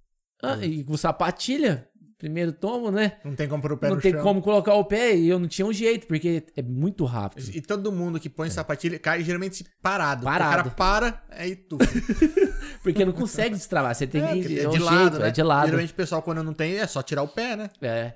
[0.42, 1.88] Ah, e com sapatilha,
[2.18, 3.18] primeiro tomo, né?
[3.24, 4.22] Não tem como pôr o pé não no tem chão.
[4.22, 7.50] como colocar o pé e eu não tinha um jeito, porque é muito rápido.
[7.54, 10.22] E todo mundo que põe sapatilha cai geralmente parado.
[10.22, 10.24] É.
[10.24, 10.68] Parado.
[10.68, 11.76] O cara para, aí tu.
[12.82, 14.58] Porque não consegue destravar, você tem É, que.
[14.60, 15.28] É, é um de jeito, lado, né?
[15.28, 15.64] é de lado.
[15.66, 17.70] Geralmente o pessoal, quando não tem, é só tirar o pé, né?
[17.82, 18.14] É.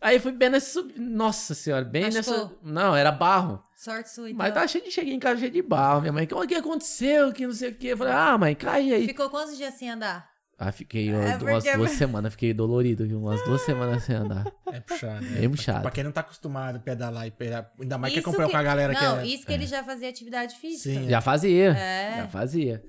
[0.00, 0.72] Aí fui bem nessa.
[0.72, 2.34] sub- Nossa senhora, bem Machucou?
[2.36, 2.50] nessa.
[2.62, 3.62] Não, era barro.
[3.76, 4.38] Sorte sua, então.
[4.38, 6.00] Mas tava cheio de cheguei em casa cheio de barro.
[6.02, 7.32] Minha mãe, o que aconteceu?
[7.32, 7.88] Que não sei o que.
[7.88, 9.06] Eu falei, ah, mãe, cai aí.
[9.08, 10.28] Ficou quantos dias sem andar?
[10.64, 13.18] Ah, fiquei É, umas duas semanas, fiquei dolorido, viu?
[13.20, 14.44] Umas duas semanas sem andar.
[14.72, 15.26] É puxado.
[15.26, 15.82] Bem puxado.
[15.82, 18.56] Pra quem não tá acostumado a pedalar e pedalar, ainda mais que Isso acompanhou com
[18.56, 19.26] a galera Não, que é.
[19.26, 21.00] isso que ele já fazia atividade física.
[21.00, 21.72] Sim, Já fazia.
[21.72, 22.16] É.
[22.18, 22.84] Já fazia.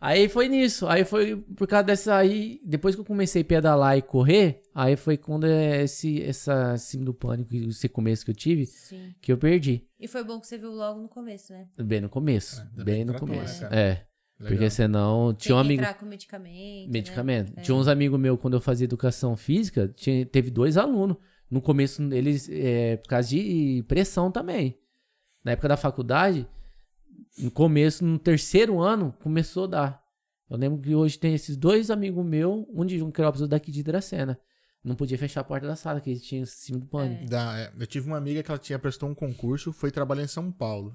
[0.00, 0.86] Aí foi nisso.
[0.88, 2.58] Aí foi por causa dessa aí.
[2.64, 7.04] Depois que eu comecei a pedalar e correr, aí foi quando é esse, essa síndrome
[7.06, 9.14] do pânico, esse começo que eu tive, Sim.
[9.20, 9.84] que eu perdi.
[9.98, 11.66] E foi bom que você viu logo no começo, né?
[11.78, 12.62] Bem no começo.
[12.62, 13.62] É, bem bem que no tratou, começo.
[13.62, 13.80] né, cara?
[13.80, 14.06] É.
[14.40, 14.52] Legal.
[14.56, 15.82] Porque senão tinha Tem um que amigo.
[15.82, 16.86] entrar com medicamento.
[16.86, 16.92] né?
[16.92, 17.52] Medicamento.
[17.58, 17.60] É.
[17.62, 21.16] Tinha uns amigos meus, quando eu fazia educação física, tinha, teve dois alunos.
[21.50, 24.78] No começo, eles, é, por causa de pressão também.
[25.44, 26.46] Na época da faculdade,
[27.38, 30.02] no começo, no terceiro ano, começou a dar.
[30.48, 33.82] Eu lembro que hoje tem esses dois amigos meus, um de Junquerópolis, outro daqui de
[33.82, 34.38] Dracena.
[34.82, 37.28] Não podia fechar a porta da sala, que eles tinham cima do pânico.
[37.28, 40.26] Da- é, eu tive uma amiga que ela tinha prestou um concurso, foi trabalhar em
[40.28, 40.94] São Paulo.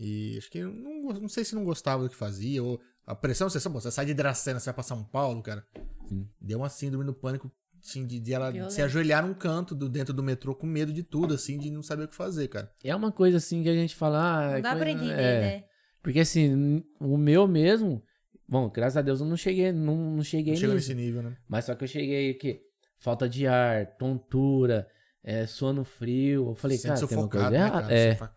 [0.00, 3.50] E acho que não, não sei se não gostava do que fazia, ou a pressão,
[3.50, 5.64] você, você sai de Dracena, você vai pra São Paulo, cara.
[6.08, 6.28] Sim.
[6.40, 7.50] Deu uma síndrome do pânico,
[7.82, 8.72] assim, de, de ela Violento.
[8.72, 11.82] se ajoelhar num canto do, dentro do metrô com medo de tudo, assim, de não
[11.82, 12.70] saber o que fazer, cara.
[12.84, 14.18] É uma coisa assim que a gente fala.
[14.20, 15.40] ah, Não dá pra coisa- entender, é.
[15.40, 15.64] né?
[16.02, 18.00] Porque assim, o meu mesmo.
[18.48, 20.74] Bom, graças a Deus eu não cheguei, não, não cheguei Não nisso.
[20.74, 21.36] nesse nível, né?
[21.48, 22.60] Mas só que eu cheguei aqui,
[22.98, 24.88] falta de ar, tontura,
[25.30, 26.48] é, sono frio.
[26.50, 27.92] Eu falei, Sente cara, tem uma coisa né, errada.
[27.92, 28.14] É.
[28.14, 28.34] Fala.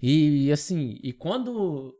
[0.00, 1.94] E, e assim, e quando,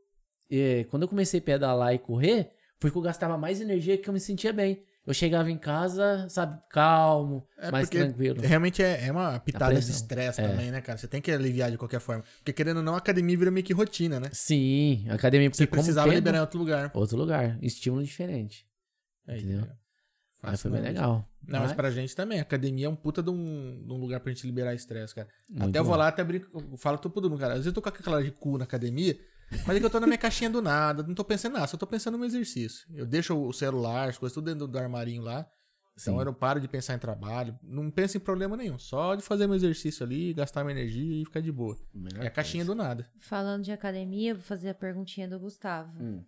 [0.51, 4.09] é, quando eu comecei a pedalar e correr, foi que eu gastava mais energia que
[4.09, 4.83] eu me sentia bem.
[5.07, 8.41] Eu chegava em casa, sabe, calmo, É mais tranquilo.
[8.43, 10.49] Realmente é, é uma pitada de estresse É.
[10.49, 10.99] também, né, cara?
[10.99, 12.25] Você tem que aliviar de qualquer forma.
[12.39, 14.29] Porque querendo ou não, a academia vira meio que rotina, né?
[14.33, 16.91] Sim, academia, porque Você como precisava tempo- liberar em outro lugar.
[16.93, 18.67] Outro lugar, estímulo diferente.
[19.29, 19.61] Aí, Entendeu?
[19.61, 19.79] cara.
[20.47, 20.89] Aí Fácil foi bem não.
[20.89, 21.29] legal.
[21.47, 22.39] Não, mas pra gente também.
[22.39, 25.29] A academia é um puta de um, de um lugar pra gente liberar estresse, cara.
[25.49, 25.99] Muito até eu vou bom.
[25.99, 27.53] lá, até brinco, falo todo mundo, cara.
[27.53, 29.17] Às vezes eu tô com aquela de cu na academia,
[29.67, 31.67] mas é que eu tô na minha caixinha do nada, não tô pensando em nada,
[31.69, 32.87] só tô pensando no exercício.
[32.95, 35.47] Eu deixo o celular, as coisas tudo dentro do armarinho lá.
[35.99, 36.19] Então Sim.
[36.21, 38.79] eu não paro de pensar em trabalho, não penso em problema nenhum.
[38.79, 41.75] Só de fazer meu exercício ali, gastar minha energia e ficar de boa.
[41.95, 43.09] Melhor É a caixinha do nada.
[43.19, 45.91] Falando de academia, vou fazer a perguntinha do Gustavo.
[45.99, 46.23] Hum.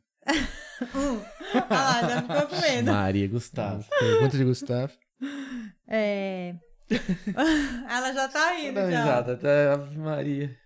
[0.94, 2.92] Olha lá, já ficou com medo.
[2.92, 3.84] Maria Gustavo.
[3.98, 4.92] Pergunta de Gustavo.
[5.88, 6.54] É...
[7.88, 8.98] Ela já tá indo, Dá já.
[9.00, 10.56] risada, até Ave Maria.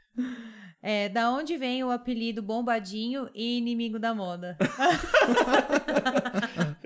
[0.82, 4.56] É, da onde vem o apelido Bombadinho e Inimigo da Moda?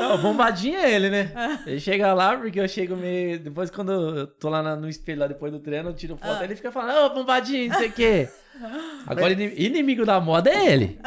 [0.00, 1.30] Não, bombadinha é ele, né?
[1.66, 3.38] Ele chega lá, porque eu chego meio.
[3.38, 6.44] Depois, quando eu tô lá no espelho, lá depois do treino, eu tiro foto, Ah.
[6.44, 8.28] ele fica falando, ô, bombadinho, não sei o quê.
[9.06, 10.98] Agora, ini- inimigo da moda é ele.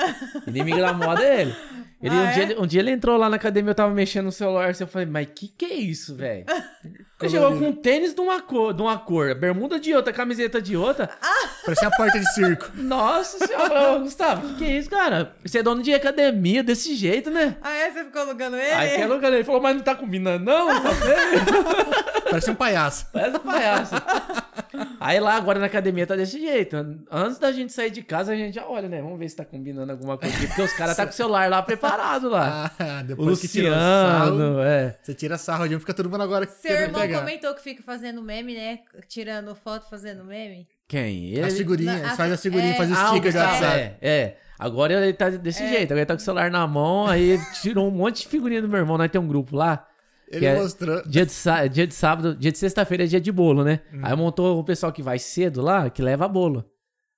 [0.47, 1.55] Inimigo da moda é ele.
[2.01, 2.31] Ele, Ah, um, é?
[2.33, 4.83] dia, ele- um dia ele entrou lá na academia, eu tava mexendo no celular, assim,
[4.83, 6.45] eu falei, mas que que é isso, velho?
[7.21, 10.61] Ele chegou com um tênis de uma cor, de uma cor, bermuda de outra, camiseta
[10.61, 11.09] de outra.
[11.65, 12.71] Parecia uma porta de circo.
[12.75, 15.35] Nossa senhora, Gustavo, que que é isso, cara?
[15.45, 17.57] Você é dono de academia desse jeito, né?
[17.61, 17.91] Ah, é?
[17.91, 18.71] Você ficou alugando ele?
[18.71, 20.67] Aí que louco, ele falou, mas não tá combinando não?
[20.79, 22.29] Tá?
[22.29, 23.07] Parecia um palhaço.
[23.11, 23.95] Parece um palhaço.
[24.99, 26.75] Aí lá agora na academia tá desse jeito.
[27.11, 29.01] Antes da gente sair de casa, a gente já olha, né?
[29.01, 30.47] Vamos ver se tá combinando alguma coisa aqui.
[30.47, 32.71] Porque os caras tá com o celular lá preparado lá.
[32.79, 34.97] Ah, o depois que tirou sarro, Luciano, é.
[35.01, 37.19] você tira sarro de um, fica todo mundo agora Seu irmão pegar.
[37.19, 38.79] comentou que fica fazendo meme, né?
[39.07, 40.67] Tirando foto, fazendo meme.
[40.87, 41.31] Quem?
[41.31, 41.41] Ele?
[41.43, 42.93] As figurinhas, eles a- fazem as figurinhas, é.
[42.93, 43.79] Ah, o sticker de Gustavo, WhatsApp.
[44.01, 44.37] é, é.
[44.57, 45.85] Agora ele tá desse jeito.
[45.91, 48.67] Agora ele tá com o celular na mão, aí tirou um monte de figurinha do
[48.67, 48.97] meu irmão.
[48.97, 49.85] Nós tem um grupo lá.
[50.31, 51.01] Ele é mostrou.
[51.05, 51.33] Dia de,
[51.71, 53.81] dia de sábado, dia de sexta-feira é dia de bolo, né?
[53.93, 53.99] Hum.
[54.03, 56.63] Aí montou o pessoal que vai cedo lá, que leva bolo.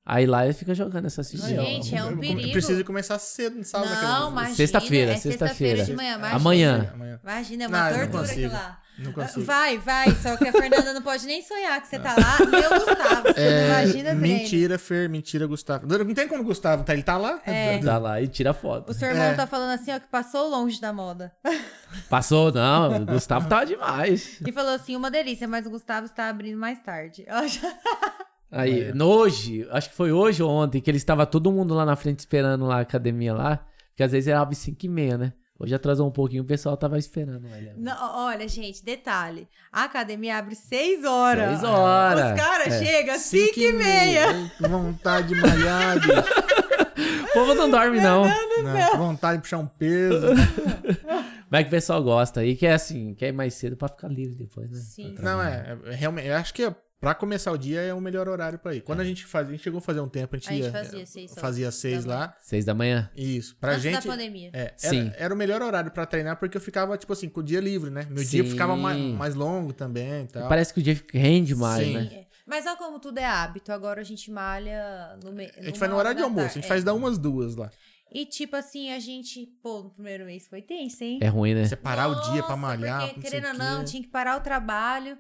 [0.04, 1.64] Aí lá ele fica jogando essas figurinhas.
[1.64, 2.52] Gente, é um Eu- eu perigo.
[2.52, 3.90] preciso começar cedo no sábado.
[4.02, 4.56] Não, imagina.
[4.56, 5.86] Sexta-feira, é sexta-feira.
[5.86, 6.16] de manhã.
[6.16, 6.36] Imagina.
[6.38, 6.92] Amanhã.
[6.94, 7.20] Amanhã.
[7.24, 8.46] Imagina, é Não, uma eu não tortura consigo.
[8.48, 8.82] aquilo lá.
[8.98, 9.46] Não consigo.
[9.46, 10.12] Vai, vai.
[10.16, 12.38] Só que a Fernanda não pode nem sonhar que você tá lá.
[12.50, 14.22] Meu Gustavo, você não imagina treino.
[14.22, 15.86] mentira, Fer, mentira, Gustavo.
[15.88, 17.40] Não não tem como o Gustavo tá, ele tá lá.
[17.46, 17.78] É.
[17.78, 18.90] Tá lá e tira foto.
[18.90, 19.34] O seu irmão É.
[19.36, 21.32] tá falando assim, ó, que passou longe da moda.
[22.10, 23.02] Passou, não.
[23.02, 24.40] O Gustavo tava demais.
[24.46, 27.26] E falou assim, uma delícia, mas o Gustavo está abrindo mais tarde.
[27.30, 27.74] Ó, já-
[28.52, 29.04] Aí, É.
[29.04, 32.20] hoje, acho que foi hoje ou ontem, que eles estava todo mundo lá na frente
[32.20, 33.66] esperando lá a academia lá.
[33.90, 35.34] Porque às vezes era 5 e meia, né?
[35.60, 37.46] Hoje atrasou um pouquinho, o pessoal tava esperando.
[37.46, 37.76] Olha.
[37.78, 39.48] Não, olha, gente, detalhe.
[39.72, 41.60] A academia abre 6 horas.
[41.60, 42.32] Seis horas.
[42.32, 42.84] Os caras É.
[42.84, 44.52] chegam às Cinco 5 e meia.
[44.58, 46.12] Que vontade de malhar, bicho.
[47.34, 48.26] povo não dorme, não.
[48.26, 50.28] Não, vontade de puxar um peso.
[51.50, 54.08] Mas que o pessoal gosta aí, que é assim, quer ir mais cedo pra ficar
[54.08, 54.78] livre depois, né?
[54.80, 55.16] Sim.
[55.20, 56.28] Não, é, é realmente.
[56.28, 58.82] Eu acho que é- pra começar o dia é o melhor horário pra ir.
[58.82, 60.64] Quando a gente fazia, a gente chegou a fazer um tempo, a gente, A gente
[60.66, 62.38] ia, fazia seis fazia seis da lá.
[62.40, 63.10] Seis da manhã.
[63.18, 63.56] Isso.
[63.56, 63.96] Pra Antes gente.
[63.96, 64.52] da pandemia.
[64.54, 65.12] É, era, Sim.
[65.18, 67.90] era o melhor horário pra treinar porque eu ficava, tipo assim, com o dia livre,
[67.90, 68.06] né?
[68.10, 68.50] Meu dia Sim.
[68.52, 70.48] ficava mais, mais longo também e tal.
[70.48, 71.94] Parece que o dia rende mais, Sim.
[71.96, 72.10] né?
[72.14, 72.26] É.
[72.46, 73.72] Mas olha como tudo é hábito.
[73.72, 75.52] Agora a gente malha no meio.
[75.58, 77.72] A gente vai no horário de almoço, a gente faz da umas duas lá.
[78.14, 81.20] E tipo assim, a gente, pô, no primeiro mês foi tenso, hein?
[81.22, 81.66] É ruim, né?
[81.66, 83.02] Separar o dia pra Nossa, malhar.
[83.04, 85.18] Porque, não sei querendo ou não, tinha que parar o trabalho,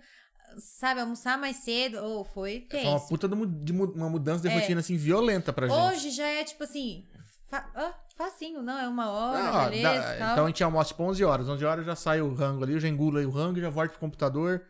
[0.57, 1.98] sabe, almoçar mais cedo.
[2.03, 3.07] Ou foi Foi uma tenso.
[3.07, 4.53] puta de mu- de uma mudança de É.
[4.60, 5.78] rotina, assim, violenta pra gente.
[5.94, 7.06] Hoje já é tipo assim,
[7.48, 10.18] fa ah, facinho, não, é uma hora, ó, beleza.
[10.18, 11.48] dá- então a gente almoça tipo 11 horas.
[11.49, 13.91] 11 horas já sai o rango ali, eu já engulo aí o rango, já volto
[13.91, 14.61] pro computador.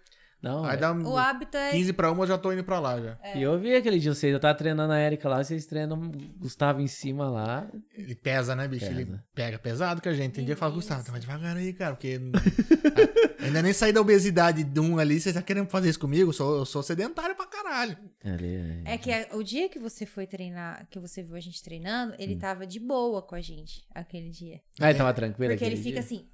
[0.41, 0.77] Não, aí é.
[0.77, 1.71] dá O hábito é.
[1.71, 3.17] 15 pra uma, eu já tô indo pra lá já.
[3.35, 6.09] E eu vi aquele dia vocês, eu tava treinando a Erika lá, vocês treinam o
[6.39, 7.67] Gustavo em cima lá.
[7.95, 8.85] Ele pesa, né, bicho?
[8.85, 9.23] Ele Pesa.
[9.35, 10.33] pega pesado com a gente.
[10.33, 12.19] Tem dia que fala, Gustavo, tá mais devagar aí, cara, porque.
[13.39, 16.29] Ainda nem saí da obesidade de um ali, você tá querendo fazer isso comigo?
[16.29, 17.97] Eu sou, eu sou sedentário pra caralho.
[18.23, 21.61] Ali, É que a- o dia que você foi treinar, que você viu a gente
[21.63, 22.15] treinando, Hum.
[22.19, 24.59] ele tava de boa com a gente, aquele dia.
[24.79, 26.17] Ah, ele tava tranquilo Porque ele aquele fica dia?
[26.17, 26.27] assim,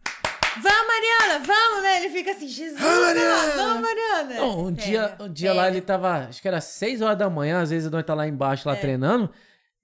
[0.61, 1.97] vamos, Mariana, vamos, né?
[1.97, 3.53] Ele fica assim, Jesus, Vamos, Mariana!
[3.55, 4.33] Vamos, Mariana!
[4.35, 7.61] Não, um dia, um dia lá ele tava, acho que era 6 horas da manhã,
[7.61, 8.79] às vezes nós tá lá embaixo lá É.
[8.79, 9.29] treinando,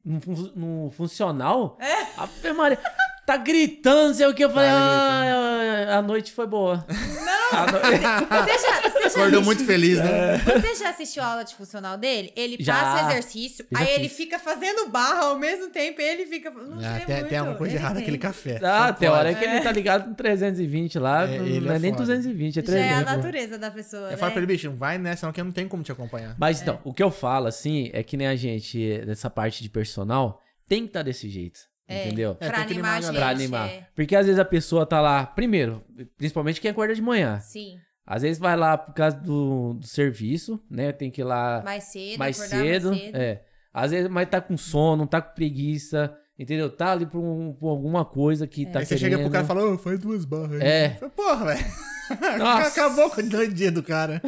[0.03, 1.77] no, fun- no funcional,
[2.17, 2.77] a Maria
[3.25, 6.85] tá gritando, sei o que, eu falei, Tá ah, a noite foi boa.
[6.89, 7.43] Não!
[7.63, 10.37] Você já, você já Acordou assistiu- muito feliz, né?
[10.39, 12.33] Você já assistiu a aula de funcional dele?
[12.35, 12.73] Ele Já.
[12.73, 14.17] passa o exercício, Eu já aí ele fiz.
[14.17, 16.49] fica fazendo barra ao mesmo tempo e ele fica.
[16.49, 17.29] Não Ah, tem, muito.
[17.29, 18.59] tem alguma coisa ele errada naquele café.
[18.63, 21.75] Ah, tem hora que ele tá ligado com 320 lá, É, não, ele não é,
[21.75, 22.03] é nem foda.
[22.05, 23.15] 220, é Já é a 300.
[23.15, 24.03] natureza da pessoa.
[24.03, 24.17] Eu né?
[24.17, 26.35] falo pra ele, bicho, não vai nessa, não, que não tem como te acompanhar.
[26.39, 26.63] Mas É.
[26.63, 30.41] então, o que eu falo, assim, é que nem a gente, nessa parte de personal,
[30.67, 31.59] tem que estar desse jeito.
[31.94, 32.06] É.
[32.07, 32.38] Entendeu?
[32.40, 33.15] É, pra tem que animar animar a gente.
[33.15, 33.70] Pra animar.
[33.70, 33.88] é.
[33.95, 35.84] Porque às vezes a pessoa tá lá, primeiro,
[36.18, 37.40] principalmente quem acorda de manhã.
[37.40, 37.76] Sim.
[38.06, 40.91] Às vezes vai lá por causa do, do serviço, né?
[40.91, 42.90] Tem que ir lá Mais cedo, mais cedo.
[42.90, 43.15] mais cedo.
[43.18, 43.41] É.
[43.74, 46.70] Às vezes, mas tá com sono, tá com preguiça, entendeu?
[46.70, 49.11] Tá ali por, um- por alguma coisa que tá Aí você querendo.
[49.11, 50.68] chega pro cara e fala, faz duas barras aí.
[50.68, 50.90] É.
[51.15, 51.65] Porra, velho.
[52.68, 54.22] Acabou com o dias do cara.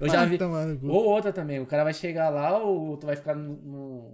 [0.00, 0.38] Eu já vi.
[0.82, 3.54] Ou outra também, o cara vai chegar lá, ou tu vai ficar no,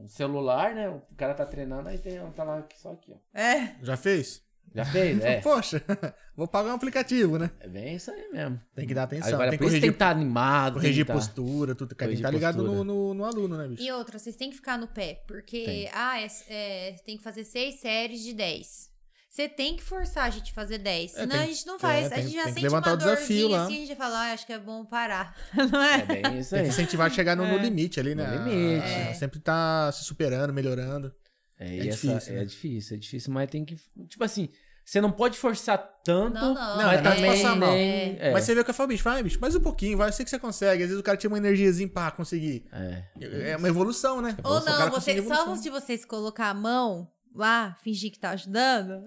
[0.02, 0.88] no celular, né?
[0.88, 3.38] O cara tá treinando, aí tem, tá lá só aqui, ó.
[3.38, 3.74] É.
[3.82, 4.42] Já fez?
[4.74, 5.20] Já fez?
[5.24, 5.40] É.
[5.40, 5.80] Poxa,
[6.36, 7.50] vou pagar um aplicativo, né?
[7.60, 8.60] É bem isso aí mesmo.
[8.74, 10.74] Tem que dar atenção, Agora, tem que isso tem que corrigir, estar animado.
[10.74, 11.94] corrigir tem que tá- postura, tudo.
[11.94, 12.84] Cara, tem que Corrigir estar ligado postura.
[12.84, 13.82] no, no, no aluno, né, bicho?
[13.82, 15.90] E outra, vocês têm que ficar no pé, porque, Tem.
[15.92, 18.90] ah, é, é, tem que fazer seis séries de 10.
[19.34, 21.76] Você tem que forçar a gente a fazer 10, É, senão tem a gente não
[21.76, 22.04] faz.
[22.04, 23.64] é, a tem- gente já tem que sente levantar uma o desafio dorzinha lá.
[23.64, 25.36] assim, a gente já fala, ah, acho que é bom parar.
[25.72, 25.94] Não é?
[26.00, 26.64] É bem isso Tem aí.
[26.66, 28.24] que incentivar a chegar no, no limite ali, né?
[28.28, 28.86] No limite.
[28.86, 31.12] A- a- Sempre tá se superando, melhorando.
[31.58, 32.44] É, É e essa- difícil, é né?
[32.44, 33.74] difícil, é difícil, mas tem que.
[34.08, 34.48] Tipo assim,
[34.84, 36.76] você não pode forçar tanto, Não, não.
[36.76, 37.70] Não, mas é não também passar mal.
[37.72, 38.16] nem.
[38.20, 40.10] É, Mas você vê o que eu falo, bicho, vai, bicho, mais um pouquinho, vai,
[40.10, 40.82] eu sei que você consegue.
[40.84, 42.66] Às vezes o cara tinha uma energiazinha pra conseguir.
[42.72, 43.02] é.
[43.50, 44.36] É uma evolução, né?
[44.44, 49.04] Ou não, você, só de vocês colocar a mão lá, fingir que tá ajudando,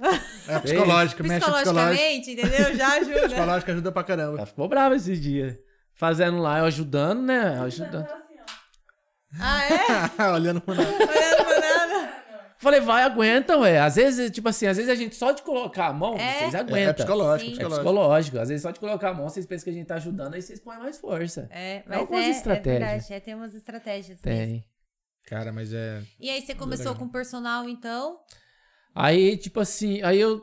[0.47, 2.75] É psicológico, mexe psicologicamente, entendeu?
[2.75, 3.21] Já ajuda.
[3.27, 4.37] Psicológico ajuda pra caramba.
[4.37, 5.57] Ela ficou brava esses dias.
[5.93, 7.59] Fazendo lá, eu ajudando, né?
[7.61, 8.03] Ajudando.
[8.05, 8.37] Então, assim,
[9.39, 10.29] ah, é?
[10.31, 10.89] Olhando pro nada.
[10.89, 12.17] Olhando pra nada.
[12.59, 13.79] Falei, vai, aguenta, ué.
[13.79, 16.39] Às vezes, tipo assim, às vezes a gente só de colocar a mão, É.
[16.39, 16.89] vocês É, aguentam.
[16.89, 17.45] é psicológico, Sim.
[17.45, 17.85] É psicológico.
[17.85, 18.39] psicológico.
[18.39, 20.41] Às vezes só de colocar a mão, vocês pensam que a gente tá ajudando, aí
[20.41, 21.47] vocês põem mais força.
[21.51, 22.79] É, mas algumas é, é estratégias.
[22.89, 24.39] verdade, é, tem umas estratégias mesmo.
[24.51, 24.65] Tem.
[25.27, 26.01] Cara, mas é.
[26.21, 28.17] E aí você começou com personal, então?
[28.95, 30.41] Aí, tipo assim, aí eu,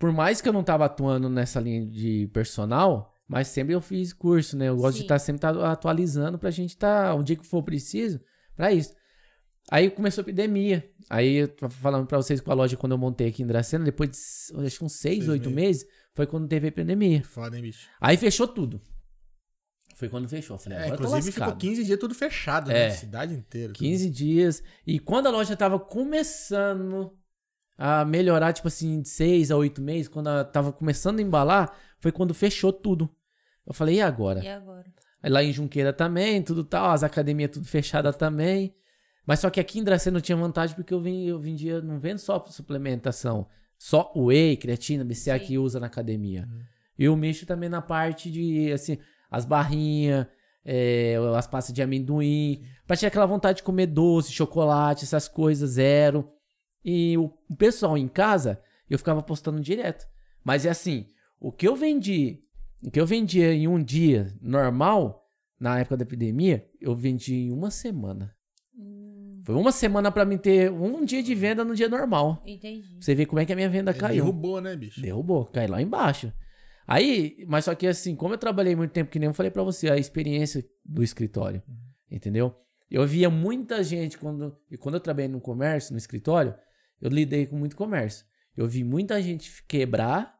[0.00, 4.12] por mais que eu não tava atuando nessa linha de personal, mas sempre eu fiz
[4.12, 4.68] curso, né?
[4.68, 5.04] Eu gosto de Sim.
[5.04, 8.20] estar sempre tá atualizando pra gente tá, um dia que for preciso,
[8.56, 8.92] pra isso.
[9.70, 10.82] Aí começou a epidemia.
[11.08, 13.84] Aí eu tô falando pra vocês com a loja quando eu montei aqui em Dracena,
[13.84, 15.82] depois de acho que uns seis, Seis oito meses.
[15.84, 17.22] meses, foi quando teve a epidemia.
[17.22, 17.88] Foda, hein, bicho?
[18.00, 18.80] Aí fechou tudo.
[19.96, 20.56] Foi quando fechou.
[20.56, 21.60] Eu Falei, É, agora eu tô inclusive ficou lascado.
[21.60, 22.74] 15 dias tudo fechado, É.
[22.74, 22.90] né?
[22.90, 23.72] Cidade inteira.
[23.72, 24.62] 15 dias.
[24.86, 27.16] E quando a loja tava começando
[27.78, 31.74] a melhorar, tipo assim, de 6 a 8 meses, quando ela tava começando a embalar,
[31.98, 33.10] foi quando fechou tudo.
[33.66, 34.44] Eu falei, e agora?
[34.44, 34.84] E agora?
[35.22, 38.74] Aí lá em Junqueira também, tudo tal, as academias tudo fechada também.
[39.26, 41.98] Mas só que aqui em Dracena eu tinha vantagem porque eu, vim, eu vendia, não
[41.98, 43.46] vendo só suplementação,
[43.78, 45.44] só whey, creatina, BCA Sim.
[45.46, 46.46] que usa na academia.
[46.98, 48.98] E eu mexo também na parte de, assim,
[49.30, 50.26] as barrinhas,
[50.64, 55.70] é, as pastas de amendoim, pra tirar aquela vontade de comer doce, chocolate, essas coisas,
[55.70, 56.28] zero.
[56.84, 60.06] E o, pessoal em casa, eu ficava postando direto.
[60.44, 61.06] Mas é assim,
[61.40, 62.42] o que eu vendi,
[62.84, 65.28] o que eu vendia em um dia normal,
[65.58, 68.34] na época da epidemia, eu vendi em uma semana.
[69.44, 72.42] Foi uma semana pra mim ter um dia de venda no dia normal.
[72.44, 72.96] Entendi.
[73.00, 74.24] Você ver como é que a minha venda É, caiu.
[74.24, 75.00] derrubou, né, bicho?
[75.00, 76.32] Derrubou, caiu lá embaixo.
[76.86, 79.62] Aí, mas só que assim, como eu trabalhei muito tempo, que nem eu falei pra
[79.62, 81.62] você, a experiência do escritório,
[82.10, 82.54] entendeu?
[82.88, 86.54] Eu via muita gente quando, e quando eu trabalhei no comércio, no escritório,
[87.00, 88.24] eu lidei com muito comércio.
[88.56, 90.38] Eu vi muita gente quebrar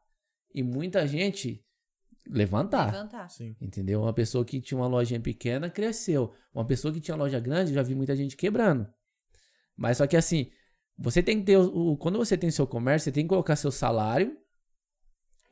[0.55, 1.64] e muita gente
[2.28, 2.93] levantar.
[2.93, 3.28] Levantar.
[3.28, 3.56] Sim.
[3.60, 4.02] Entendeu?
[4.02, 6.32] Uma pessoa que tinha uma lojinha pequena cresceu.
[6.55, 8.86] Uma pessoa que tinha loja grande, já vi muita gente quebrando.
[9.77, 10.51] Mas só que assim,
[10.97, 11.59] você tem que ter.
[11.59, 14.36] O- quando você tem seu comércio, você tem que colocar seu salário.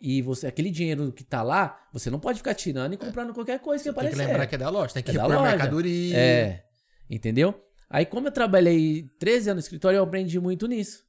[0.06, 3.58] E você, aquele dinheiro que tá lá, você não pode ficar tirando e comprando qualquer
[3.58, 4.26] coisa que Tem que aparecer.
[4.26, 5.40] lembrar que é da loja, tem que É loja.
[5.40, 6.14] mercadoria.
[6.16, 6.64] É.
[7.08, 7.58] Entendeu?
[7.88, 11.02] Aí, como eu trabalhei 13 anos no escritório, eu aprendi muito nisso.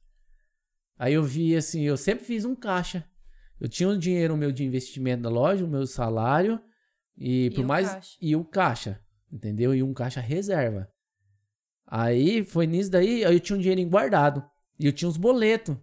[0.98, 3.04] Aí eu vi assim, eu sempre fiz um caixa.
[3.60, 6.58] Eu tinha um dinheiro meu de investimento da loja, o meu salário
[7.18, 8.16] e, E por o mais caixa.
[8.18, 9.00] e o caixa,
[9.30, 9.74] entendeu?
[9.74, 10.88] E um caixa reserva.
[11.86, 14.42] Aí foi nisso daí, aí eu tinha um dinheirinho guardado
[14.78, 15.76] e eu tinha uns boletos.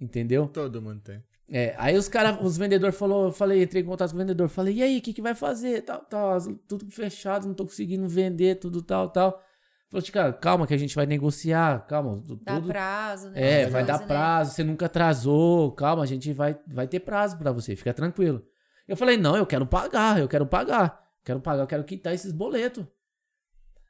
[0.00, 0.48] Entendeu?
[0.48, 1.22] Todo mundo tem.
[1.52, 4.48] É, aí os caras, os vendedores falou, eu falei, entrei em contato com o vendedor,
[4.48, 5.82] falei, e aí, o que que vai fazer?
[5.82, 9.42] Tal, tal, tudo fechado, não tô conseguindo vender, tudo tal, tal.
[9.88, 12.68] Falou, cara, calma que a gente vai negociar, calma, tu- Dá tudo.
[12.68, 13.62] prazo, né?
[13.62, 14.06] É, vai dar né?
[14.06, 18.44] prazo, você nunca atrasou, calma, a gente vai, vai ter prazo pra você, fica tranquilo.
[18.86, 22.30] Eu falei, não, eu quero pagar, eu quero pagar, quero pagar, eu quero quitar esses
[22.30, 22.84] boletos.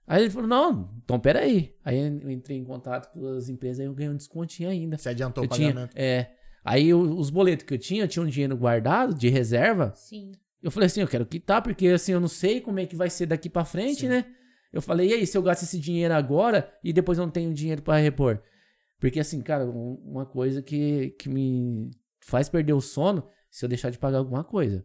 [0.07, 1.75] Aí ele falou, não, então peraí.
[1.85, 4.97] Aí eu entrei em contato com as empresas e eu ganhei um descontinho ainda.
[4.97, 5.93] Você adiantou Eu o tinha, pagamento.
[5.95, 6.31] é.
[6.65, 9.93] Aí o- os boletos que eu tinha, eu tinha um dinheiro guardado de reserva.
[9.97, 10.33] Sim.
[10.63, 13.09] Eu falei assim, eu quero quitar, porque assim, eu não sei como é que vai
[13.09, 14.09] ser daqui pra frente, Sim.
[14.09, 14.27] né?
[14.73, 17.53] Eu falei, e aí, se eu gasto esse dinheiro agora e depois eu não tenho
[17.55, 18.41] dinheiro pra repor?
[18.99, 23.69] Porque assim, cara, um- uma coisa que, que me faz perder o sono se eu
[23.69, 24.85] deixar de pagar alguma coisa.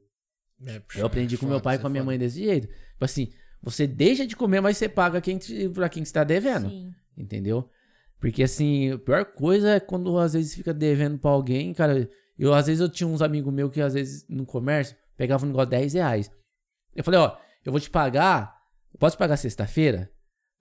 [0.65, 2.11] É, Eu aprendi é com meu pai e com a é minha foda.
[2.11, 2.67] mãe desse jeito.
[2.67, 3.29] Tipo assim,
[3.61, 6.69] você deixa de comer, mas você paga quem te, pra quem você tá devendo.
[6.69, 6.91] Sim.
[7.17, 7.69] Entendeu?
[8.19, 12.09] Porque assim, a pior coisa é quando às vezes fica devendo pra alguém, cara.
[12.37, 15.51] Eu, às vezes, eu tinha uns amigos meus que, às vezes, no comércio, pegavam um
[15.51, 16.31] negócio de 10 reais.
[16.93, 18.55] Eu falei, ó, eu vou te pagar.
[18.99, 20.11] Posso te pagar sexta-feira?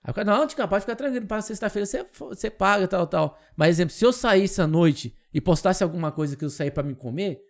[0.02, 3.38] Aí o cara, não, Tica, pode ficar tranquilo, paga sexta-feira, você, você paga, tal, tal.
[3.56, 6.82] Mas, exemplo, se eu saísse à noite e postasse alguma coisa que eu saí pra
[6.82, 7.40] me comer,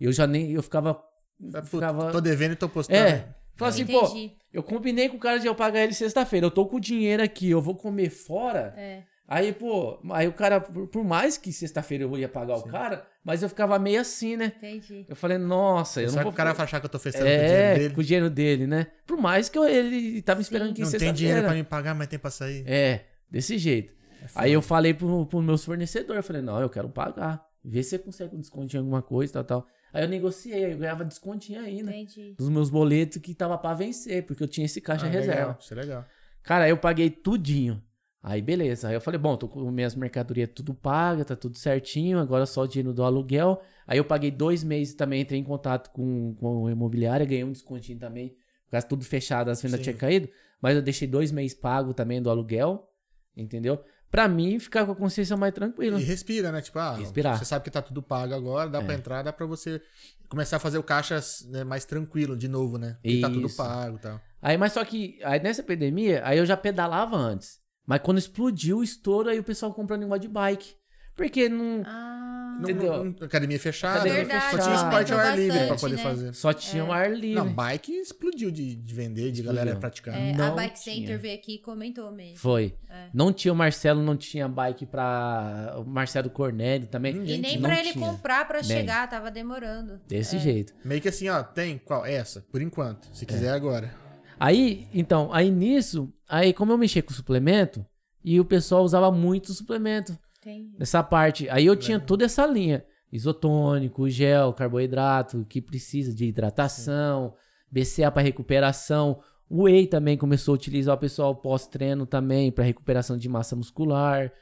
[0.00, 0.52] eu já nem.
[0.52, 1.02] Eu ficava.
[1.38, 2.98] Puta, ficava Tô devendo e tô postando.
[2.98, 3.34] é.
[3.56, 4.06] Fala assim, pô,
[4.52, 6.46] eu combinei com o cara de eu pagar ele sexta-feira.
[6.46, 8.74] Eu tô com o dinheiro aqui, eu vou comer fora.
[8.76, 9.02] É.
[9.28, 13.42] Aí, pô, aí o cara, por, mais que sexta-feira eu ia pagar o cara, mas
[13.42, 14.52] eu ficava meio assim, né?
[14.56, 15.04] Entendi.
[15.08, 16.98] Eu falei, nossa, eu Será não que vou o cara vai achar que eu tô
[17.00, 17.94] festando com o dinheiro É, dele?
[17.94, 18.86] com o dinheiro dele, né?
[19.04, 20.74] Por mais que eu- ele tava esperando Sim.
[20.74, 21.16] que Não tem sexta-feira.
[21.16, 22.62] dinheiro pra me pagar, mas tem pra sair.
[22.68, 23.94] É, desse jeito.
[24.34, 27.44] Aí eu falei pro, pro meus fornecedores, eu falei, não, eu quero pagar.
[27.64, 29.66] Vê se você consegue um descontinho em alguma coisa, tal, tal.
[29.92, 31.90] Aí eu negociei, aí eu ganhava descontinho ainda.
[31.90, 32.34] Entendi.
[32.38, 35.40] Dos meus boletos que tava pra vencer, porque eu tinha esse caixa Ah, reserva.
[35.40, 36.04] Legal, isso é legal.
[36.44, 37.82] Cara, aí eu paguei tudinho.
[38.28, 38.88] Aí beleza.
[38.88, 42.62] Aí eu falei, bom, tô com minhas mercadorias tudo paga, tá tudo certinho, agora só
[42.62, 43.62] o dinheiro do aluguel.
[43.86, 47.52] Aí eu paguei dois meses também, entrei em contato com, com a imobiliária, ganhei um
[47.52, 48.30] descontinho também.
[48.64, 49.84] Por causa tudo fechado, as vendas Sim.
[49.84, 50.28] tinham caído.
[50.60, 52.90] Mas eu deixei dois meses pago também do aluguel,
[53.36, 53.80] entendeu?
[54.10, 56.00] Pra mim ficar com a consciência mais tranquila.
[56.00, 56.60] E respira, né?
[56.60, 57.38] Tipo, ah, Respirar.
[57.38, 58.84] você sabe que tá tudo pago agora, dá É.
[58.84, 59.80] pra entrar, dá pra você
[60.28, 62.96] começar a fazer o caixa né, mais tranquilo de novo, né?
[63.00, 64.20] Porque tá tudo pago e tal.
[64.42, 67.64] Aí, mas só que aí nessa epidemia, aí eu já pedalava antes.
[67.86, 70.74] Mas quando explodiu o estouro, aí o pessoal comprando negócio de bike.
[71.14, 71.82] Porque não.
[71.86, 73.04] Ah, Não- Entendeu?
[73.04, 74.62] não- academia fechada, Academia só fechada.
[74.62, 76.02] tinha esporte ao ar livre pra poder né?
[76.02, 76.34] fazer.
[76.34, 77.34] Só tinha um ar livre.
[77.34, 79.52] Não, bike explodiu de, de vender, de Explodiu.
[79.60, 80.14] galera praticar.
[80.14, 80.94] é, a não Bike tinha.
[80.96, 82.36] Center veio aqui e comentou mesmo.
[82.38, 82.74] Foi.
[82.90, 83.08] É.
[83.14, 85.74] Não tinha o Marcelo, não tinha bike pra.
[85.78, 87.14] O Marcelo Cornélio também.
[87.14, 88.06] Ninguém E nem não pra ele tinha.
[88.06, 88.66] comprar pra Nem.
[88.68, 90.00] chegar, tava demorando.
[90.08, 90.74] Desse jeito.
[90.84, 92.04] Meio que assim, ó, tem qual?
[92.06, 93.08] Essa, por enquanto.
[93.14, 93.94] Se quiser agora.
[94.38, 97.84] Aí, então, aí nisso, aí como eu mexia com suplemento,
[98.26, 100.76] e o pessoal usava muito suplemento Entendi.
[100.76, 101.48] nessa parte.
[101.48, 107.34] Aí eu tinha toda essa linha: isotônico, gel, carboidrato, que precisa de hidratação,
[107.70, 109.20] BCA para recuperação.
[109.48, 114.32] O whey também começou a utilizar o pessoal pós-treino também para recuperação de massa muscular.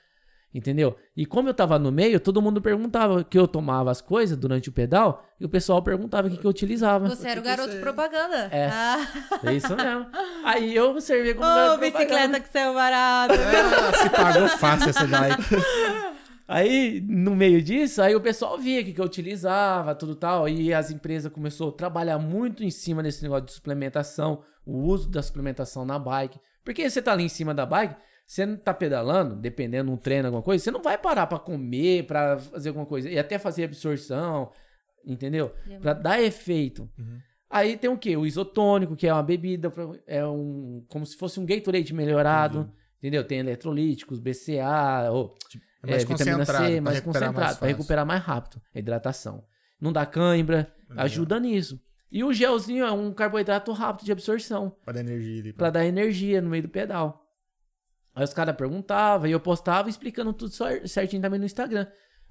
[0.55, 0.97] Entendeu?
[1.17, 4.69] E como eu tava no meio, todo mundo perguntava que eu tomava as coisas durante
[4.69, 7.09] o pedal e o pessoal perguntava o que, que eu utilizava.
[7.09, 8.49] Você era o garoto você- propaganda.
[8.53, 8.69] É.
[8.73, 9.09] Ah.
[9.43, 10.07] É isso mesmo.
[10.45, 13.35] Aí eu servia como Ô, garoto bicicleta que saiu barato.
[13.35, 15.33] Ah, se pagou fácil essa daí.
[16.47, 20.47] Aí, no meio disso, aí o pessoal via o que, que eu utilizava, tudo tal.
[20.49, 25.09] E as empresas começaram a trabalhar muito em cima desse negócio de suplementação, o uso
[25.09, 26.39] da suplementação na bike.
[26.63, 29.97] Porque você tá ali em cima da bike, você não tá pedalando, dependendo de um
[29.99, 33.09] treino, alguma coisa, você não vai parar pra comer, pra fazer alguma coisa.
[33.11, 34.51] E até fazer absorção,
[35.05, 35.53] entendeu?
[35.81, 36.89] Pra dar efeito.
[37.51, 38.17] Aí tem o quê?
[38.17, 42.71] O isotônico, que é uma bebida, pra- é um como se fosse um Gatorade melhorado,
[42.99, 43.23] Entendeu?
[43.23, 45.35] Tem eletrolíticos, BCA, ou
[45.83, 49.45] É mais é, vitamina C, mais concentrado, para recuperar mais rápido a hidratação.
[49.79, 51.05] Não dá cãibra, Legal.
[51.05, 51.79] ajuda nisso.
[52.11, 55.53] E o gelzinho é um carboidrato rápido de absorção, Pra dar energia ali.
[55.53, 57.24] para dar energia no meio do pedal.
[58.15, 61.87] Aí os caras perguntavam e eu postava explicando tudo cer- certinho também no Instagram.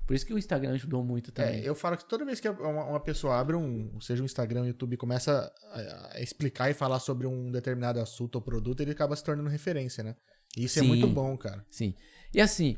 [0.05, 1.61] Por isso que o Instagram ajudou muito também.
[1.61, 4.61] É, eu falo que toda vez que uma, uma pessoa abre um, seja um Instagram,
[4.63, 8.91] um YouTube, começa a, a explicar e falar sobre um determinado assunto ou produto, ele
[8.91, 10.15] acaba se tornando referência, né?
[10.57, 10.87] E isso é Sim.
[10.89, 11.65] muito bom, cara.
[11.69, 11.95] Sim.
[12.33, 12.77] E assim,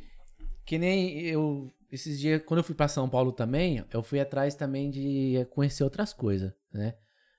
[0.66, 1.74] que nem eu.
[1.92, 5.84] Esses dias, quando eu fui pra São Paulo também, eu fui atrás também de conhecer
[5.84, 6.96] outras coisas, né?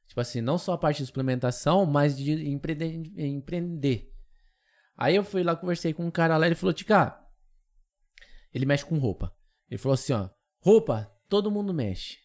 [0.06, 3.02] Tipo assim, não só a parte de suplementação, mas de empreender.
[3.16, 4.12] empreender.
[4.97, 7.20] Aí eu fui lá, conversei com um cara lá, ele falou, Tica,
[8.52, 9.35] ele mexe com roupa.
[9.70, 10.28] Ele falou assim, ó,
[10.60, 12.18] roupa, todo mundo mexe.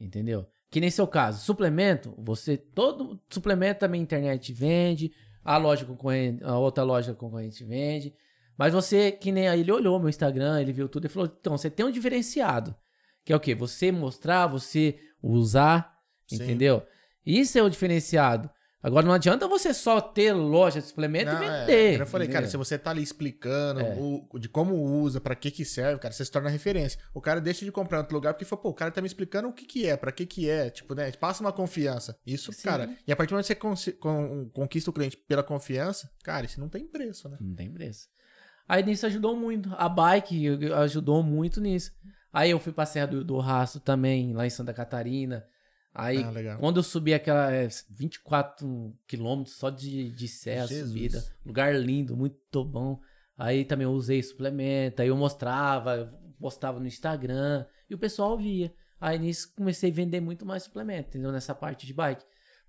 [0.00, 0.46] Entendeu?
[0.70, 5.12] Que nem seu caso, suplemento, você, todo suplemento também a internet vende,
[5.44, 8.12] a loja concorrente, a outra loja concorrente vende.
[8.58, 11.56] Mas você, que nem aí, ele olhou meu Instagram, ele viu tudo e falou: então,
[11.56, 12.74] você tem um diferenciado.
[13.24, 13.54] Que é o quê?
[13.54, 15.94] Você mostrar, você usar,
[16.26, 16.36] Sim.
[16.36, 16.84] entendeu?
[17.24, 18.50] Isso é o diferenciado.
[18.86, 22.00] Agora não adianta você só ter loja de suplemento Não, e é, vender.
[22.02, 22.64] eu falei, cara, se entendeu?
[22.64, 23.96] você tá ali explicando É.
[23.98, 27.00] o- de como usa, pra que que serve, cara, você se torna referência.
[27.12, 29.08] O cara deixa de comprar em outro lugar porque fala, pô, o cara tá me
[29.08, 32.16] explicando o que que é, pra que que é, tipo, né, passa uma confiança.
[32.24, 32.62] Isso, Sim.
[32.62, 36.46] cara, e a partir do momento que você con- conquista o cliente pela confiança, cara,
[36.46, 37.38] isso não tem preço, né?
[37.40, 38.06] Não tem preço.
[38.68, 39.68] Aí nisso ajudou muito.
[39.76, 41.90] A bike ajudou muito nisso.
[42.32, 45.44] Aí eu fui pra Serra do, do Rastro também, lá em Santa Catarina.
[45.98, 46.58] Aí, Ah, legal.
[46.58, 50.88] quando eu subi aquela é, 24 quilômetros só de, de serra Jesus.
[50.88, 53.00] subida, lugar lindo, muito bom.
[53.36, 56.08] Aí também eu usei suplemento, aí eu mostrava, eu
[56.38, 58.72] postava no Instagram e o pessoal via.
[59.00, 61.32] Aí nisso comecei a vender muito mais suplemento, entendeu?
[61.32, 62.24] Nessa parte de bike.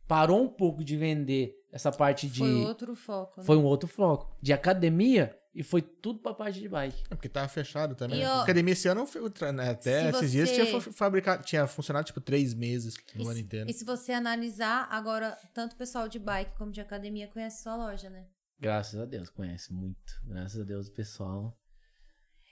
[0.08, 2.40] Parou um pouco de vender essa parte de.
[2.40, 3.40] Foi outro foco.
[3.42, 3.46] né?
[3.46, 4.34] Foi um outro foco.
[4.42, 7.04] De academia e foi tudo pra parte de bike.
[7.10, 8.20] É porque tava fechado também.
[8.20, 8.42] E, né?
[8.42, 9.06] Academia esse ano,
[9.54, 13.22] né, até se esses dias você- tinha fa- fabricado, tinha funcionado tipo três meses no
[13.24, 13.70] E ano se- inteiro.
[13.70, 17.76] E se você analisar, agora, tanto o pessoal de bike como de academia conhece sua
[17.76, 18.26] loja, né?
[18.60, 20.14] Graças a Deus, conhece muito.
[20.26, 21.58] Graças a Deus, o pessoal.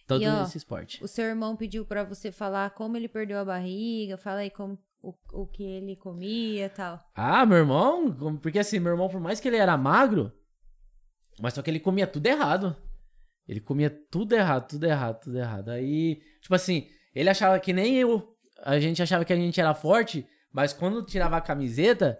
[0.07, 1.03] Todo E, ó, esse esporte.
[1.03, 4.77] O seu irmão pediu pra você falar como ele perdeu a barriga, fala aí como,
[5.01, 7.03] o, o que ele comia e tal.
[7.15, 10.31] Ah, meu irmão, porque assim, meu irmão, por mais que ele era magro,
[11.39, 12.75] mas só que ele comia tudo errado.
[13.47, 15.69] Ele comia tudo errado, tudo errado, tudo errado.
[15.69, 18.27] Aí, tipo assim, ele achava que nem eu.
[18.63, 22.19] A gente achava que a gente era forte, mas quando tirava a camiseta,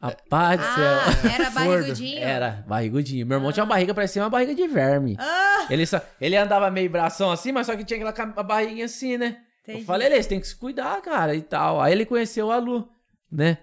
[0.00, 0.74] rapaz do céu.
[0.76, 1.68] Ah, era Fordo.
[1.70, 2.18] barrigudinho?
[2.18, 3.26] Era, barrigudinho.
[3.26, 5.16] Meu irmão tinha uma barriga, parecia uma barriga de verme.
[5.18, 9.16] Ah, Ele, só, ele andava meio bração assim, mas só que tinha aquela barriguinha assim,
[9.16, 9.38] né?
[9.62, 9.80] entendi.
[9.80, 11.80] Eu falei, ele, você tem que se cuidar, cara, e tal.
[11.80, 12.88] Aí ele conheceu a Lu,
[13.32, 13.58] né?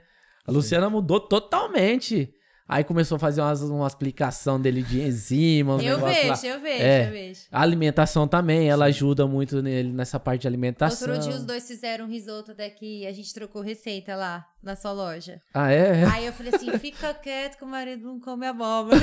[0.46, 2.34] A Luciana mudou totalmente.
[2.72, 6.08] Aí começou a fazer umas, uma explicação dele de enzima, uns Eu lá.
[6.08, 7.08] vejo, eu vejo, É.
[7.08, 7.42] eu vejo.
[7.52, 11.10] A alimentação também, ela ajuda muito nele nessa parte de alimentação.
[11.10, 14.78] Outro dia os dois fizeram um risoto até que a gente trocou receita lá na
[14.78, 15.42] sua loja.
[15.54, 16.06] Ah, é?
[16.06, 19.02] Aí eu falei assim, fica quieto que o marido não come abóbora.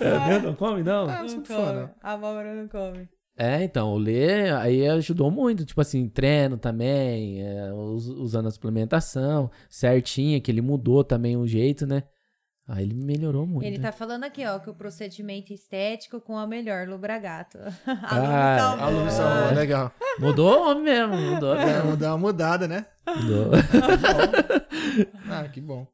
[0.00, 1.08] é não come, não?
[1.08, 1.90] Ah, não sou fã, não.
[2.00, 3.08] A abóbora não come.
[3.36, 8.50] É, então, o Lê aí ajudou muito, tipo assim, treino também, é, us- usando a
[8.50, 12.04] suplementação certinha, que ele mudou também o jeito, né?
[12.66, 13.66] Aí ele melhorou muito.
[13.66, 17.58] Ele tá falando aqui, ó, que o procedimento estético com a melhor Lubragato.
[17.58, 19.10] A Ah, A salvou.
[19.10, 19.92] salvou, legal.
[20.18, 21.96] Mudou o homem mesmo, mudou É, mesmo.
[21.96, 22.86] dar uma mudada, né?
[23.06, 23.50] Mudou.
[25.28, 25.86] Ah, que bom.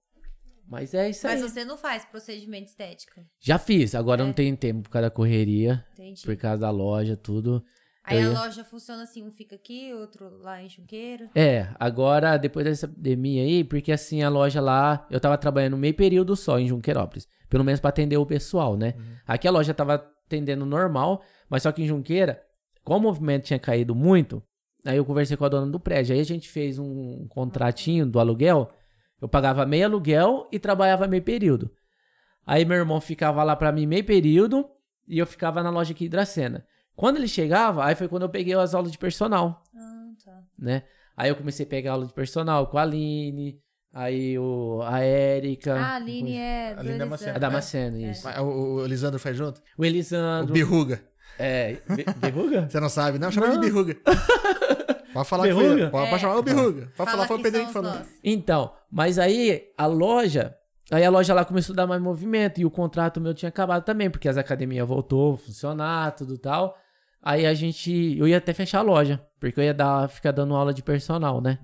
[0.68, 1.40] Mas é isso aí.
[1.40, 3.20] Mas você não faz procedimento estético.
[3.40, 4.24] Já fiz, agora É.
[4.26, 6.26] não tenho tempo por causa da correria, Entendi.
[6.26, 7.62] por causa da loja, tudo.
[8.02, 11.28] Aí eu a ia- loja funciona assim, um fica aqui, outro lá em Junqueiro.
[11.34, 15.94] É, agora, depois dessa pandemia aí, porque assim, a loja lá, eu tava trabalhando meio
[15.94, 17.28] período só em Junqueirópolis.
[17.48, 18.94] Pelo menos pra atender o pessoal, né?
[19.26, 19.94] Aqui a loja tava
[20.26, 22.40] atendendo normal, mas só que em Junqueira,
[22.84, 24.42] como o movimento tinha caído muito,
[24.84, 26.14] aí eu conversei com a dona do prédio.
[26.14, 28.70] Aí a gente fez um contratinho do aluguel.
[29.20, 31.70] Eu pagava meio aluguel e trabalhava meio período.
[32.46, 34.66] Aí meu irmão ficava lá pra mim meio período
[35.10, 36.64] e eu ficava na loja aqui em Dracena.
[36.96, 40.38] Quando ele chegava, aí foi quando eu peguei as aulas de personal Ah, tá.
[40.58, 40.82] né?
[41.16, 43.58] Aí eu comecei a pegar aula de personal com a Aline,
[43.92, 45.74] aí o, a Érica.
[45.74, 46.98] Ah, a Aline é A Aline Elisandro.
[46.98, 47.36] Damasceno.
[47.36, 48.24] A Damasceno, isso.
[48.24, 49.60] Mas O, o Lisandro faz junto?
[49.76, 50.50] O Elisandro.
[50.50, 51.02] O Birruga.
[51.38, 52.68] É, Be- Beruga?
[52.68, 53.30] Você não sabe, não?
[53.30, 53.96] Chama ele de Birruga.
[55.12, 55.90] Pode falar que Birruga?
[55.90, 55.90] foi.
[55.90, 56.18] Pode, É.
[56.18, 56.82] chamar o Birruga.
[56.82, 57.92] Pode Fala falar foi o que Pedrinho que falou.
[58.22, 60.54] Então, mas aí a loja,
[60.90, 63.84] aí a loja lá começou a dar mais movimento e o contrato meu tinha acabado
[63.84, 66.76] também, porque as academias voltou a funcionar, tudo tal.
[67.22, 70.54] Aí a gente, eu ia até fechar a loja, porque eu ia dar, ficar dando
[70.54, 71.58] aula de personal, né?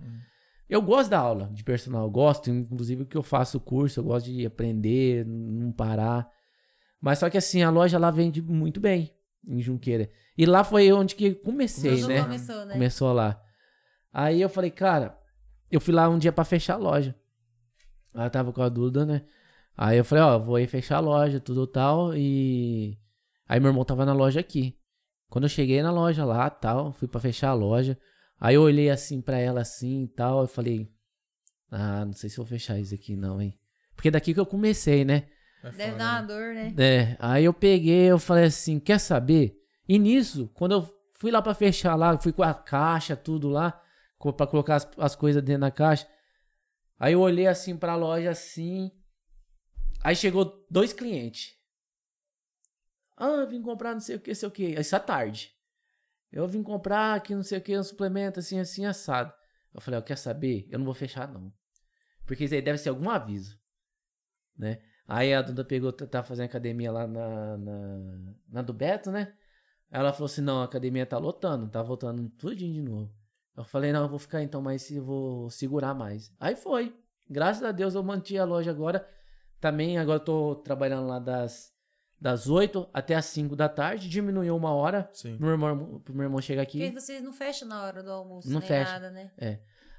[0.69, 4.27] Eu gosto da aula de personal, eu gosto, inclusive que eu faço curso, eu gosto
[4.27, 6.29] de aprender, não parar.
[7.01, 9.15] Mas só que assim, a loja lá vende muito bem
[9.47, 10.11] em Junqueira.
[10.37, 12.23] E lá foi onde que comecei, né?
[12.23, 12.73] começou, né?
[12.75, 13.41] Começou lá.
[14.13, 15.17] Aí eu falei, cara,
[15.71, 17.15] eu fui lá um dia pra fechar a loja.
[18.25, 19.23] Eu tava com a Duda, né?
[19.77, 22.17] Aí eu falei, ó, vou aí fechar a loja, tudo tal.
[22.17, 22.99] E
[23.47, 24.79] aí meu irmão tava na loja aqui.
[25.29, 27.99] Quando eu cheguei na loja lá, tal, fui pra fechar a loja.
[28.41, 30.91] Aí eu olhei assim pra ela assim e tal, eu falei,
[31.71, 33.59] ah, não sei se vou fechar isso aqui não, hein?
[33.95, 35.25] Porque daqui que eu comecei, né?
[35.63, 36.27] É Deve dar uma né?
[36.27, 36.75] dor, né?
[36.79, 39.59] É, aí eu peguei, eu falei assim, quer saber?
[39.89, 43.81] E nisso, quando eu fui lá pra fechar lá, fui com a caixa, tudo lá,
[44.37, 46.07] pra colocar as, as coisas dentro da caixa.
[46.99, 48.91] Aí eu olhei assim pra loja assim.
[50.03, 51.57] Aí chegou dois clientes.
[53.17, 54.75] Ah, vim comprar não sei o que, sei o que.
[54.77, 55.55] À tarde.
[56.31, 59.33] Eu vim comprar aqui não sei o que, um suplemento assim, assim, assado.
[59.73, 60.67] Eu falei, ó, quer saber?
[60.71, 61.53] Eu não vou fechar não.
[62.27, 63.59] Porque isso aí deve ser algum aviso.
[64.57, 64.83] Né?
[65.07, 69.35] Aí a Duda pegou, tá tá fazendo academia lá na, na, na do Beto, né?
[69.91, 73.16] Ela falou assim, não, a academia tá lotando, tá voltando tudinho de novo.
[73.57, 76.31] Eu falei, não, eu vou ficar então, mas eu vou segurar mais.
[76.39, 76.95] Aí foi.
[77.29, 79.07] Graças a Deus eu mantive a loja agora.
[79.61, 81.73] Também agora eu tô trabalhando lá das,
[82.21, 84.09] das 8 até as 5 da tarde.
[84.09, 85.09] Diminuiu uma hora.
[85.13, 85.37] Sim.
[85.41, 86.79] Meu irmão, pro meu irmão chegar aqui.
[86.81, 88.93] Porque vocês não fecham na hora do almoço, Não nem fecha.
[88.93, 89.31] nada, né?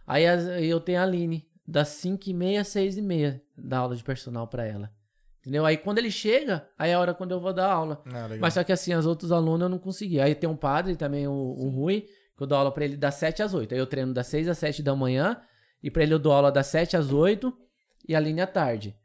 [0.05, 3.79] Aí as- eu tenho a Aline, das 5 e meia às 6 e meia, da
[3.79, 4.91] aula de personal pra ela.
[5.39, 5.65] Entendeu?
[5.65, 8.01] Aí quando ele chega, aí é a hora quando eu vou dar aula.
[8.13, 8.27] Ah.
[8.39, 10.19] Mas só que assim, as outros alunos eu não consegui.
[10.21, 12.05] Aí tem um padre também, o, o Rui,
[12.37, 13.73] que eu dou aula pra ele das 7 às 8.
[13.73, 15.41] Aí eu treino das 6 às 7 da manhã,
[15.83, 17.51] e pra ele eu dou aula das 7 às 8
[18.07, 18.95] e a linha à tarde.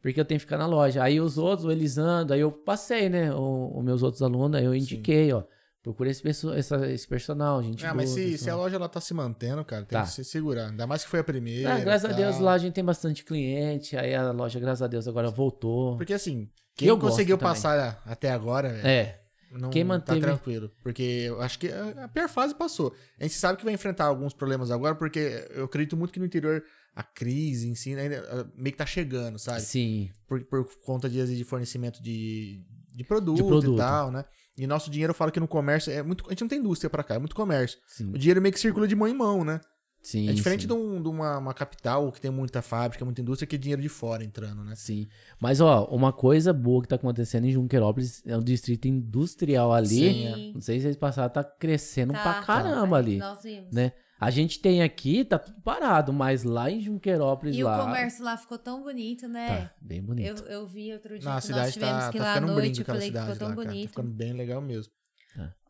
[0.00, 1.02] Porque eu tenho que ficar na loja.
[1.02, 3.32] Aí os outros, o Elisandro, aí eu passei, né?
[3.34, 5.42] Os meus outros alunos, aí eu indiquei, ó.
[5.82, 7.84] Procura esse, perso- essa- esse personal, gente.
[7.86, 10.04] Ah, mas se, se a loja ela tá se mantendo, cara, tem Tá.
[10.04, 10.66] que se segurar.
[10.68, 11.74] Ainda mais que foi a primeira.
[11.74, 14.86] Ah, graças a Deus lá a gente tem bastante cliente, aí a loja, graças a
[14.86, 15.96] Deus, agora voltou.
[15.96, 17.52] Porque assim, quem Eu conseguiu também.
[17.54, 19.20] passar até agora, velho, É,
[19.52, 20.70] não quem manteve- tá tranquilo.
[20.82, 22.94] Porque eu acho que a pior fase passou.
[23.18, 26.26] A gente sabe que vai enfrentar alguns problemas agora, porque eu acredito muito que no
[26.26, 26.62] interior
[26.94, 29.60] a crise em si ainda ah, meio que tá chegando, sabe?
[29.60, 30.10] sim.
[30.26, 32.62] Por, por conta de, de fornecimento de,
[32.94, 33.74] de, produto De produto.
[33.74, 34.24] e tal, né?
[34.56, 36.24] E nosso dinheiro, eu falo que no comércio é muito.
[36.26, 37.78] A gente não tem indústria pra cá, é muito comércio.
[37.86, 39.60] Sim, O dinheiro meio que circula de mão em mão, né?
[40.02, 40.28] Sim.
[40.28, 40.66] é diferente sim.
[40.66, 43.82] de, um- de uma, uma capital que tem muita fábrica, muita indústria, que é dinheiro
[43.82, 44.74] de fora entrando, né?
[44.74, 45.06] Sim.
[45.40, 49.88] Mas, ó, uma coisa boa que tá acontecendo em Junquerópolis é o distrito industrial ali.
[49.88, 50.52] Sim.
[50.54, 52.96] Não sei se vocês passaram, tá crescendo Tá, pra caramba tá.
[52.96, 53.18] ali.
[53.18, 53.72] Nós vimos.
[53.72, 53.92] Né?
[54.20, 57.80] A gente tem aqui, tá tudo parado, mas lá em Junquerópolis, E lá.
[57.80, 59.66] o comércio lá ficou tão bonito, né?
[59.66, 60.42] Tá bem bonito.
[60.42, 62.30] Eu, eu vi outro dia Na que nós cidade tivemos tá, que ir tá lá
[62.32, 62.80] à ficando um noite.
[62.80, 63.66] Eu falei que ficou cidade tão lá, cara.
[63.66, 63.88] Tá bonito.
[63.90, 64.92] ficando bem legal mesmo.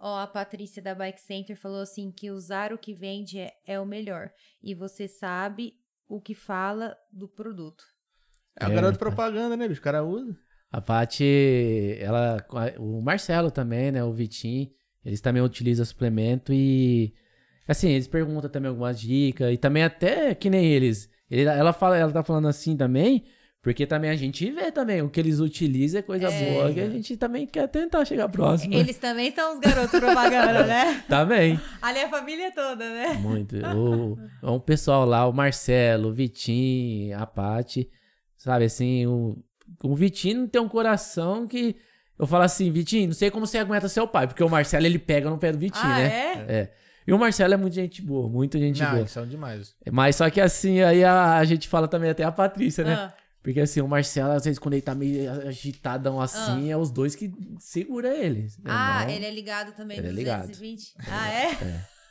[0.00, 3.80] Ó, a Patrícia da Bike Center falou assim que usar o que vende é, é
[3.80, 4.30] o melhor.
[4.62, 5.74] E você sabe
[6.08, 7.84] o que fala do produto.
[8.58, 9.80] É o É, garoto propaganda, né, bicho?
[9.80, 10.36] O cara usa.
[10.70, 12.44] A Paty, ela,
[12.78, 14.70] o Marcelo também, né, o Vitinho,
[15.04, 17.14] eles também utilizam suplemento e
[17.66, 21.08] assim, eles perguntam também algumas dicas e também até que nem eles.
[21.30, 23.24] Ele- ela fala, ela tá falando assim também,
[23.60, 26.52] porque também a gente vê também o que eles utilizam é coisa É.
[26.52, 28.72] boa, que a gente também quer tentar chegar próximo.
[28.72, 31.02] Eles também são os garotos propaganda, né?
[31.08, 31.60] Também.
[31.82, 33.14] Ali é a família toda, né?
[33.14, 33.56] Muito.
[33.74, 34.16] O,
[34.54, 37.90] o pessoal lá, o Marcelo, o Vitinho, a Paty,
[38.36, 39.36] sabe assim, o,
[39.82, 41.76] o Vitinho tem um coração que
[42.18, 44.98] eu falo assim, Vitinho, não sei como você aguenta seu pai, porque o Marcelo ele
[44.98, 46.06] pega no pé do Vitinho, ah, né?
[46.06, 46.52] é?
[46.54, 46.72] É.
[47.06, 49.00] E o Marcelo é muito gente boa, muito gente Não, boa.
[49.00, 49.74] eles são demais.
[49.90, 52.94] Mas só que assim, aí a, a gente fala também até a Patrícia, né?
[52.94, 56.90] Ah, Porque assim, o Marcelo, às vezes, quando ele tá meio agitadão assim, é os
[56.90, 58.46] dois que segura ele.
[58.64, 60.94] Ah, Não- ele é ligado também Ele é 220?
[61.08, 61.50] Ah, é?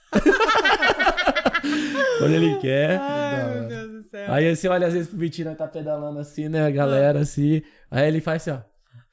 [2.20, 2.98] Quando ele quer.
[3.00, 4.34] Ai, meu Deus do céu.
[4.34, 7.62] Aí você olha às vezes pro Vitinho, tá pedalando assim, né, a galera assim.
[7.92, 8.62] Aí ele faz assim, ó.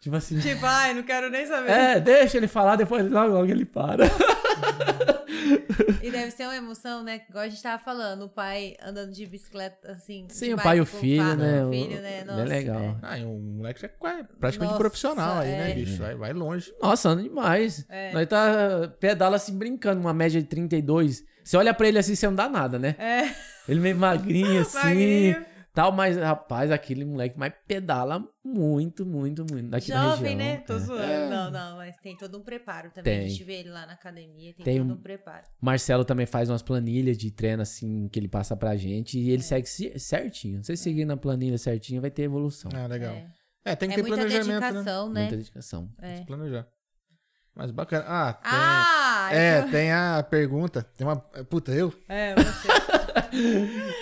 [0.00, 0.38] Tipo assim.
[0.38, 1.70] Tipo, ai, não quero nem saber.
[1.70, 4.04] É, deixa ele falar, depois logo, logo ele para.
[6.24, 7.20] Deve ser uma emoção, né?
[7.28, 10.26] Igual a gente tava falando, o pai andando de bicicleta, assim.
[10.28, 11.64] Sim, o pai e o filho, né?
[11.64, 12.20] O o- filho, né?
[12.20, 12.98] é Nossa, legal.
[13.02, 15.56] Ah, e um moleque já é praticamente Nossa, profissional aí, é.
[15.58, 15.98] né, bicho?
[15.98, 16.72] Vai, vai longe.
[16.80, 17.84] Nossa, anda demais.
[17.88, 18.12] É.
[18.12, 21.24] Nós tá pedala assim brincando, uma média de 32.
[21.42, 22.96] Você olha pra ele assim, você não dá nada, né?
[22.98, 23.34] É,
[23.68, 24.76] Ele meio magrinho assim.
[24.78, 25.53] magrinho.
[25.74, 29.70] Tal, mas rapaz, aquele moleque mais pedala muito, muito, muito.
[29.70, 30.38] Daqui Jovem, região.
[30.38, 30.56] né?
[30.64, 30.78] Tô é.
[30.78, 31.30] zoando.
[31.30, 33.02] Não, não, mas tem todo um preparo também.
[33.18, 33.26] Tem.
[33.26, 35.42] A gente vê ele lá na academia, tem, Tem todo um- preparo.
[35.60, 39.42] Marcelo também faz umas planilhas de treino assim que ele passa pra gente e ele
[39.42, 39.44] É.
[39.44, 39.66] segue
[39.98, 40.62] certinho.
[40.62, 42.70] Se você seguir na planilha certinho, vai ter evolução.
[42.72, 43.12] Ah, legal.
[43.12, 43.26] É,
[43.64, 44.70] É, tem que É ter muita planejamento, né?
[44.70, 45.20] dedicação, né?
[45.22, 45.90] Muita dedicação.
[46.00, 46.16] É.
[46.18, 46.68] Se planejar.
[47.56, 48.04] Mas bacana.
[48.06, 48.50] Ah, tem...
[48.52, 49.28] Ah!
[49.32, 50.82] É, então- tem a pergunta.
[50.96, 51.16] Tem uma.
[51.16, 51.92] Puta, eu?
[52.08, 52.68] É, você.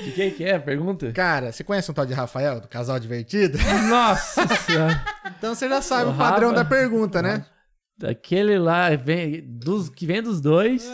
[0.04, 1.10] De quem que é a pergunta?
[1.12, 3.58] Cara, você conhece um tal de Rafael, do Casal Divertido?
[3.88, 5.02] Nossa senhora.
[5.38, 7.44] Então você já sabe O o padrão Rafa- da pergunta, né?
[8.04, 10.84] Aquele lá vem dos, que vem dos dois.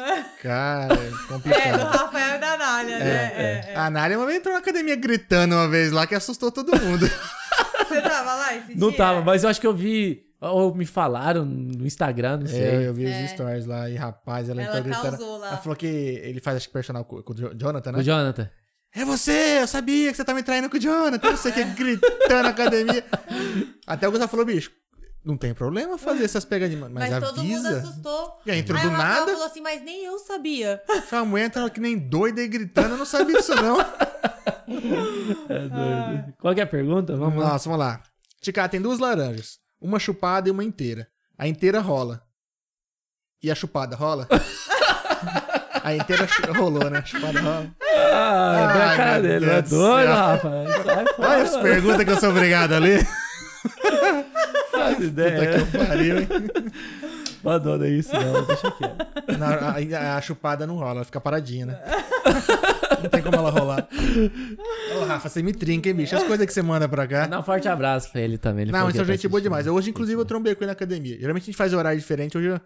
[0.42, 1.80] Cara, é É, do complicado.
[1.86, 3.04] Rafael e da Nália, né?
[3.34, 3.76] É, é.
[3.76, 7.06] A Nália uma vez entrou na academia gritando uma vez lá que assustou todo mundo.
[7.88, 8.98] Você tava lá esse Não dia?
[8.98, 10.27] tava, mas eu acho que eu vi.
[10.40, 12.86] Ou me falaram no Instagram, não É, sei.
[12.86, 13.24] eu vi É.
[13.24, 15.16] os stories lá e rapaz, ela, Ela entrou gritando.
[15.18, 15.48] causou lá.
[15.48, 17.98] Ela falou que ele faz acho que personal com, com o Jo- Jonathan, né?
[17.98, 18.48] O Jonathan.
[18.94, 21.54] É você, eu sabia que você tava me traindo com o Jonathan, não sei o
[21.54, 23.04] que, gritando na academia.
[23.86, 24.70] Até o Gustavo falou, bicho,
[25.24, 27.78] não tem problema fazer essas pegadinhas, mas, Mas todo mundo avisa.
[27.80, 28.38] assustou.
[28.46, 30.80] E aí entrou Aí do nada, falou assim, mas nem eu sabia.
[31.12, 33.76] a mulher entrou que nem doida e gritando, eu não sabia disso não.
[35.48, 36.34] É doido.
[36.40, 37.16] Qual que é a pergunta?
[37.16, 37.50] Vamos lá.
[37.52, 38.02] Nossa, vamos lá.
[38.40, 41.08] Ticá, tem duas laranjas, uma chupada e uma inteira.
[41.36, 42.22] A inteira rola.
[43.42, 44.26] E a chupada rola?
[45.82, 46.26] a inteira
[46.56, 46.98] rolou, né?
[46.98, 47.70] A chupada rola.
[48.12, 49.46] Ah, a cara dele.
[49.46, 51.04] É Deus doido, fora.
[51.18, 53.06] Olha as perguntas que eu sou obrigado a ler.
[54.72, 55.64] Faz Puta ideia.
[55.64, 56.28] que eu pariu, hein?
[57.42, 58.44] Não adora isso, não.
[58.44, 59.06] Deixa quieto.
[59.38, 61.80] Não, a, a chupada não rola, ela fica paradinha, né?
[63.02, 63.88] Não tem como ela rolar.
[64.96, 66.16] Ô, Rafa, você me trinca, hein, bicho?
[66.16, 67.26] As coisas que você manda pra cá.
[67.26, 68.62] Dá um forte abraço pra ele também.
[68.62, 69.66] Ele Não, que é gente boa demais.
[69.66, 71.18] Hoje, inclusive, eu trombei com ele na academia.
[71.18, 72.36] Geralmente a gente faz horário diferente.
[72.36, 72.60] Hoje eu,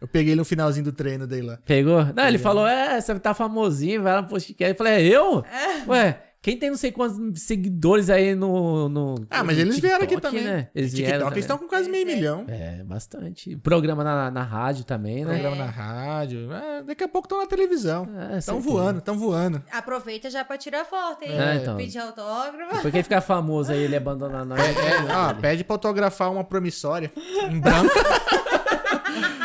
[0.00, 1.58] eu peguei ele no finalzinho do treino dele lá.
[1.64, 2.04] Pegou?
[2.14, 4.72] Não, ele falou, é, você tá famosinho, vai lá no podcast.
[4.72, 5.44] Eu falei, é eu?
[5.88, 8.88] Ué, quem tem não sei quantos seguidores aí no...
[8.88, 10.44] no Ah, mas no eles vieram aqui TikTok, também.
[10.44, 10.68] Né?
[10.74, 12.44] Eles TikTok, vieram eles estão com quase meio Eles milhão.
[12.48, 13.56] É, bastante.
[13.56, 15.32] Programa na, na rádio também, né?
[15.32, 16.52] Programa na rádio.
[16.52, 18.08] É, daqui a pouco estão na televisão.
[18.16, 18.60] É, Estão certeza.
[18.60, 19.62] voando, estão voando.
[19.70, 21.32] Aproveita já pra tirar foto, hein?
[21.32, 21.76] É, então.
[21.76, 22.82] Pedir autógrafo.
[22.82, 24.60] Por que ficar famoso aí ele abandonar nós?
[24.60, 27.12] É, ó, pede pra autografar uma promissória
[27.50, 27.92] em branco.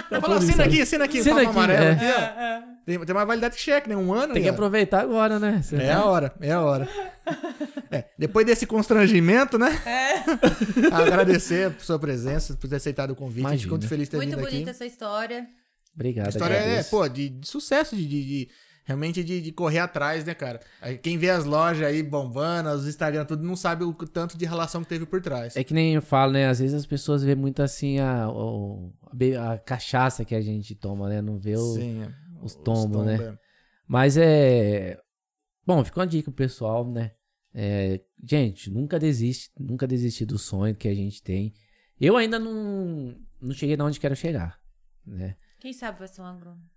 [0.09, 1.91] Fala, por isso, assina aqui, assina aqui, Assina aqui, amarela é.
[1.91, 2.73] aqui, ó.
[2.85, 3.95] Tem, tem uma validade de cheque, né?
[3.95, 4.33] Um ano.
[4.33, 4.53] Tem que ó.
[4.53, 5.61] aproveitar agora, né?
[5.63, 6.87] Você É a hora, é a hora.
[7.89, 9.79] É, depois desse constrangimento, né?
[10.91, 13.45] Agradecer por sua presença, por ter aceitado o convite.
[13.47, 13.77] A gente ficou Imagina.
[13.77, 14.69] muito feliz de ter Muito vindo bonita aqui.
[14.69, 15.47] essa história.
[15.95, 16.25] Obrigado.
[16.25, 18.49] A história é, pô, de, de sucesso, de, de- de-
[18.83, 20.59] realmente de, de correr atrás, né, cara?
[21.01, 24.83] Quem vê as lojas aí bombando, os Instagram, tudo, não sabe o tanto de relação
[24.83, 25.55] que teve por trás.
[25.55, 26.47] É que nem eu falo, né?
[26.47, 31.09] Às vezes as pessoas vê muito assim a, a, a cachaça que a gente toma,
[31.09, 31.21] né?
[31.21, 31.73] Não vê o.
[31.73, 32.09] Sim, é.
[32.41, 33.15] os tombos, tombos, né?
[33.15, 33.37] é.
[33.87, 34.99] Mas é.
[35.65, 37.11] Bom, fica uma dica pro pessoal, né?
[37.53, 41.53] É, gente, nunca desiste, nunca desiste do sonho que a gente tem.
[42.01, 44.59] Eu ainda não, não cheguei de onde quero chegar,
[45.05, 45.35] né?
[45.59, 46.72] Quem sabe vai ser um agrônomo.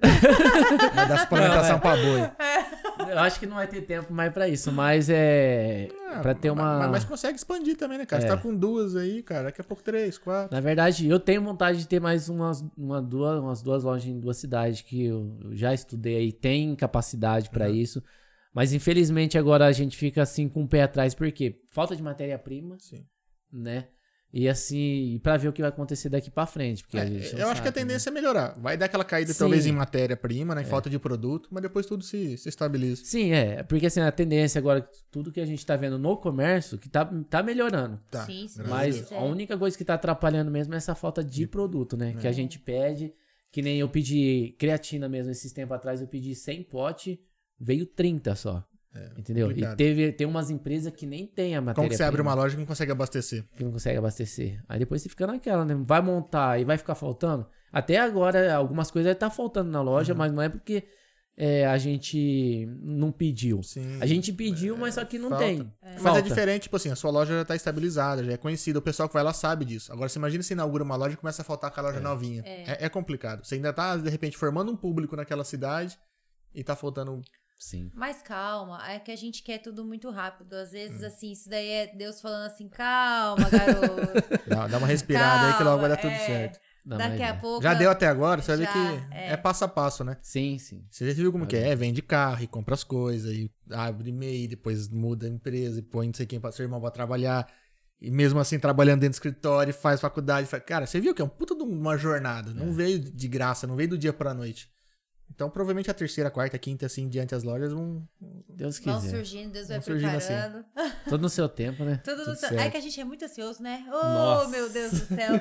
[0.00, 3.10] Vai dar suplementação Não, pra boi.
[3.10, 5.88] Eu acho que não vai ter tempo mais pra isso, mas é.
[6.22, 6.78] pra ter uma.
[6.80, 8.22] Mas, mas consegue expandir também, né, cara?
[8.22, 8.30] Você É.
[8.30, 9.44] tá com duas aí, cara.
[9.44, 10.54] Daqui a pouco três, quatro.
[10.54, 14.18] Na verdade, eu tenho vontade de ter mais umas, uma, duas, umas duas lojas em
[14.18, 17.52] duas cidades que eu, eu já estudei aí, tem capacidade Uhum.
[17.52, 18.02] pra isso.
[18.52, 22.76] Mas infelizmente agora a gente fica assim com o pé atrás, porque falta de matéria-prima,
[22.80, 23.04] Sim.
[23.52, 23.86] né?
[24.30, 26.82] E assim, pra ver o que vai acontecer daqui pra frente.
[26.84, 27.72] Porque a É, eu acho que a sabe, né?
[27.72, 28.54] tendência é melhorar.
[28.58, 29.38] Vai dar aquela caída Sim.
[29.38, 30.60] talvez em matéria-prima, né?
[30.62, 33.02] Em falta de produto, mas depois tudo se, se estabiliza.
[33.04, 33.62] Sim, é.
[33.62, 37.06] Porque assim, a tendência agora, tudo que a gente tá vendo no comércio, que tá,
[37.30, 37.98] tá melhorando.
[38.10, 38.26] Tá.
[38.26, 38.62] Sim, sim.
[38.68, 39.12] Mas Deus.
[39.12, 42.12] a única coisa que tá atrapalhando mesmo é essa falta de produto, né?
[42.20, 43.14] Que a gente pede,
[43.50, 47.18] que nem eu pedi creatina mesmo esses tempos atrás, eu pedi 100 pote,
[47.58, 48.62] veio 30 só.
[49.16, 49.46] Entendeu?
[49.46, 49.74] É, complicado.
[49.74, 52.34] E teve, tem umas empresas que nem tem a matéria Como que você abre uma
[52.34, 53.44] loja que não consegue abastecer?
[53.56, 54.62] que não consegue abastecer.
[54.68, 55.74] Aí depois você fica naquela, né?
[55.86, 57.46] Vai montar e vai ficar faltando.
[57.72, 60.18] Até agora, algumas coisas tá faltando na loja, Uhum.
[60.18, 60.84] mas não é porque
[61.36, 63.62] é, a gente não pediu.
[63.62, 63.98] Sim.
[64.00, 65.44] A gente pediu, mas só que não falta.
[65.44, 65.72] tem.
[65.80, 66.18] Mas Falta.
[66.18, 69.08] é diferente, tipo assim, a sua loja já tá estabilizada, já é conhecida, o pessoal
[69.08, 69.92] que vai lá sabe disso.
[69.92, 72.42] Agora, você imagina se inaugura uma loja e começa a faltar aquela loja novinha.
[72.44, 72.86] É.
[72.86, 73.44] é complicado.
[73.44, 75.96] Você ainda tá, de repente, formando um público naquela cidade
[76.54, 77.20] e tá faltando.
[77.58, 77.90] Sim.
[77.94, 80.52] Mas calma, é que a gente quer tudo muito rápido.
[80.54, 80.72] Às Hum.
[80.72, 84.12] vezes, assim, isso daí é Deus falando assim, calma, garoto.
[84.48, 86.26] Dá, dá uma respirada aí que logo vai dar tudo Calma, é.
[86.26, 86.60] certo.
[86.86, 87.32] Não, Daqui a é.
[87.34, 87.62] pouco.
[87.62, 89.32] Já deu até agora, você vai ver Já, que é.
[89.32, 89.36] é.
[89.36, 90.16] passo a passo, né?
[90.22, 90.86] Sim, sim.
[90.90, 91.74] Você já viu como que é?
[91.76, 96.06] Vende carro e compra as coisas, e abre MEI, depois muda a empresa e põe
[96.06, 97.46] não sei quem para seu irmão pra trabalhar.
[98.00, 100.46] E mesmo assim, trabalhando dentro do escritório, faz faculdade.
[100.46, 100.62] Faz...
[100.64, 102.52] Cara, você viu que é um puta de uma jornada.
[102.52, 102.54] É.
[102.54, 104.70] Não veio de graça, não veio do dia pra noite.
[105.38, 108.04] Então, provavelmente a terceira, quarta, quinta, assim, diante as lojas vão.
[108.48, 109.10] Deus Vão quiser.
[109.10, 110.34] surgindo, Deus vai Vão surgindo assim.
[110.34, 110.64] preparando.
[111.08, 112.00] Tudo no seu tempo, né?
[112.02, 112.48] Tudo no Tudo seu...
[112.48, 112.60] certo.
[112.60, 113.86] É que a gente é muito ansioso, né?
[113.86, 114.48] Oh, Nossa.
[114.48, 115.34] meu Deus do céu.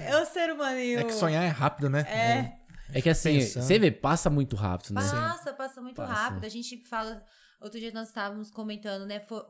[0.00, 0.98] É o ser humaninho.
[0.98, 2.00] É que sonhar é rápido, né?
[2.00, 2.58] É.
[2.92, 3.62] É que assim, Pensando.
[3.62, 5.00] você vê, passa muito rápido, né?
[5.00, 6.12] Passa, passa muito Passa.
[6.12, 6.44] rápido.
[6.44, 7.24] A gente fala.
[7.58, 9.18] Outro dia nós estávamos comentando, né?
[9.20, 9.42] Foi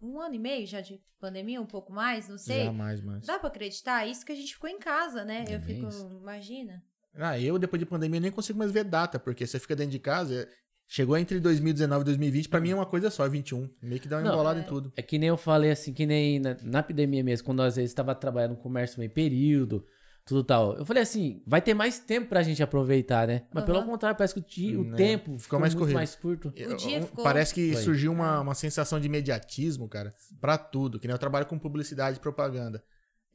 [0.00, 2.66] um ano e meio já de pandemia, um pouco mais, não sei.
[2.66, 3.26] Jamais, mas.
[3.26, 4.06] Dá pra acreditar?
[4.06, 5.44] Isso que a gente ficou em casa, né?
[5.48, 5.88] É Eu fico,
[6.20, 6.84] imagina.
[7.16, 9.98] Ah, eu depois de pandemia nem consigo mais ver data, porque você fica dentro de
[9.98, 10.48] casa.
[10.92, 13.70] Chegou entre 2019 e 2020, pra mim é uma coisa só, é 21.
[13.80, 14.92] Meio que dá uma Não, embolada em tudo.
[14.96, 17.92] É que nem eu falei assim, que nem na, na epidemia mesmo, quando às vezes
[17.92, 19.84] estava trabalhando no comércio meio período,
[20.26, 20.76] tudo tal.
[20.76, 23.42] Eu falei assim, vai ter mais tempo pra gente aproveitar, né?
[23.54, 23.86] Mas pelo Aham.
[23.86, 24.96] contrário, parece que o, ti- o Né?
[24.96, 26.48] tempo ficou, mais muito mais curto.
[26.48, 27.82] O dia ficou- Parece que Foi.
[27.82, 30.98] surgiu uma, uma sensação de imediatismo, cara, pra tudo.
[30.98, 32.82] Que nem eu trabalho com publicidade e propaganda.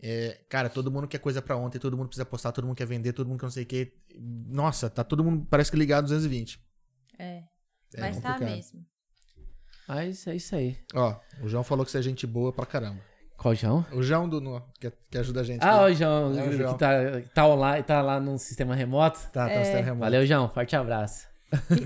[0.02, 2.86] É, cara, todo mundo quer coisa pra ontem, todo mundo precisa postar, todo mundo quer
[2.86, 3.94] vender, todo mundo quer não sei o quê.
[4.20, 6.60] Nossa, tá todo mundo parece que ligado 220.
[7.18, 7.44] É.
[7.96, 8.56] É Mas tá complicado.
[8.56, 8.86] mesmo.
[9.88, 10.78] Mas é isso aí.
[10.94, 13.00] Ó, o João falou que você é gente boa pra caramba.
[13.38, 13.86] Qual João?
[13.92, 15.62] O João do, no- que, que ajuda a gente.
[15.64, 16.74] Ah, o João, É o João.
[16.74, 16.90] que tá,
[17.34, 19.20] tá online, tá lá no sistema remoto.
[19.32, 20.00] Tá, tá, tá remoto.
[20.00, 20.50] Valeu, João.
[20.50, 21.28] Forte abraço.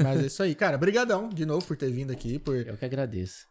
[0.03, 0.77] Mas é isso aí, cara.
[0.77, 3.47] Brigadão de novo por ter vindo aqui, por Eu que agradeço.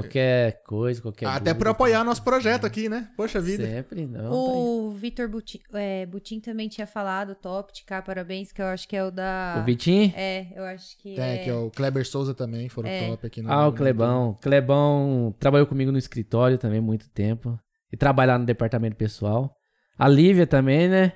[0.00, 3.08] Qualquer coisa, qualquer até dúvida, por apoiar nosso projeto aqui, né?
[3.16, 3.64] Poxa vida.
[3.64, 4.22] Sempre, não.
[4.24, 4.30] tá.
[4.30, 8.88] O Vitor Butin, é, Butin também tinha falado, top, de cá, parabéns, que eu acho
[8.88, 9.58] que é o da.
[9.60, 10.12] O Vitinho?
[10.16, 11.38] É, eu acho que É, é.
[11.44, 13.08] que é o Kleber Souza também, foram É.
[13.08, 14.38] top aqui no Ah, o no- Clebão.
[14.42, 17.56] Clebão trabalhou comigo no escritório também muito tempo.
[17.92, 19.54] E trabalhar no departamento pessoal.
[19.96, 21.12] A Lívia também, né?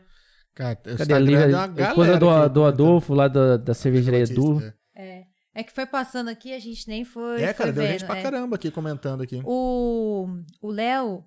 [0.54, 1.48] Cara, Cadê a Lívia?
[1.64, 2.64] A esposa do, do.
[2.64, 4.62] Adolfo, lá da, da cervejaria Edu.
[4.96, 5.24] é.
[5.58, 5.60] É.
[5.60, 7.42] É que foi passando aqui, a gente nem foi.
[7.42, 8.22] É, cara, foi deu vendo, gente pra é.
[8.22, 9.40] caramba aqui comentando aqui.
[9.44, 10.28] O
[10.62, 11.24] Léo,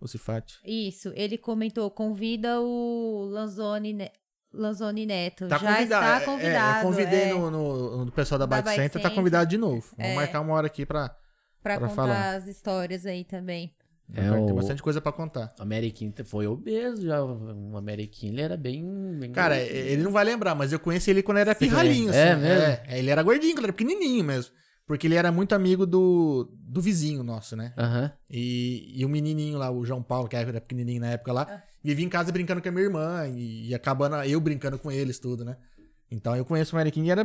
[0.00, 0.58] O Cifate.
[0.64, 4.12] isso, ele comentou: convida o Lanzoni, Ne-
[4.52, 5.48] Lanzoni Neto.
[5.48, 6.04] Tá Já convidado.
[6.04, 6.76] está É, convidado.
[6.76, 9.14] É, eu convidei é, no, no, no pessoal da, Da Bike Bike Center, tá Center.
[9.16, 9.86] convidado de novo.
[9.96, 10.14] Vamos É.
[10.14, 11.08] marcar uma hora aqui pra.
[11.62, 12.34] pra, pra contar falar.
[12.36, 13.74] as histórias aí também.
[14.14, 15.52] É, Tem o- bastante coisa pra contar.
[15.58, 17.22] O Ameriquinho foi obeso já.
[17.24, 18.84] O Ameriquinho, ele era bem...
[19.18, 22.18] bem Cara, ele não vai lembrar, mas eu conheci ele quando ele era pirralhinho, assim.
[22.20, 22.28] conhece?
[22.28, 22.64] É mesmo?
[22.86, 24.52] É, ele era gordinho, quando ele era pequenininho mesmo.
[24.86, 27.74] Porque ele era muito amigo do, do vizinho nosso, né?
[27.76, 28.12] Aham.
[28.30, 32.04] E, e o menininho lá, o João Paulo, que era pequenininho na época lá, vivia
[32.06, 35.44] em casa brincando com a minha irmã e, e acabando eu brincando com eles, tudo,
[35.44, 35.56] né?
[36.08, 37.24] Então eu conheço o Mariquinho e era.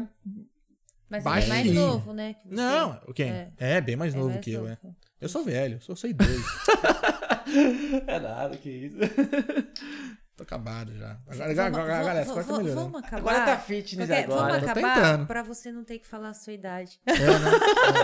[1.08, 1.74] Mas ele é mais Baixinho.
[1.76, 2.36] novo, né?
[2.45, 3.30] Não, o quem?
[3.30, 3.52] É.
[3.58, 4.78] É, bem mais É novo mais que eu, é.
[5.22, 6.31] Eu sou velho, eu sou, sou idoso.
[8.07, 8.95] É nada, que isso.
[10.38, 11.18] Tô acabado já.
[11.27, 12.81] Agora, Vamos- agora, agora, galera, vamos- essa tá melhorando.
[12.91, 13.18] Vamos acabar.
[13.19, 14.53] Agora tá fitness Porque- agora.
[14.53, 15.26] Vamos acabar tentando.
[15.27, 16.99] pra você não ter que falar a sua idade.
[17.06, 17.26] É, né?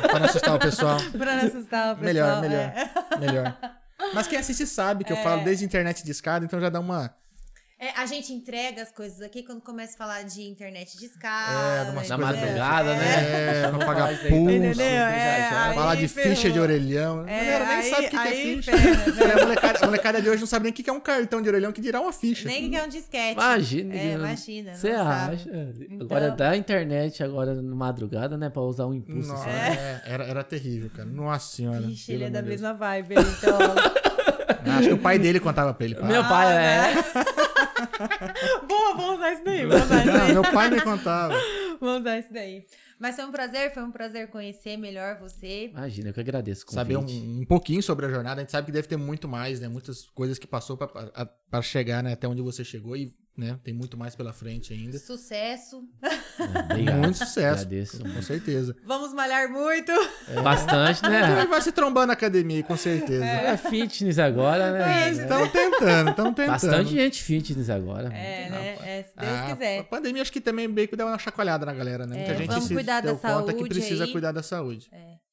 [0.03, 0.97] É, pra não assustar o pessoal.
[1.17, 2.41] pra não assustar o pessoal.
[2.41, 2.73] Melhor, melhor.
[2.75, 3.17] é.
[3.19, 3.57] Melhor.
[4.13, 7.15] Mas quem assiste sabe que eu falo desde internet de escada, então já dá uma.
[7.79, 11.09] É, a gente entrega as coisas aqui quando começa a falar de internet de É,
[11.91, 13.61] umas Na coisas- madrugada, né?
[13.65, 14.65] É, não pagar isso aí também, pulso.
[14.81, 14.85] Entendeu?
[15.05, 15.73] É, já, já.
[15.75, 16.35] Falar de ferrou.
[16.35, 17.27] ficha de orelhão.
[17.27, 18.71] É, galera nem aí- sabe o que, que é ficha.
[18.75, 19.33] ferra, né?
[19.33, 21.49] A molecada, a molecada de hoje não sabe nem o que é um cartão de
[21.49, 22.47] orelhão, que dirá uma ficha.
[22.47, 23.33] Nem que é um disquete.
[23.33, 23.95] Imagina.
[23.95, 24.73] É, imagina.
[24.73, 25.49] Você acha?
[25.87, 28.49] Então- Agora dá internet agora na madrugada, né?
[28.49, 29.29] Pra usar um impulso.
[29.29, 29.49] Nossa, só.
[29.51, 31.07] é, era, era terrível, cara.
[31.07, 31.81] Nossa senhora.
[31.81, 33.59] Vixe, ele é da mesma vibe, então.
[34.79, 35.93] Acho que o pai dele contava pra ele.
[35.95, 36.05] pá.
[36.07, 36.93] Meu pai é.
[38.67, 39.65] Boa, vamos usar isso daí.
[39.65, 40.33] Vamos usar isso Não, daí.
[40.33, 41.33] meu pai me contava.
[41.79, 42.65] Vamos usar isso daí.
[42.99, 45.67] Mas foi um prazer, foi um prazer conhecer melhor você.
[45.67, 46.65] Imagina, eu que agradeço.
[46.67, 48.41] o Saber um, um pouquinho sobre a jornada.
[48.41, 49.67] A gente sabe que deve ter muito mais, né?
[49.67, 52.13] Muitas coisas que passou pra chegar né?
[52.13, 53.59] até onde você chegou e né?
[53.63, 54.97] tem muito mais pela frente ainda.
[54.97, 55.83] Sucesso.
[56.71, 56.97] Obrigado.
[56.97, 57.61] Muito sucesso.
[57.61, 57.99] Agradeço.
[58.03, 58.75] Com certeza.
[58.83, 59.91] Vamos malhar muito.
[60.43, 61.45] Bastante, Ele né?
[61.45, 63.23] vai se trombar na academia, com certeza.
[63.23, 65.11] É fitness agora, né?
[65.11, 66.51] Estão tentando, estão tentando.
[66.51, 68.07] Bastante gente fitness agora.
[68.07, 68.77] É, né?
[68.81, 69.79] É, se Deus Ah, quiser.
[69.79, 72.15] A pandemia acho que também meio que deu uma chacoalhada na galera, né?
[72.17, 74.11] Muita É, gente vamos se cuidar deu da conta que saúde precisa aí.
[74.11, 74.89] cuidar da saúde.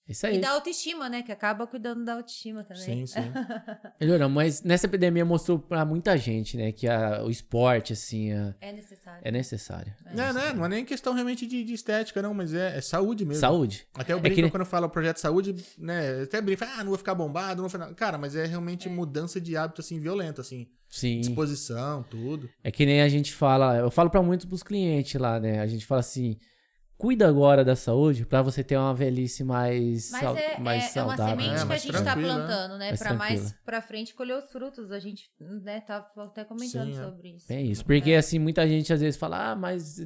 [0.06, 0.38] Isso E aí.
[0.40, 1.22] da autoestima, né?
[1.22, 2.82] Que acaba cuidando da autoestima também.
[2.82, 3.20] Sim, sim.
[4.00, 6.72] Melhorou, mas nessa epidemia mostrou pra muita gente, né?
[6.72, 9.20] Que a- o esporte, assim, a- É necessário.
[9.24, 9.94] é necessário.
[10.14, 13.24] Não, não, não é nem questão realmente de, de estética, não, mas é, é saúde
[13.24, 13.40] mesmo.
[13.40, 13.86] Saúde.
[13.94, 16.22] Até eu É brinco que nem- quando eu falo projeto de saúde, né?
[16.22, 17.94] Até brinco, ah, não vou ficar bombado, não vou ficar...
[17.94, 20.68] Cara, mas é realmente mudança de hábito, assim, violenta, assim.
[20.88, 21.20] Sim.
[21.20, 22.48] Disposição, tudo.
[22.62, 25.60] É que nem a gente fala, eu falo pra muitos dos clientes lá, né?
[25.60, 26.38] A gente fala assim,
[26.96, 30.86] cuida agora da saúde pra você ter uma velhice mais, Mas sau- é, mais é,
[30.86, 31.24] é saudável.
[31.24, 32.46] uma semente É, que a gente tá tranquila, né?
[32.46, 32.88] plantando, né?
[32.88, 34.90] Mais pra mais pra frente colher os frutos.
[34.90, 37.04] A gente, né, tá até comentando Sim, é.
[37.04, 37.52] sobre isso.
[37.52, 39.96] É isso, porque assim, muita gente às vezes fala, ah, mas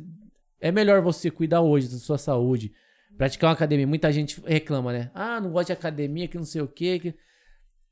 [0.60, 2.72] é melhor você cuidar hoje da sua saúde,
[3.16, 3.86] praticar uma academia.
[3.86, 5.10] Muita gente reclama, né?
[5.14, 6.98] Ah, não gosto de academia, que não sei o quê.
[6.98, 7.14] Que...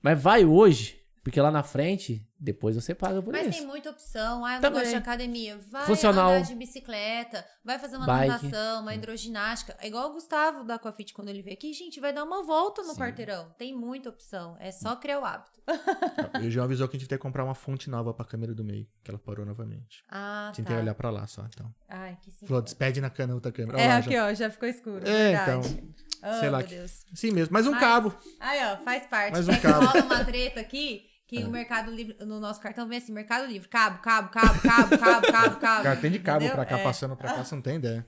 [0.03, 3.59] Mas vai hoje, porque lá na frente, depois você paga por Mas isso.
[3.59, 4.45] tem muita opção.
[4.45, 4.79] Ah, eu não Também.
[4.81, 5.59] gosto de academia.
[5.73, 6.29] Vai Funcional.
[6.31, 8.29] andar de bicicleta, vai fazer uma Bike.
[8.29, 9.77] natação, uma hidroginástica.
[9.81, 11.73] É igual o Gustavo da Aquafit quando ele veio aqui.
[11.73, 13.51] Gente, vai dar uma volta no quarteirão.
[13.59, 14.57] Tem muita opção.
[14.61, 15.51] É só criar o hábito.
[16.41, 18.55] E o João avisou que a gente ter que comprar uma fonte nova pra câmera
[18.55, 20.05] do meio, que ela parou novamente.
[20.09, 20.69] Ah, A gente tá.
[20.69, 21.75] tem que olhar pra lá só, então.
[21.89, 22.47] Ai, que sim.
[22.47, 23.81] Falou, despede na cana outra câmera.
[23.81, 24.27] É, lá, aqui, já.
[24.29, 25.05] ó, já ficou escuro.
[25.09, 25.69] É, verdade.
[25.71, 25.95] então.
[26.23, 27.05] Oh, sei lá meu que- Deus.
[27.15, 27.53] Sim mesmo.
[27.53, 28.15] Mais um Mas- cabo.
[28.39, 29.33] Aí, ó, faz parte.
[29.33, 29.87] Mais um que cabo.
[29.87, 33.69] rola uma treta aqui, que o Mercado Livre, no nosso cartão vem assim, Mercado Livre,
[33.69, 35.83] cabo, cabo, cabo, cabo, cabo, cabo, cabo.
[35.85, 36.55] Cara, tem de cabo Entendeu?
[36.55, 36.83] pra cá, É.
[36.85, 38.07] passando pra cá, você não tem ideia.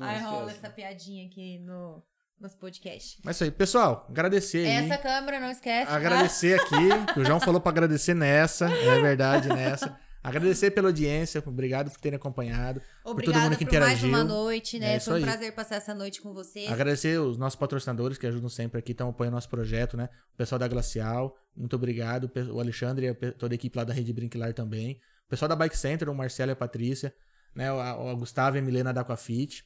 [0.00, 2.02] Aí rola essa piadinha aqui no,
[2.40, 3.18] nos podcasts.
[3.24, 4.84] Mas isso aí, pessoal, agradecer aí.
[4.90, 5.90] Essa câmera, não esquece.
[5.90, 9.98] Agradecer aqui, que o João falou pra agradecer nessa, é verdade, nessa.
[10.28, 12.82] Agradecer pela audiência, obrigado por terem acompanhado.
[13.04, 14.08] Obrigada mundo por, que mais interagiu.
[14.08, 14.94] uma noite, né?
[14.96, 15.22] É Foi um aí.
[15.22, 16.70] prazer passar essa noite com vocês.
[16.70, 20.08] Agradecer os nossos patrocinadores que ajudam sempre aqui, estão apoiando nosso projeto, né?
[20.34, 22.30] O pessoal da Glacial, muito obrigado.
[22.52, 25.00] O Alexandre e toda a equipe lá da Rede Brinquilar também.
[25.26, 27.14] O pessoal da Bike Center, o Marcelo e a Patrícia,
[27.54, 27.70] né?
[27.72, 29.64] O, Gustavo e a Milena da Aquafit.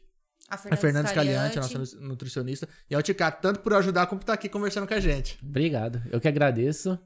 [0.49, 2.69] A A Fernanda, Scaliante, a nossa nu- nutricionista.
[2.91, 5.39] E a Ticato, tanto por ajudar como por estar aqui conversando com a gente.
[5.43, 6.03] Obrigado.
[6.11, 6.99] Eu que agradeço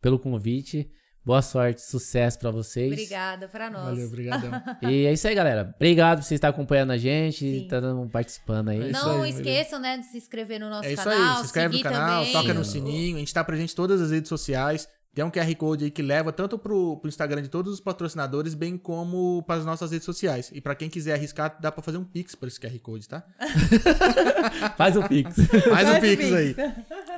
[0.00, 0.90] pelo convite.
[1.24, 2.90] Boa sorte, sucesso pra vocês.
[2.92, 3.84] Obrigada pra nós.
[3.84, 4.50] Valeu, obrigadão.
[4.82, 5.72] E é isso aí, galera.
[5.76, 7.68] Obrigado por vocês estarem acompanhando a gente e Sim.
[7.68, 7.80] tá
[8.10, 8.88] participando aí.
[8.88, 11.30] É Não aí, esqueçam, né, de se inscrever no nosso É isso canal.
[11.30, 12.32] aí, se inscreve no canal, também.
[12.32, 13.16] toca no sininho.
[13.16, 14.88] A gente tá presente em todas as redes sociais.
[15.14, 18.54] Tem um QR Code aí que leva tanto pro, pro Instagram de todos os patrocinadores,
[18.54, 20.50] bem como para as nossas redes sociais.
[20.54, 23.22] E pra quem quiser arriscar, dá pra fazer um Pix por esse QR Code, tá?
[24.78, 25.38] Faz o Pix.
[25.38, 26.32] Um Faz o Pix Pix.
[26.32, 26.56] aí.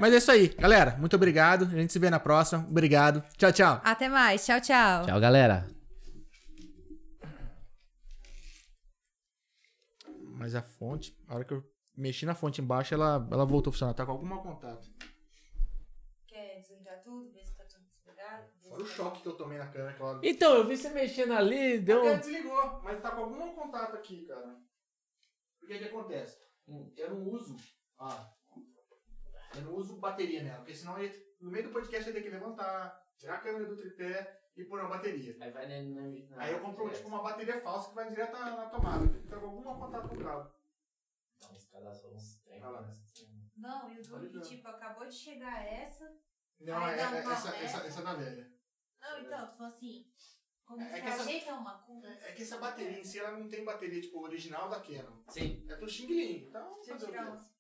[0.01, 0.97] Mas é isso aí, galera.
[0.99, 1.67] Muito obrigado.
[1.67, 2.67] A gente se vê na próxima.
[2.69, 3.23] Obrigado.
[3.37, 3.81] Tchau, tchau.
[3.85, 4.45] Até mais.
[4.45, 5.07] Tchau, tchau.
[5.07, 5.69] Tchau, galera.
[10.37, 11.65] Mas a fonte, a hora que eu
[11.97, 13.95] mexi na fonte embaixo, ela, ela voltou a funcionar.
[13.95, 14.91] Tá com algum mau contato.
[16.27, 17.31] Quer desligar tudo?
[17.33, 18.45] Ver se tá tudo desligado?
[18.75, 19.91] Olha o choque que eu tomei na câmera.
[19.91, 20.21] Aquela...
[20.23, 22.01] Então, eu vi você mexendo ali, deu.
[22.01, 24.57] Até desligou, mas tá com algum contato aqui, cara.
[25.63, 26.39] O que que acontece?
[26.97, 27.57] Eu não uso.
[27.99, 28.31] Ah,
[29.55, 32.29] eu não uso bateria nela, porque senão ia- no meio do podcast eu ia ter
[32.29, 35.37] que levantar, tirar a câmera do tripé e pôr uma bateria.
[35.41, 38.67] Aí vai na- Aí eu compro tipo uma bateria falsa que vai direto na, na
[38.67, 39.07] tomada.
[39.29, 40.51] Tá com algum mau contato com o cabo.
[42.51, 42.97] Olha lá.
[43.57, 46.11] Não, e o Duque, que- tipo, acabou de chegar essa.
[46.61, 47.57] Não, é, é- essa, nessa.
[47.57, 48.54] essa, essa é da velha.
[49.05, 50.07] Não, então, tu falou assim.
[50.65, 52.03] Como É que essa- ajeita uma com.
[52.07, 55.23] É, é que essa bateria em si ela não tem bateria tipo original da Canon.
[55.29, 55.63] Sim.
[55.69, 56.47] É do Xing Ling.
[56.49, 57.31] Então, Deixa eu tirar quê?
[57.31, 57.54] umas